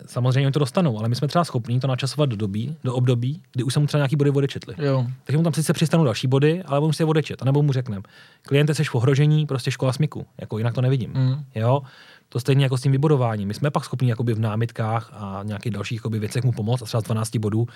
[0.05, 3.41] samozřejmě oni to dostanou, ale my jsme třeba schopní to načasovat do, doby, do období,
[3.53, 4.75] kdy už se mu třeba nějaký body odečetli.
[4.77, 5.07] Jo.
[5.23, 7.41] Takže mu tam sice přistanou další body, ale on si je odečet.
[7.41, 8.01] A nebo mu řekneme,
[8.41, 10.25] kliente, seš v ohrožení, prostě škola smyku.
[10.37, 11.11] Jako jinak to nevidím.
[11.13, 11.43] Mm.
[11.55, 11.81] Jo?
[12.29, 13.47] To stejně jako s tím vybudováním.
[13.47, 16.85] My jsme pak schopni jakoby v námitkách a nějakých dalších jakoby věcech mu pomoct a
[16.85, 17.67] třeba z 12 bodů.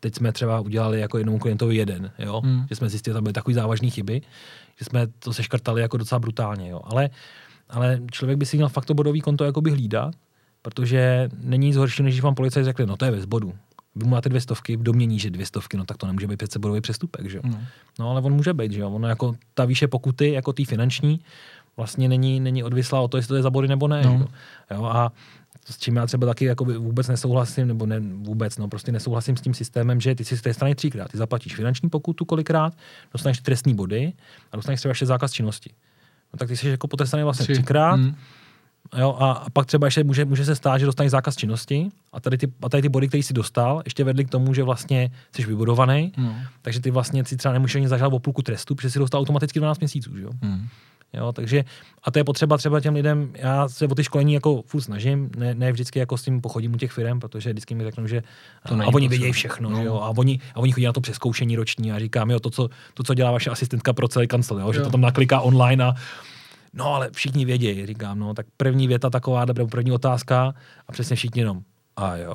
[0.00, 2.40] Teď jsme třeba udělali jako jednomu klientovi jeden, jo?
[2.44, 2.66] Hmm.
[2.68, 4.22] že jsme zjistili, že tam byly takový závažné chyby,
[4.78, 6.68] že jsme to seškrtali jako docela brutálně.
[6.68, 6.80] Jo?
[6.84, 7.10] Ale,
[7.68, 10.14] ale člověk by si měl fakt to bodový konto jakoby hlídat,
[10.62, 13.54] protože není nic horšího, než když vám policajt řekli, no to je bez bodu.
[13.96, 16.36] Vy mu máte dvě stovky v domění, že dvě stovky, no tak to nemůže být
[16.36, 17.42] přece bodový přestupek, že jo.
[17.44, 17.60] No.
[17.98, 18.90] No ale on může být, že jo.
[18.90, 21.20] Ono jako ta výše pokuty, jako ty finanční,
[21.76, 24.02] vlastně není, není odvislá o to, jestli to je za body nebo ne.
[24.04, 24.18] No.
[24.18, 24.26] No.
[24.76, 24.84] Jo?
[24.84, 25.12] A
[25.66, 29.40] s čím já třeba taky jakoby vůbec nesouhlasím, nebo ne vůbec, no prostě nesouhlasím s
[29.40, 31.10] tím systémem, že ty si z té strany třikrát.
[31.10, 32.72] Ty zaplatíš finanční pokutu kolikrát,
[33.12, 34.12] dostaneš trestní body
[34.52, 35.70] a dostaneš třeba ještě zákaz činnosti.
[36.32, 37.52] No tak ty jsi jako potrestaný vlastně Tři.
[37.52, 38.14] třikrát, Mm.
[38.98, 42.20] Jo, a, a pak třeba ještě může, může se stát, že dostaneš zákaz činnosti a
[42.20, 45.10] tady ty, a tady ty body, které jsi dostal, ještě vedly k tomu, že vlastně
[45.36, 46.34] jsi vybudovaný, No.
[46.62, 49.58] takže ty vlastně si třeba nemůžeš ani zažádat o půlku trestu, protože si dostal automaticky
[49.58, 50.16] 12 měsíců.
[50.16, 50.30] Že jo?
[50.42, 50.68] Mm.
[51.16, 51.64] Jo, takže,
[52.02, 55.30] a to je potřeba třeba těm lidem, já se o ty školení jako furt snažím,
[55.36, 58.22] ne, ne vždycky jako s tím pochodím u těch firm, protože vždycky mi řeknou, že
[58.68, 59.76] To a, a oni vědějí všechno, No.
[59.76, 62.50] že jo, a oni, a oni chodí na to přeskoušení roční a říkám, jo, to,
[62.50, 64.84] co, to, co dělá vaše asistentka pro celý kancel, jo, že Jo.
[64.84, 65.94] to tam nakliká online a
[66.76, 70.54] No, ale všichni vědějí, říkám, no, tak první věta taková, nebo první otázka
[70.88, 71.60] a přesně všichni jenom,
[71.96, 72.34] a jo.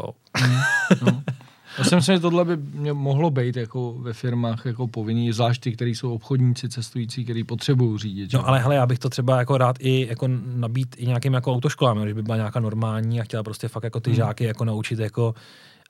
[1.02, 1.24] No.
[1.78, 5.62] Já si myslím, že tohle by mě mohlo být jako ve firmách jako povinný, zvlášť
[5.62, 8.32] ty, který jsou obchodníci, cestující, který potřebují řídit.
[8.32, 8.38] že?
[8.38, 11.54] No ale hele, já bych to třeba jako rád i jako nabít i nějakým jako
[11.54, 14.16] autoškolám, když by byla nějaká normální a chtěla prostě fakt jako ty Hmm.
[14.18, 15.34] žáky jako naučit jako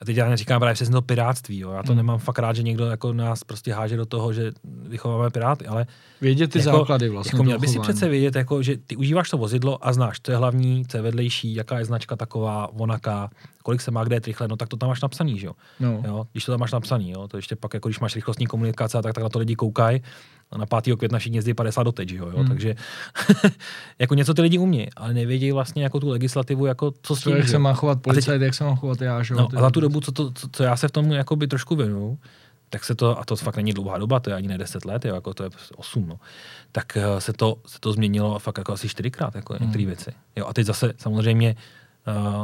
[0.00, 1.70] A teď já neříkám právě přesně to piráctví, jo.
[1.70, 1.96] Já to hmm.
[1.96, 5.86] nemám fakt rád, že někdo jako nás prostě háže do toho, že vychováme piráty, ale...
[6.20, 7.36] Vědět ty jako, základy vlastně.
[7.36, 10.32] Jako měl by si přece vědět, jako, že ty užíváš to vozidlo a znáš, co
[10.32, 13.30] je hlavní, co je vedlejší, jaká je značka taková, onaká,
[13.62, 15.52] kolik se má kde je rychle, no tak to tam máš napsaný, že jo.
[15.80, 16.02] No.
[16.06, 16.26] jo.
[16.32, 17.28] Když to tam máš napsaný, jo.
[17.28, 20.02] To ještě pak, jako když máš rychlostní komunikace, tak, tak na to lidi koukají.
[20.52, 20.96] A na 5.
[20.96, 22.26] května všichni jezdí 50 do teď, jo.
[22.26, 22.38] jo.
[22.38, 22.48] Hmm.
[22.48, 22.74] Takže
[23.98, 27.36] jako něco ty lidi umí, ale nevědí vlastně jako tu legislativu, jako co s tím.
[27.36, 29.40] jak se má chovat policajt, jak se má chovat já, že jo.
[29.40, 31.76] No, a za tu dobu, co, to, co, co, já se v tom jakoby trošku
[31.76, 32.18] věnu,
[32.70, 35.04] tak se to, a to fakt není dlouhá doba, to je ani ne 10 let,
[35.04, 36.20] jo, jako to je 8, no,
[36.72, 39.62] tak eh, se to, se to změnilo fakt jako asi čtyřikrát, jako hmm.
[39.62, 40.12] některé věci.
[40.36, 41.56] Jo, a teď zase samozřejmě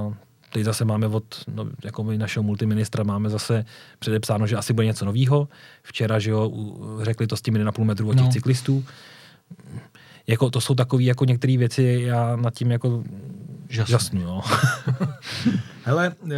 [0.07, 0.15] uh,
[0.57, 3.65] teď zase máme od no, jako našeho multiministra máme zase
[3.99, 5.49] předepsáno, že asi bude něco nového.
[5.83, 6.53] Včera, že jo,
[7.03, 8.33] řekli to s na půl metru od těch no.
[8.33, 8.85] cyklistů.
[10.27, 13.05] Jako, to jsou takové jako některé věci, já nad tím jako
[13.69, 13.91] žasnu.
[13.91, 14.41] žasnu jo.
[15.85, 16.35] Hele, eh,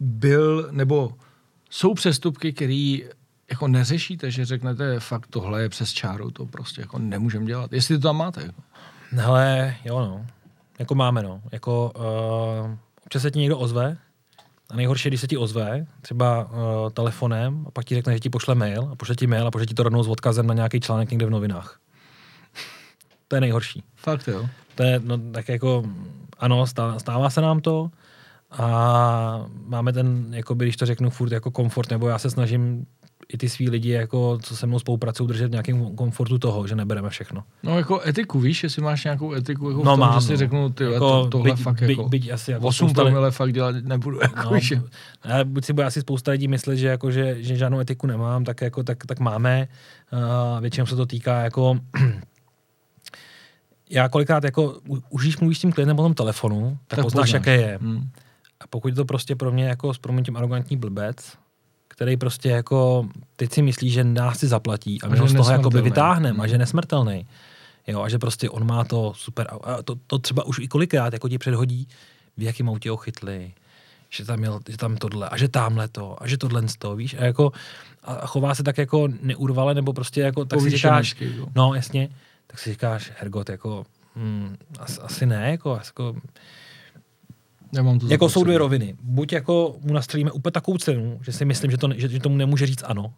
[0.00, 1.12] byl, nebo
[1.70, 2.96] jsou přestupky, které
[3.50, 7.72] jako neřešíte, že řeknete, fakt tohle je přes čáru, to prostě jako nemůžeme dělat.
[7.72, 8.42] Jestli to tam máte.
[8.42, 8.62] Jako.
[9.10, 10.26] Hele, jo no.
[10.78, 11.40] Jako máme no.
[11.52, 13.96] Jako, uh, občas se ti někdo ozve,
[14.70, 18.30] a nejhorší, když se ti ozve, třeba uh, telefonem, a pak ti řekne, že ti
[18.30, 20.80] pošle mail, a pošle ti mail a pošle ti to rovnou s odkazem na nějaký
[20.80, 21.80] článek někde v novinách.
[23.28, 23.82] to je nejhorší.
[23.96, 24.48] Fakt jo.
[24.74, 25.84] To je, no, tak jako,
[26.38, 27.90] ano, stává, stává se nám to
[28.50, 32.86] a máme ten, jakoby, když to řeknu, furt jako komfort, nebo já se snažím
[33.32, 36.74] i ty svý lidi, jako, co se mnou spolupracují, držet v nějakém komfortu toho, že
[36.74, 37.44] nebereme všechno.
[37.62, 40.32] No jako etiku, víš, jestli máš nějakou etiku, jako no, v tom, mám, že si
[40.32, 40.38] no.
[40.38, 43.76] řeknu, ty jako, to, tohle byť, fakt jako, byť, asi jako 8 promile fakt dělat
[43.82, 44.18] nebudu.
[44.22, 44.82] Jako, no, že...
[45.44, 48.60] buď si bude asi spousta lidí myslet, že, jako, že, že žádnou etiku nemám, tak,
[48.60, 49.68] jako, tak, tak máme.
[50.12, 51.78] Uh, většinou se to týká jako
[53.90, 57.12] já kolikrát jako, už když mluvíš s tím klientem po tom telefonu, tak, tak poznáš,
[57.12, 57.78] poznáš, jaké je.
[57.82, 58.10] Hmm.
[58.60, 61.32] A pokud je to prostě pro mě jako s proměnitím arrogantní blbec,
[61.98, 65.50] který prostě jako teď si myslí, že nás si zaplatí a my ho z toho
[65.50, 66.40] jakoby vytáhneme hmm.
[66.40, 67.26] a že je nesmrtelný.
[67.86, 71.12] Jo, a že prostě on má to super, a to, to třeba už i kolikrát
[71.12, 71.88] jako ti předhodí,
[72.36, 73.52] v jakém autě ho chytli,
[74.10, 77.16] že tam, měl, že tam tohle, a že tamhle to, a že tohle to, víš,
[77.18, 77.52] a jako
[78.04, 81.16] a chová se tak jako neurvale, nebo prostě jako, tak si říkáš,
[81.54, 82.08] no jasně,
[82.46, 83.86] tak si říkáš, Hergot, jako,
[84.16, 86.16] hmm, asi, asi ne, jako, jako
[87.72, 88.96] Nemám to jako jsou dvě roviny.
[89.02, 92.36] Buď jako mu nastřelíme úplně takovou cenu, že si myslím, že, to, že, že tomu
[92.36, 93.14] nemůže říct ano.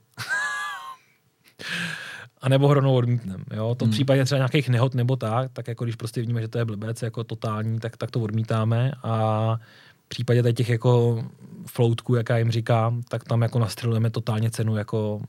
[2.41, 3.45] a nebo ho rovnou odmítneme.
[3.55, 3.75] Jo?
[3.75, 3.93] To v hmm.
[3.93, 7.03] případě třeba nějakých nehod nebo tak, tak jako když prostě vidíme, že to je blbec
[7.03, 9.57] jako totální, tak, tak to odmítáme a
[10.05, 11.25] v případě těch jako
[11.67, 15.21] floutků, jak já jim říkám, tak tam jako nastřelujeme totálně cenu jako,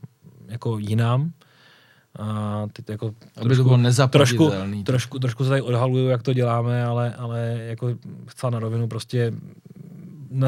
[0.48, 1.32] jako jinám.
[2.18, 4.50] A teď jako Aby trošku, to bylo trošku,
[4.84, 7.94] trošku, trošku se tady odhaluju, jak to děláme, ale, ale jako
[8.26, 9.32] chci na rovinu prostě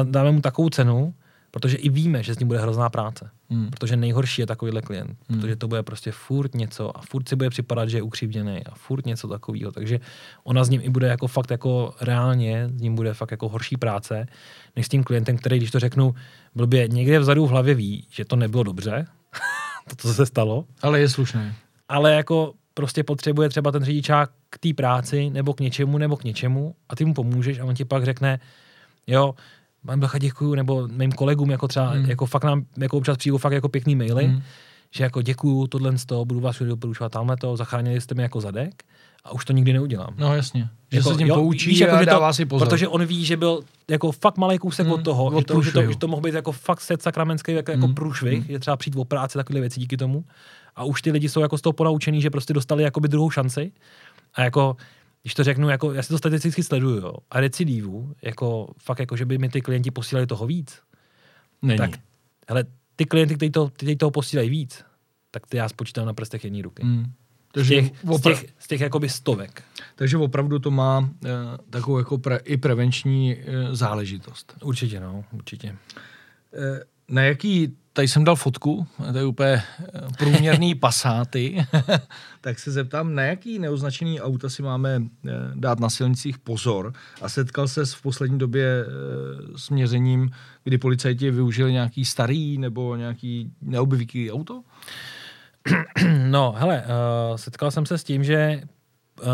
[0.03, 1.13] dáme mu takovou cenu,
[1.51, 3.29] protože i víme, že s ním bude hrozná práce.
[3.49, 3.69] Hmm.
[3.69, 5.17] Protože nejhorší je takovýhle klient.
[5.29, 5.41] Hmm.
[5.41, 8.75] Protože to bude prostě furt něco a furt si bude připadat, že je ukřivděný a
[8.75, 9.71] furt něco takového.
[9.71, 9.99] Takže
[10.43, 13.77] ona s ním i bude jako fakt jako reálně, s ním bude fakt jako horší
[13.77, 14.27] práce,
[14.75, 16.15] než s tím klientem, který, když to řeknu
[16.55, 19.07] blbě, někde vzadu v hlavě ví, že to nebylo dobře,
[19.89, 20.65] to, co se stalo.
[20.81, 21.53] Ale je slušný.
[21.89, 26.23] Ale jako prostě potřebuje třeba ten řidičák k té práci nebo k něčemu nebo k
[26.23, 28.39] něčemu a ty mu pomůžeš a on ti pak řekne,
[29.07, 29.35] jo,
[29.83, 32.05] mám Bacha děkuju, nebo mým kolegům jako třeba, hmm.
[32.05, 34.41] jako fakt nám, jako občas přijdu fakt jako pěkný maily, hmm.
[34.91, 38.41] že jako děkuju, tohle z toho, budu vás doporučovat tamhle to, zachránili jste mi jako
[38.41, 38.83] zadek
[39.25, 40.13] a už to nikdy neudělám.
[40.17, 40.69] No jasně.
[40.91, 42.67] Že jako, se tím jo, poučí víš, jako, dává to, si pozor.
[42.67, 45.61] Protože on ví, že byl jako fakt malý kousek hmm, od toho, od že, to,
[45.61, 47.95] že, to, že to mohl být jako fakt set sakramenský jako, jako hmm.
[47.95, 48.47] průšvih, hmm.
[48.47, 50.25] že třeba přijít o práci, takové věci díky tomu.
[50.75, 53.71] A už ty lidi jsou jako z toho ponaučený, že prostě dostali jakoby druhou šanci.
[54.33, 54.77] A jako,
[55.21, 59.17] když to řeknu, jako, já si to statisticky sleduju, jo, a recidivu, jako fakt jako,
[59.17, 60.79] že by mi ty klienti posílali toho víc.
[61.61, 61.77] Není.
[61.77, 61.91] Tak,
[62.47, 62.63] hele,
[62.95, 64.83] ty klienty, kteří to, kteří toho posílají víc,
[65.31, 66.83] tak ty já spočítám na prstech jedné ruky.
[66.83, 67.05] Hmm.
[67.63, 69.63] Z těch, opra- z těch, z těch jakoby stovek.
[69.95, 71.07] Takže opravdu to má uh,
[71.69, 74.53] takovou jako pre, i prevenční uh, záležitost.
[74.63, 75.75] Určitě, no, určitě.
[76.51, 76.77] Uh,
[77.09, 79.63] na jaký, tady jsem dal fotku, to je úplně
[80.17, 81.65] průměrný pasáty,
[82.41, 85.03] tak se zeptám, na jaký neoznačený auta si máme
[85.53, 88.85] dát na silnicích pozor a setkal se v poslední době
[89.55, 90.29] s měřením,
[90.63, 94.63] kdy policajti využili nějaký starý nebo nějaký neobvyklý auto?
[96.29, 96.83] No, hele,
[97.31, 98.61] uh, setkal jsem se s tím, že
[99.21, 99.27] uh,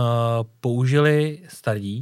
[0.62, 2.02] použili starý,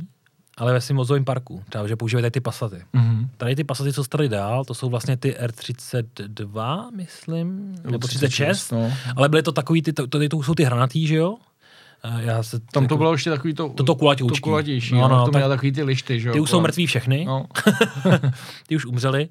[0.57, 1.63] ale ve vozovém parku.
[1.69, 2.75] Třeba, že používají tady ty pasaty.
[2.95, 3.27] Mm-hmm.
[3.37, 8.93] Tady ty pasaty, co tady dál, to jsou vlastně ty R32, myslím, nebo 36, no.
[9.15, 11.29] ale byly to takový, ty, to, to, to jsou ty hranatý, že jo?
[11.31, 14.41] Uh, já se, Tam to bylo ještě takový to, toto kulatoučký.
[14.41, 14.93] to kulatější.
[14.95, 16.33] No, No, no, to tak- měla takový ty lišty, že jo?
[16.33, 17.45] Ty už jsou mrtví všechny, No.
[18.67, 19.29] ty už umřeli,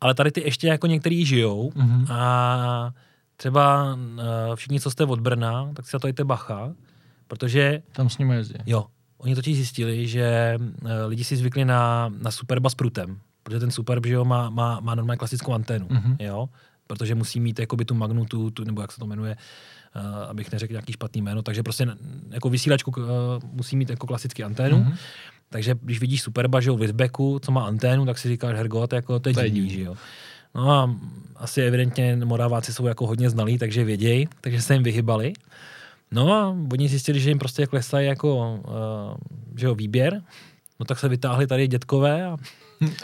[0.00, 2.06] ale tady ty ještě jako některý žijou Mhm.
[2.12, 2.90] a
[3.36, 4.20] třeba uh,
[4.54, 6.72] všichni, co jste od Brna, tak si na to jděte bacha,
[7.28, 8.54] protože Tam s nimi jezdí.
[8.66, 8.86] jo,
[9.18, 13.70] oni totiž zjistili, že uh, lidi si zvykli na, na Superba s prutem, protože ten
[13.70, 16.16] Superb, že jo, má, má, má normálně klasickou anténu, Mhm.
[16.20, 16.48] jo,
[16.86, 19.36] protože musí mít jakoby tu magnutu, tu, nebo jak se to jmenuje,
[19.96, 21.86] uh, abych neřekl nějaký špatný jméno, takže prostě
[22.30, 23.06] jako vysílačku uh,
[23.52, 24.94] musí mít jako klasický anténu, Mhm.
[25.50, 29.18] takže když vidíš Superba, že jo, Withbacku, co má anténu, tak si říkáš, hergot, jako
[29.20, 29.70] to je To je divný.
[29.70, 29.94] že jo.
[30.54, 30.94] No a
[31.36, 35.32] asi evidentně Moraváci jsou jako hodně znalí, takže vědějí, takže se jim vyhybali.
[36.10, 39.14] No a oni zjistili, že jim prostě klesají jako uh,
[39.56, 40.22] že jo, výběr,
[40.80, 42.36] no tak se vytáhli tady dětkové a,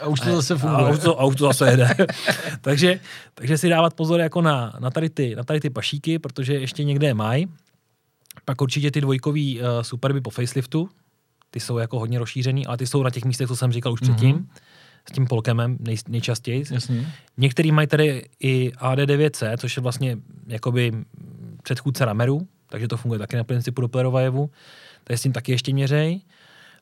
[0.01, 0.91] A už to zase a, funguje.
[0.93, 1.89] už, to, a už to zase jede.
[2.61, 2.99] takže,
[3.35, 6.83] takže si dávat pozor jako na, na, tady ty, na tady ty pašíky, protože ještě
[6.83, 7.47] někde je mají.
[8.45, 10.89] Pak určitě ty dvojkový uh, superby po faceliftu,
[11.51, 13.99] ty jsou jako hodně rozšířený, ale ty jsou na těch místech, co jsem říkal už
[13.99, 14.47] předtím, Mhm.
[15.09, 16.63] S tím polkemem nej, nejčastěji.
[16.71, 17.07] Jasně.
[17.37, 20.17] Některý mají tady i AD9C, což je vlastně
[20.47, 20.91] jakoby
[21.63, 24.49] předchůdce Rameru, takže to funguje taky na principu Dopplerova jevu,
[25.03, 26.21] takže s tím taky ještě měřej.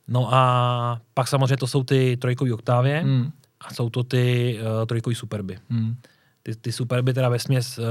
[0.08, 3.32] No a pak samozřejmě to jsou ty trojkový oktávě Hmm.
[3.62, 5.58] a jsou to ty uh, trojkový superby.
[5.70, 5.96] Hmm.
[6.44, 7.86] Ty, ty superby teda ve směs uh,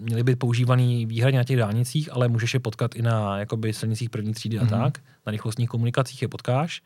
[0.00, 4.10] měly být používaný výhradně na těch dálnicích, ale můžeš je potkat i na jakoby silnicích
[4.10, 4.70] první třídy a Mhm.
[4.70, 4.98] tak.
[5.26, 6.82] Na rychlostních komunikacích je potkáš.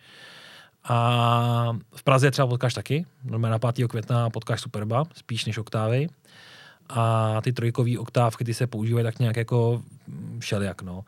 [0.85, 3.07] A v Praze třeba potkáš taky.
[3.25, 3.89] Normálně na 5.
[3.89, 6.09] května potkáš Superba, spíš než oktávy.
[6.89, 11.05] A ty trojkový oktávky, ty se používají tak nějak jako mm, všelijak, no.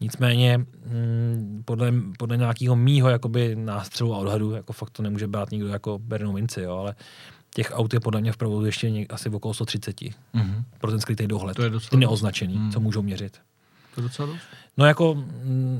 [0.00, 5.50] Nicméně mm, podle, podle nějakého mýho jakoby nástřelu a odhadu, jako fakt to nemůže brát
[5.50, 6.94] nikdo jako bernou minci, jo, ale
[7.54, 10.00] těch aut je podle mě v provozu ještě něk, asi v okolo 130
[10.32, 10.64] Mhm.
[10.78, 11.56] pro ten skrytý dohled.
[11.56, 12.70] To je docela Ty neoznačený, Hmm.
[12.72, 13.38] co můžou měřit.
[13.94, 14.40] To je docela dost.
[14.76, 15.16] No jako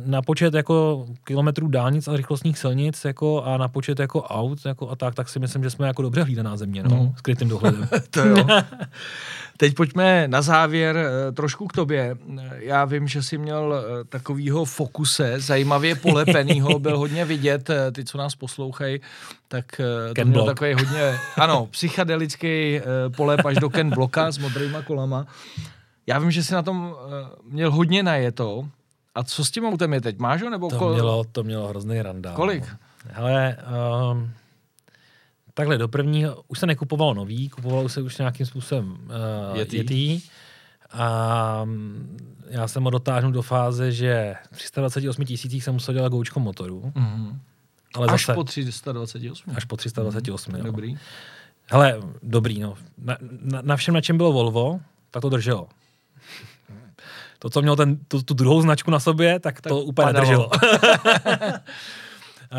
[0.07, 4.91] na počet jako kilometrů dálnic a rychlostních silnic jako a na počet jako aut jako
[4.91, 7.15] a tak, tak si myslím, že jsme jako dobře hlídaná země, no, No.
[7.19, 7.89] skrytým dohledem.
[8.11, 8.47] To jo.
[9.57, 12.17] Teď pojďme na závěr eh, trošku k tobě.
[12.39, 18.05] Eh, Já vím, že jsi měl eh, takovýho fokuse, zajímavě polepenýho, byl hodně vidět, ty,
[18.05, 19.01] co nás poslouchají,
[19.49, 19.65] tak
[20.09, 20.55] to Ken měl Block.
[20.59, 22.81] takový hodně, ano, psychedelický
[23.17, 25.27] polep až do Ken Bloka s modrýma kolama.
[26.07, 28.69] Já vím, že jsi na tom eh, měl hodně najeto.
[29.15, 30.19] A co s tím autem je teď?
[30.19, 32.35] Máš ho nebo To kol- mělo, to mělo hrozný randál.
[32.37, 32.63] kolik?
[32.71, 32.79] No.
[33.13, 33.57] Hele,
[34.13, 34.31] um,
[35.55, 38.97] takhle do prvního, už se nekupovalo nový, kupovalo se už nějakým způsobem
[39.53, 39.77] uh, Yeti.
[39.77, 40.23] Yeti.
[40.91, 42.19] A mm,
[42.49, 46.93] já jsem ho dotáhnul do fáze, že v 328 tisících jsem musel dělat goučko motoru,
[46.95, 47.41] Mhm.
[47.95, 49.53] ale Až zase po 328.
[49.57, 50.53] až po 328.
[50.53, 50.63] No.
[50.65, 50.99] Dobrý.
[51.67, 52.75] Hele, dobrý, no.
[52.99, 55.69] Na, na, na všem, na čem bylo Volvo, tak to drželo.
[57.45, 60.15] To, co mělo ten, tu, tu druhou značku na sobě, tak, tak to úplně padalo.
[60.25, 60.51] nedrželo.
[62.53, 62.59] uh,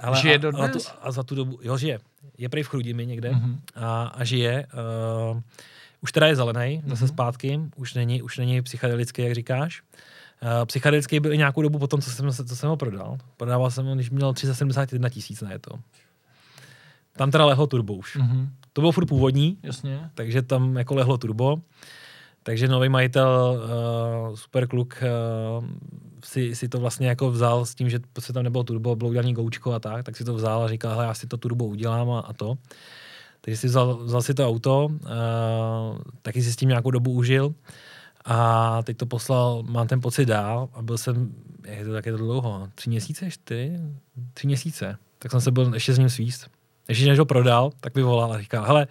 [0.00, 1.98] ale Žije a, a, tu, a za tu dobu, jo, žije.
[2.38, 3.60] Je prej v Chrudimi někde Mhm.
[3.74, 4.66] a, a žije.
[5.34, 5.40] Uh,
[6.00, 7.08] už teda je zelený, zase Mhm.
[7.14, 9.82] zpátky, už není, už není psychedelický, jak říkáš.
[10.42, 13.18] Uh, psychedelický byl i nějakou dobu potom, co jsem, se- co jsem ho prodal.
[13.36, 15.70] Prodával jsem ho, když měl 371 tisíc na je to.
[17.16, 18.16] Tam teda lehlo turbo už.
[18.16, 18.50] Mhm.
[18.72, 20.10] To bylo furt původní, Jasně.
[20.14, 21.56] takže tam jako lehlo turbo.
[22.48, 23.60] Takže nový majitel,
[24.28, 25.02] uh, super kluk,
[25.58, 25.64] uh,
[26.24, 29.34] si, si, to vlastně jako vzal s tím, že prostě tam nebylo turbo, bylo udělaný
[29.34, 32.10] goučko a tak, tak si to vzal a říkal, hele, já si to turbo udělám
[32.10, 32.58] a, a to.
[33.40, 34.98] Takže si vzal, vzal si to auto, uh,
[36.22, 37.54] taky si s tím nějakou dobu užil
[38.24, 41.32] a teď to poslal, mám ten pocit dál a byl jsem,
[41.66, 43.80] je to, je to dlouho, tři měsíce, čtyři,
[44.34, 46.50] tři měsíce, tak jsem se byl ještě s ním svíst.
[46.88, 48.86] Ještě než ho prodal, tak mi volal a říkal, hele,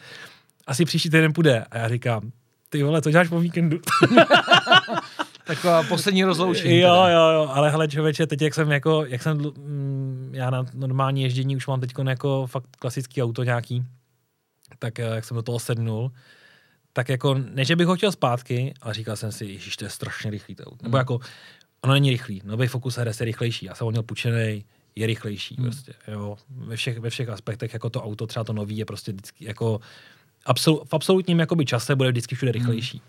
[0.67, 1.65] asi příští týden půjde.
[1.71, 2.31] A já říkám,
[2.69, 3.79] ty vole, co děláš po víkendu?
[5.43, 6.79] Taková poslední rozloučení.
[6.79, 10.65] jo, jo, jo, ale hele člověče, teď jak jsem jako, jak jsem, mm, já na
[10.73, 13.83] normální ježdění už mám teď jako fakt klasický auto nějaký,
[14.79, 16.11] tak eh, jak jsem do toho sednul,
[16.93, 19.89] tak jako, ne, že bych ho chtěl zpátky, ale říkal jsem si, ježiš, to je
[19.89, 20.77] strašně rychlý to auto.
[20.83, 21.01] Nebo Hmm.
[21.01, 21.19] jako,
[21.81, 24.65] ono není rychlý, nový Focus RS je rychlejší, já jsem ho měl půjčený,
[24.95, 25.65] je rychlejší Hmm.
[25.65, 29.11] prostě, jo, ve všech, ve všech aspektech, jako to auto, třeba to nový je prostě
[29.11, 29.79] vždycky jako,
[30.47, 33.01] absol, v absolutním jakoby čase bude vždycky všude rychlejší.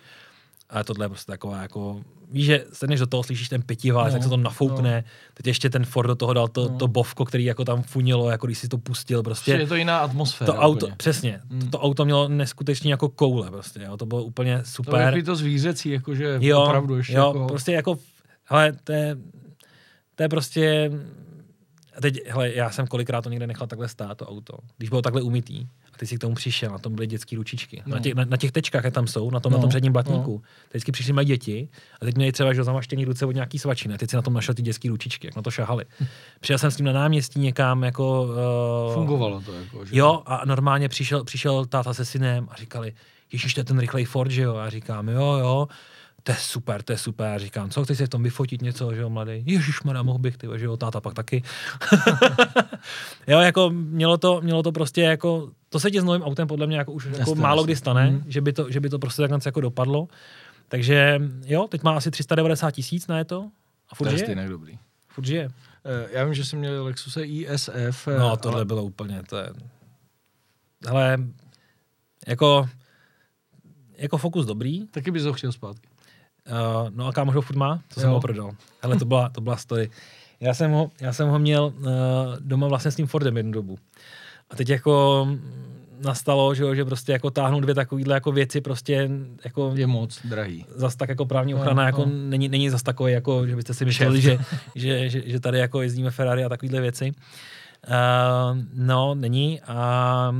[0.70, 2.00] Ale tohle je prostě taková jako,
[2.30, 5.04] víš, že sedneš do toho, slyšíš ten pětivál, No, jak se to nafoukne,
[5.34, 6.76] teď ještě ten Ford do toho dal to, No.
[6.78, 9.98] to bovko, který jako tam funilo, jako když si to pustil, Prostě je to jiná
[9.98, 10.52] atmosféra.
[10.52, 10.96] to auto, úplně.
[10.96, 11.60] přesně, Mm.
[11.60, 15.22] to, to auto mělo neskutečně jako koule prostě, jo, to bylo úplně To je super.
[15.24, 17.46] to zvířecí, jakože jo, opravdu ještě jo, jako...
[17.46, 17.98] prostě jako,
[18.44, 19.16] hele, to je,
[20.14, 20.90] to je prostě
[21.96, 25.02] A teď, hele, já jsem kolikrát to někde nechal takhle stát, to auto, když bylo
[25.02, 25.66] takhle umytý.
[25.98, 27.82] Ty si k tomu přišel, na tom byly dětské ručičky.
[27.86, 27.94] No.
[27.94, 29.58] Na, těch, na, na, těch tečkách, jak tam jsou, na tom, no.
[29.58, 30.32] na tom předním blatníku.
[30.32, 30.48] No.
[30.68, 31.68] Teď přišli mají děti
[32.00, 33.94] a teď měli třeba že zamaštěný ruce od nějaký svačiny.
[33.94, 35.84] A teď si na tom našel ty dětské ručičky, jak na to šahali.
[36.40, 38.28] Přijel jsem s tím na náměstí někam, jako...
[38.88, 39.96] Uh, Fungovalo to, jako, že?
[39.96, 42.92] Jo, a normálně přišel, přišel táta se synem a říkali,
[43.32, 44.56] Ježíš, to je ten rychlej Ford, že jo?
[44.56, 45.68] A říkám, jo, jo
[46.28, 47.26] to je super, to je super.
[47.26, 49.42] A říkám, co, chceš si v tom vyfotit něco, že jo, mladý?
[49.46, 51.42] Ježíš, mohl bych, ty, že jo, táta pak taky.
[53.26, 56.66] jo, jako mělo to, mělo to prostě jako, to se ti s novým autem podle
[56.66, 58.24] mě jako už jako málo kdy stane, mm.
[58.26, 60.08] že, by to, že by to prostě takhle jako dopadlo.
[60.68, 63.50] Takže jo, teď má asi 390 tisíc na je to.
[63.88, 64.78] A furt to je stejně dobrý.
[65.08, 65.50] Furt žije.
[65.84, 68.08] Eh, já vím, že jsem měl Lexuse ISF.
[68.18, 68.64] No, tohle ale...
[68.64, 69.50] bylo úplně, to je...
[70.86, 71.18] Hele,
[72.26, 72.68] jako,
[73.96, 74.86] jako fokus dobrý.
[74.86, 75.88] Taky bys ho chtěl zpátky.
[76.50, 78.02] Uh, no a kámoš ho furt má, co jo.
[78.02, 78.50] jsem ho prodal.
[78.82, 79.90] Ale to byla, to byla story.
[80.40, 81.86] Já jsem ho, já jsem ho měl uh,
[82.40, 83.78] doma vlastně s tím Fordem jednu dobu.
[84.50, 85.26] A teď jako
[86.00, 89.10] nastalo, že, že prostě jako táhnu dvě takovýhle jako věci prostě
[89.44, 89.72] jako...
[89.74, 90.66] Je moc drahý.
[90.74, 92.12] Zas tak jako právní ochrana no, jako no.
[92.12, 94.38] Není, není zas takový, jako, že byste si mysleli, že,
[94.74, 97.12] že, že, že, tady jako jezdíme Ferrari a takovýhle věci.
[97.88, 99.60] Uh, no, není.
[99.60, 100.34] A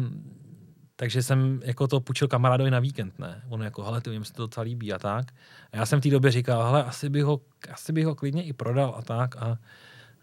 [0.97, 3.43] takže jsem jako to půjčil kamarádovi na víkend, ne?
[3.49, 5.27] On jako, hele, ty mi se to docela líbí a tak.
[5.73, 7.41] A já jsem v té době říkal, hele, asi bych, ho,
[7.73, 9.37] asi bych ho klidně i prodal a tak.
[9.37, 9.59] A,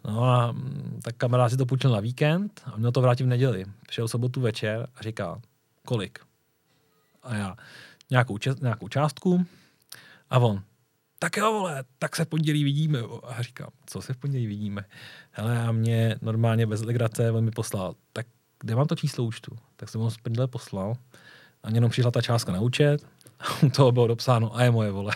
[0.06, 3.28] no a mm, tak kamarád si to půjčil na víkend a měl to vrátit v
[3.28, 3.66] neděli.
[3.88, 5.42] Přišel sobotu večer a říká,
[5.86, 6.20] kolik?
[7.24, 7.56] A já,
[8.10, 9.46] nějakou, čas, nějakou částku.
[10.30, 10.64] A on,
[11.20, 13.00] tak jo, vole, tak se v pondělí vidíme.
[13.24, 14.86] A říkám, co se v pondělí vidíme?
[15.32, 18.26] Hele, a mě normálně bez legrace on mi poslal, tak
[18.60, 19.58] kde mám to číslo účtu?
[19.76, 20.94] Tak jsem ho z poslal
[21.64, 23.08] a jenom přišla ta částka na účet
[23.40, 25.14] a u toho bylo dopsáno a je moje, vole.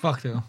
[0.00, 0.42] Fakt jo.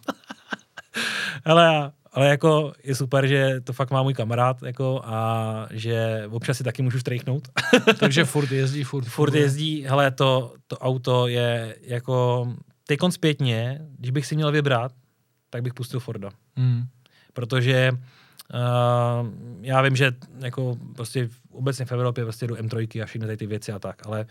[1.45, 6.57] ale, ale jako je super, že to fakt má můj kamarád jako a že občas
[6.57, 7.47] si taky můžu strejchnout.
[7.99, 9.05] Takže furt jezdí, furt.
[9.05, 12.47] Furt jezdí, hele, to, to auto je jako,
[12.87, 14.91] teďkon zpětně, když bych si měl vybrat,
[15.49, 16.29] tak bych pustil Forda.
[16.55, 16.83] Mm.
[17.33, 17.91] Protože
[18.53, 19.27] Uh,
[19.61, 23.47] já vím, že jako prostě obecně v Evropě prostě jdu M3 a všechny tady ty
[23.47, 24.25] věci a tak, ale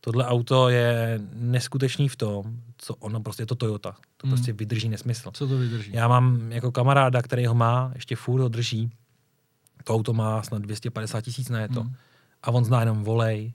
[0.00, 3.92] tohle auto je neskutečný v tom, co ono prostě je to Toyota.
[4.16, 4.36] To hmm.
[4.36, 5.30] prostě vydrží nesmysl.
[5.34, 5.92] Co to vydrží?
[5.94, 8.90] Já mám jako kamaráda, který ho má, ještě furt ho drží.
[9.84, 11.80] To auto má snad 250 tisíc na je to.
[11.80, 11.94] Hmm.
[12.42, 13.52] A on zná jenom volej,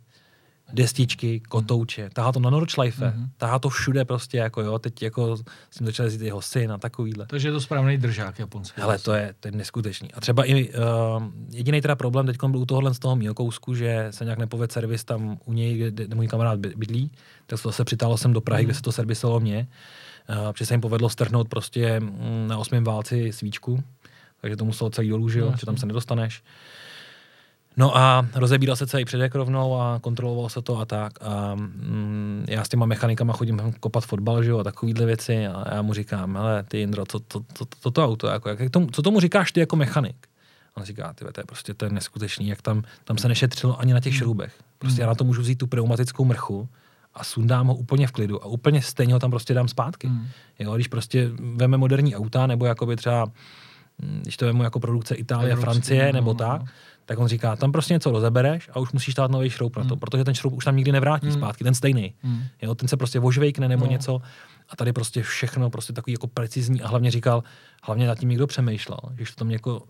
[0.74, 3.30] destičky, kotouče, tahá to na Nordschleife, mm-hmm.
[3.38, 5.38] tahá to všude prostě, jako jo, teď jako
[5.72, 7.26] s tím začal jezdit jeho syn a takovýhle.
[7.26, 8.82] Takže je to správný držák japonský.
[8.82, 10.14] Ale to je, to je neskutečný.
[10.14, 10.74] A třeba i uh,
[11.50, 14.72] jediný teda problém teď byl u tohohle z toho mýho kousku, že se nějak nepoved
[14.72, 17.12] servis tam u něj, kde, kde můj kamarád bydlí,
[17.46, 18.66] tak to se přitálo jsem do Prahy, mm-hmm.
[18.66, 19.68] kde se to servisovalo mě.
[20.30, 23.84] Uh, protože se jim povedlo strhnout prostě mm, na osmém válci svíčku,
[24.42, 26.44] takže to muselo celý dolů, že, jo, no, že tam se nedostaneš.
[27.78, 31.14] No a rozebíral se celý předek rovnou a kontroloval se to a tak.
[31.22, 35.76] A mm, já s těma mechanikama chodím kopat fotbal, že jo, a takovýhle věci a
[35.76, 38.88] já mu říkám, hele, ty Jindro, co to, to, to, to auto, jako, jak tomu,
[38.92, 40.28] co tomu říkáš ty jako mechanik?
[40.76, 43.80] A on říká, ty to je prostě to je neskutečný, jak tam, tam se nešetřilo
[43.80, 44.54] ani na těch šroubech.
[44.78, 46.70] Prostě já na to můžu vzít tu pneumatickou mrchu
[47.14, 50.08] a sundám ho úplně v klidu a úplně stejně ho tam prostě dám zpátky.
[50.08, 50.28] Hmm.
[50.60, 53.26] Jo, když prostě veme moderní auta, nebo jakoby třeba,
[54.02, 56.68] mm, když to vemu jako produkce Itálie, Evropský, Francie, no, nebo no, tak, no
[57.06, 59.96] tak on říká, tam prostě něco rozebereš a už musíš dát nový šroub na to,
[59.96, 60.00] mm.
[60.00, 61.34] protože ten šroub už tam nikdy nevrátí mm.
[61.34, 62.14] zpátky, ten stejný.
[62.24, 62.44] Mm.
[62.62, 63.92] Jo, ten se prostě vožvejkne nebo no.
[63.92, 64.22] něco
[64.70, 67.44] a tady prostě všechno prostě takový jako precizní a hlavně říkal,
[67.84, 69.84] hlavně nad tím někdo přemýšlel, když to tam jako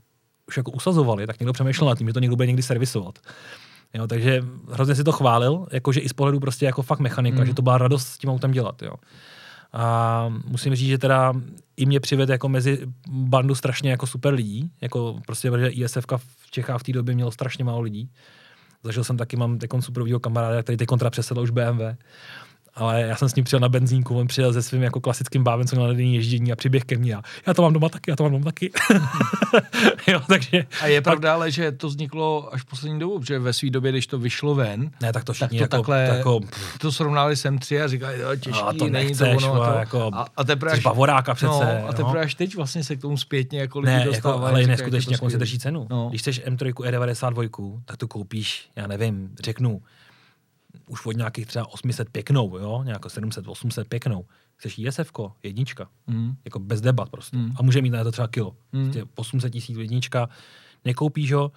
[0.48, 3.20] už jako usazovali, tak někdo přemýšlel nad tím, že to někdo bude někdy servisovat.
[3.94, 4.42] Jo, takže
[4.72, 7.46] hrozně si to chválil, jakože i z pohledu prostě jako fakt mechanika, mm.
[7.46, 8.82] že to byla radost s tím autem dělat.
[8.82, 8.94] Jo.
[9.74, 11.34] A musím říct, že teda
[11.78, 12.80] i mě přived jako mezi
[13.10, 17.32] bandu strašně jako super lidí, jako prostě, protože ISF v Čechách v té době mělo
[17.32, 18.10] strašně málo lidí.
[18.84, 21.82] Zažil jsem taky, mám teď superovýho kamaráda, který teď kontra přesedl už BMW
[22.76, 25.80] ale já jsem s ním přijel na benzínku, on přijel se svým jako klasickým bávencem
[25.80, 28.24] na denní ježdění a přiběh ke mně a já to mám doma taky, já to
[28.24, 28.72] mám doma taky.
[30.08, 33.54] jo, takže, a je pravda, ale že to vzniklo až v poslední dobu, protože ve
[33.54, 36.40] své době, když to vyšlo ven, ne, tak to tak to jako, takhle, jako,
[36.80, 39.64] to srovnali sem tři a říkali, jo, těžký, a to není nechceš, to ono.
[39.64, 41.82] A, to, jako, a, a teprve až, bavoráka přece.
[41.82, 42.20] No, a teprve no.
[42.20, 45.24] až teď vlastně se k tomu zpětně jako lidi ne, jako, ale je neskutečně, jak
[45.24, 45.88] on si drží cenu.
[45.90, 46.08] No.
[46.10, 49.82] Když chceš M3 E92, tak to koupíš, já nevím, řeknu,
[50.88, 54.26] už od nějakých třeba 800 pěknou, jo, nějak 700, 800 pěknou.
[54.56, 55.12] Chceš ISF,
[55.44, 56.36] jednička, mm.
[56.46, 57.38] jako bez debat prostě.
[57.38, 57.52] Mm.
[57.56, 58.56] A může mít na to třeba kilo.
[58.72, 58.84] Mm.
[58.84, 60.30] Prostě 800 tisíc jednička,
[60.86, 61.52] nekoupíš ho.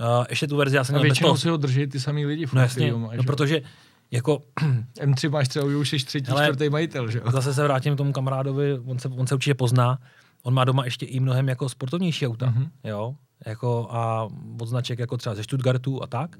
[0.00, 1.36] Uh, ještě tu verzi já jsem měl bez toho.
[1.36, 2.46] si ho drží ty samý lidi.
[2.52, 3.62] No jasně, máš, no protože
[4.10, 4.42] jako...
[5.00, 7.30] M3 máš třeba už jsi třetí, čtvrtý majitel, že jo?
[7.30, 9.98] Zase se vrátím k tomu kamarádovi, on se, on se určitě pozná.
[10.42, 12.70] on má doma ještě i mnohem jako sportovnější auta, Mhm.
[12.84, 13.14] jo,
[13.46, 14.28] jako a
[14.60, 16.36] od značek jako třeba ze Stuttgartu a tak.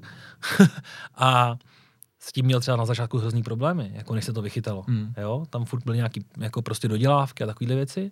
[1.15, 1.55] a
[2.25, 4.83] s tím měl třeba na začátku hrozný problémy, jako než se to vychytalo.
[4.87, 5.13] Mm.
[5.17, 5.45] Jo?
[5.49, 8.11] Tam furt byly nějaký jako prostě dodělávky a takovéhle věci.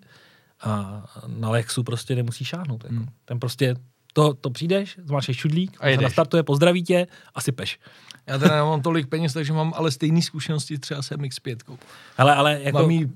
[0.61, 2.84] A na Lexu prostě nemusíš šáhnout.
[2.84, 2.95] Jako.
[2.95, 3.07] Mm.
[3.26, 3.76] Ten prostě,
[4.14, 6.03] to, to přijdeš, máš čudlík, A jedeš.
[6.03, 7.80] nastartuje, pozdraví tě a sypeš.
[8.27, 11.77] Já teda nemám tolik peněz, takže mám ale stejné zkušenosti třeba s MX-5.
[12.18, 13.11] Ale, ale jako, Mám jí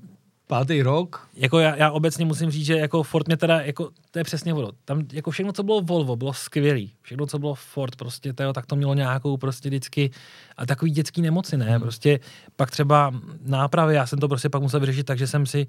[0.48, 1.28] pátý rok.
[1.34, 4.54] jako já, já, obecně musím říct, že jako Ford mě teda, jako, to je přesně
[4.54, 4.70] ono.
[4.84, 6.92] Tam jako všechno, co bylo Volvo, bylo skvělý.
[7.02, 10.10] Všechno, co bylo Ford, prostě to, tak to mělo nějakou prostě vždycky
[10.56, 11.70] a takový dětský nemoci, ne?
[11.70, 11.80] Hmm.
[11.80, 12.20] Prostě
[12.56, 13.14] pak třeba
[13.44, 15.66] nápravy, já jsem to prostě pak musel vyřešit tak, že jsem si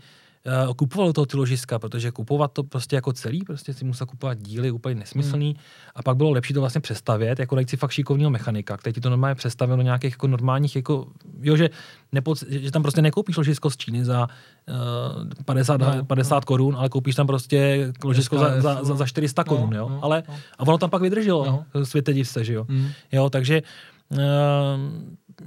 [0.67, 4.37] uh, kupoval toho ty ložiska, protože kupovat to prostě jako celý, prostě si musel kupovat
[4.37, 5.55] díly úplně nesmyslný
[5.95, 9.01] a pak bylo lepší to vlastně přestavět, jako najít si fakt šikovního mechanika, který ti
[9.01, 11.07] to normálně přestavil do nějakých jako normálních, jako,
[11.41, 11.69] jo, že,
[12.11, 14.27] nepoc, že tam prostě nekoupíš ložisko z Číny za
[14.69, 19.05] uh, 50, No, 50 korun, ale koupíš tam prostě ložisko za, SKF, za, za, za
[19.05, 20.35] 400 no, korun, jo, no, ale no.
[20.57, 21.65] a ono tam pak vydrželo, No.
[21.75, 21.85] no.
[21.85, 22.65] světe div se, že jo.
[22.67, 22.87] Mm.
[23.11, 23.61] Jo, takže
[24.09, 24.17] uh,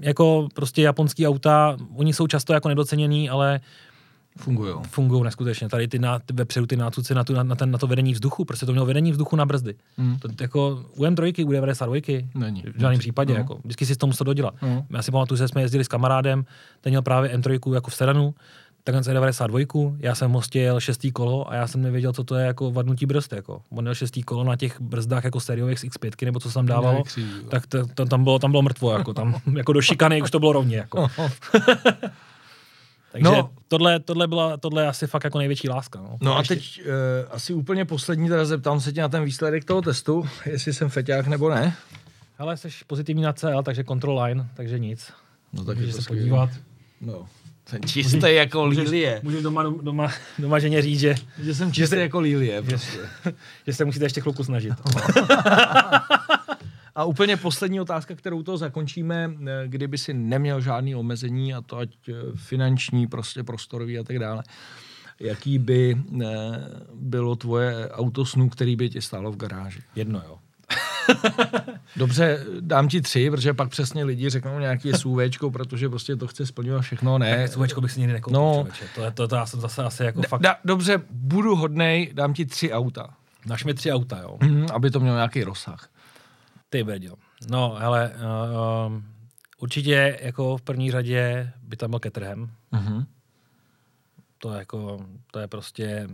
[0.01, 3.61] jako prostě japonský auta, oni jsou často jako nedoceněný, ale
[4.39, 4.75] Fungují.
[4.91, 5.69] fungují neskutečně.
[5.69, 8.13] Tady ty na, ty vepředu ty nácuci na, tu, na, na, ten, na to vedení
[8.13, 9.75] vzduchu, prostě to mělo vedení vzduchu na brzdy.
[9.97, 10.19] Mm.
[10.19, 11.97] To, jako u M3, u 92,
[12.35, 12.63] Není.
[12.63, 13.39] v žádném případě, No.
[13.39, 14.55] jako, vždycky si to musel dodělat.
[14.63, 14.87] No.
[14.91, 16.45] Já si pamatuju, že jsme jezdili s kamarádem,
[16.81, 18.35] ten měl právě M3 jako v sedanu,
[18.85, 22.35] takhle E92, já jsem v Mostě jel šestý kolo a já jsem nevěděl, co to
[22.35, 23.33] je jako vadnutí brzd.
[23.33, 23.63] Jako.
[23.71, 26.67] On měl šestý kolo na těch brzdách jako sériových z X5, nebo co se tam
[26.67, 27.03] dávalo,
[27.49, 30.39] tak to, to, tam, bylo, tam bylo mrtvo, jako, tam, jako do šikany už to
[30.39, 30.77] bylo rovně.
[30.77, 31.09] Jako.
[33.13, 33.51] Takže No.
[33.69, 36.01] tohle, tohle, byla, tohle je asi fakt jako největší láska.
[36.01, 36.93] No, No a ještě- teď uh,
[37.31, 41.27] asi úplně poslední, teda zeptám se tě na ten výsledek toho testu, jestli jsem feťák
[41.27, 41.77] nebo ne.
[42.39, 45.13] Hele, jsi pozitivní na CL, takže control line, takže nic.
[45.53, 46.51] No tak Můžeš se podívat.
[47.01, 47.27] No.
[47.69, 49.21] Jsem čistý jako lílie.
[49.23, 52.63] Můžu doma, doma, doma ženě říct, že, Že jsem čistý jako lílie.
[52.63, 52.99] Prostě.
[53.67, 54.73] že se musíte ještě chvilku snažit.
[56.95, 61.79] A úplně poslední otázka, kterou to zakončíme, eh, kdyby si neměl žádný omezení, a to
[61.79, 64.43] ať eh, finanční, prostě prostorový a tak dále.
[65.21, 66.27] Jaký by eh,
[66.95, 69.81] bylo tvoje auto snů, který by tě stálo v garáži?
[69.97, 70.39] Jedno, jo.
[71.97, 76.47] Dobře, dám ti tři, protože pak přesně lidi řeknou nějaký SUVčko, protože prostě to chce
[76.47, 77.49] splňovat všechno, ne.
[77.49, 78.67] SUVčko bych si nikdy nekoupil, No.
[78.95, 80.41] to, je, to, to, já jsem zase asi jako Da, fakt...
[80.43, 83.15] da, dobře, budu hodnej, dám ti tři auta,
[83.47, 84.37] Naš mi tři auta, jo.
[84.43, 85.89] mhm, aby to mělo nějaký rozsah.
[86.73, 87.15] Ty brďo.
[87.51, 88.11] No, hele,
[88.89, 89.03] uh,
[89.59, 92.51] určitě jako v první řadě by tam byl Caterham.
[92.73, 93.07] Mhm.
[94.39, 96.09] To je jako, to je prostě,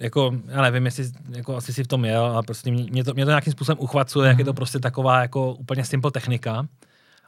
[0.00, 3.14] jako, já nevím, jestli, jako asi si v tom jel, ale prostě mě, mě, to,
[3.14, 6.66] mě to nějakým způsobem uchvacuje, jak je to prostě taková jako úplně simple technika.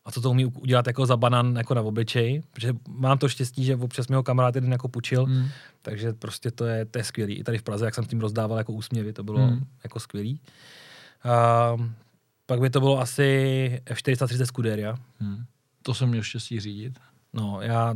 [0.05, 3.65] A co to umí udělat jako za banan jako na obličej, protože mám to štěstí,
[3.65, 5.49] že občas mi ho kamarád jeden jako půjčil, Mm.
[5.83, 7.35] takže prostě to je, to je skvělý.
[7.35, 9.67] I tady v Praze, jak jsem tím rozdával jako úsměvy, to bylo Mm.
[9.85, 10.41] jako skvělý.
[11.25, 11.95] Um,
[12.47, 14.95] pak by to bylo asi F430 Scuderia.
[15.19, 15.45] Hmm.
[15.83, 16.99] To jsem měl štěstí řídit.
[17.33, 17.95] No, já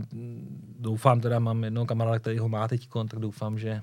[0.78, 3.82] doufám, teda mám jednoho kamaráda, který ho má teď, tak doufám, že,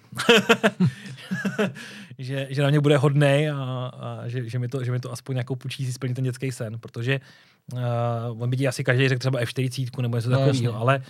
[2.18, 5.12] že, že na mě bude hodnej a, a že, že, mi to, že mi to
[5.12, 7.20] aspoň nějakou půjčí si splní ten dětský sen, protože
[7.74, 11.02] uh, on by ti asi každý řekl třeba F40 nebo něco No, takového, ale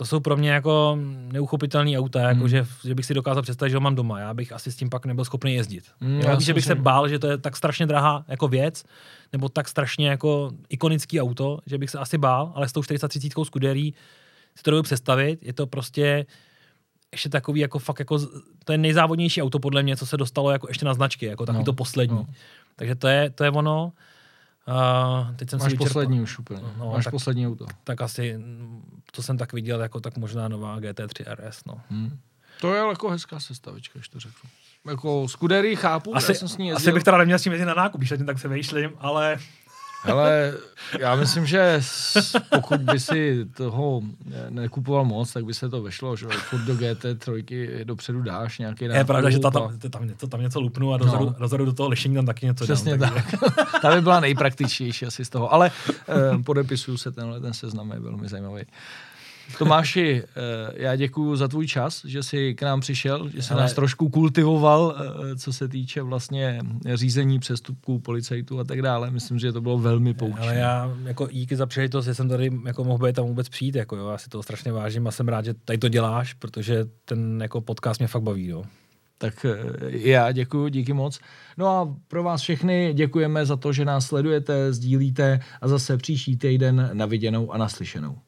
[0.00, 0.98] to jsou pro mě jako
[1.32, 2.48] neuchopitelné auta, jako Hmm.
[2.48, 4.20] že, že bych si dokázal představit, že ho mám doma.
[4.20, 5.84] Já bych asi s tím pak nebyl schopný jezdit.
[6.00, 8.48] Hmm, Mm, já já že bych se bál, že to je tak strašně drahá jako
[8.48, 8.84] věc,
[9.32, 13.44] nebo tak strašně jako ikonický auto, že bych se asi bál, ale s tou 430
[13.44, 13.92] Scuderii
[14.56, 15.38] si to dovedu představit.
[15.42, 16.26] Je to prostě
[17.12, 18.18] ještě takový jako fakt jako,
[18.64, 21.58] to je nejzávodnější auto podle mě, co se dostalo jako ještě na značky, jako takový
[21.60, 22.16] No, to poslední.
[22.16, 22.26] No.
[22.76, 23.92] Takže to je, to je ono.
[24.70, 26.62] Uh, teď jsem Máš si vyčerpal, poslední už úplně.
[26.78, 27.66] No, Máš tak- poslední auto.
[27.84, 28.38] tak asi,
[29.12, 31.80] to jsem tak viděl, jako tak možná nová GT3 RS, no.
[31.90, 32.18] Hmm.
[32.60, 34.50] To je jako hezká sestavička, když to řeknu.
[34.88, 36.76] Jako Scuderii chápu, Asi, já jsem s ní jezdil.
[36.90, 39.38] asi bych teda neměl s tím jezdit na nákup, když tak se vejšlím, ale
[40.02, 40.54] Hele,
[40.98, 41.80] já myslím, že
[42.54, 46.74] pokud by si toho ne- nekupoval moc, tak by se to vešlo, že furt do
[46.74, 50.60] GT3 dopředu dáš nějaký je pravda, že ta, nákup a- tam, tam, něco, tam něco
[50.60, 51.34] lupnu a dozadu, No.
[51.38, 53.14] dozadu do toho lišení tam taky něco Přesně dám.
[53.14, 53.24] tak.
[53.82, 55.52] Ta by byla nejpraktičtější asi z toho.
[55.52, 55.70] Ale
[56.08, 58.62] eh, podepisuju se tenhle ten seznam, je velmi zajímavý.
[59.58, 63.72] Tomáši, eh, já děkuji za tvůj čas, že jsi k nám přišel, že Ale- nás
[63.72, 66.60] trošku kultivoval, eh, co se týče vlastně
[66.94, 69.10] řízení přestupků, policajtů a tak dále.
[69.10, 70.40] Myslím, že to bylo velmi poučné.
[70.40, 73.74] Ale já jako díky za příležitost, že jsem tady jako mohl být tam vůbec přijít,
[73.74, 76.84] jako jo, já si to strašně vážím a jsem rád, že tady to děláš, protože
[77.04, 78.64] ten jako podcast mě fakt baví, jo.
[79.18, 79.56] Tak eh,
[79.90, 81.20] já děkuji, díky moc.
[81.58, 86.36] No a pro vás všechny děkujeme za to, že nás sledujete, sdílíte a zase příští
[86.36, 88.18] týden na viděnou a naslyšenou.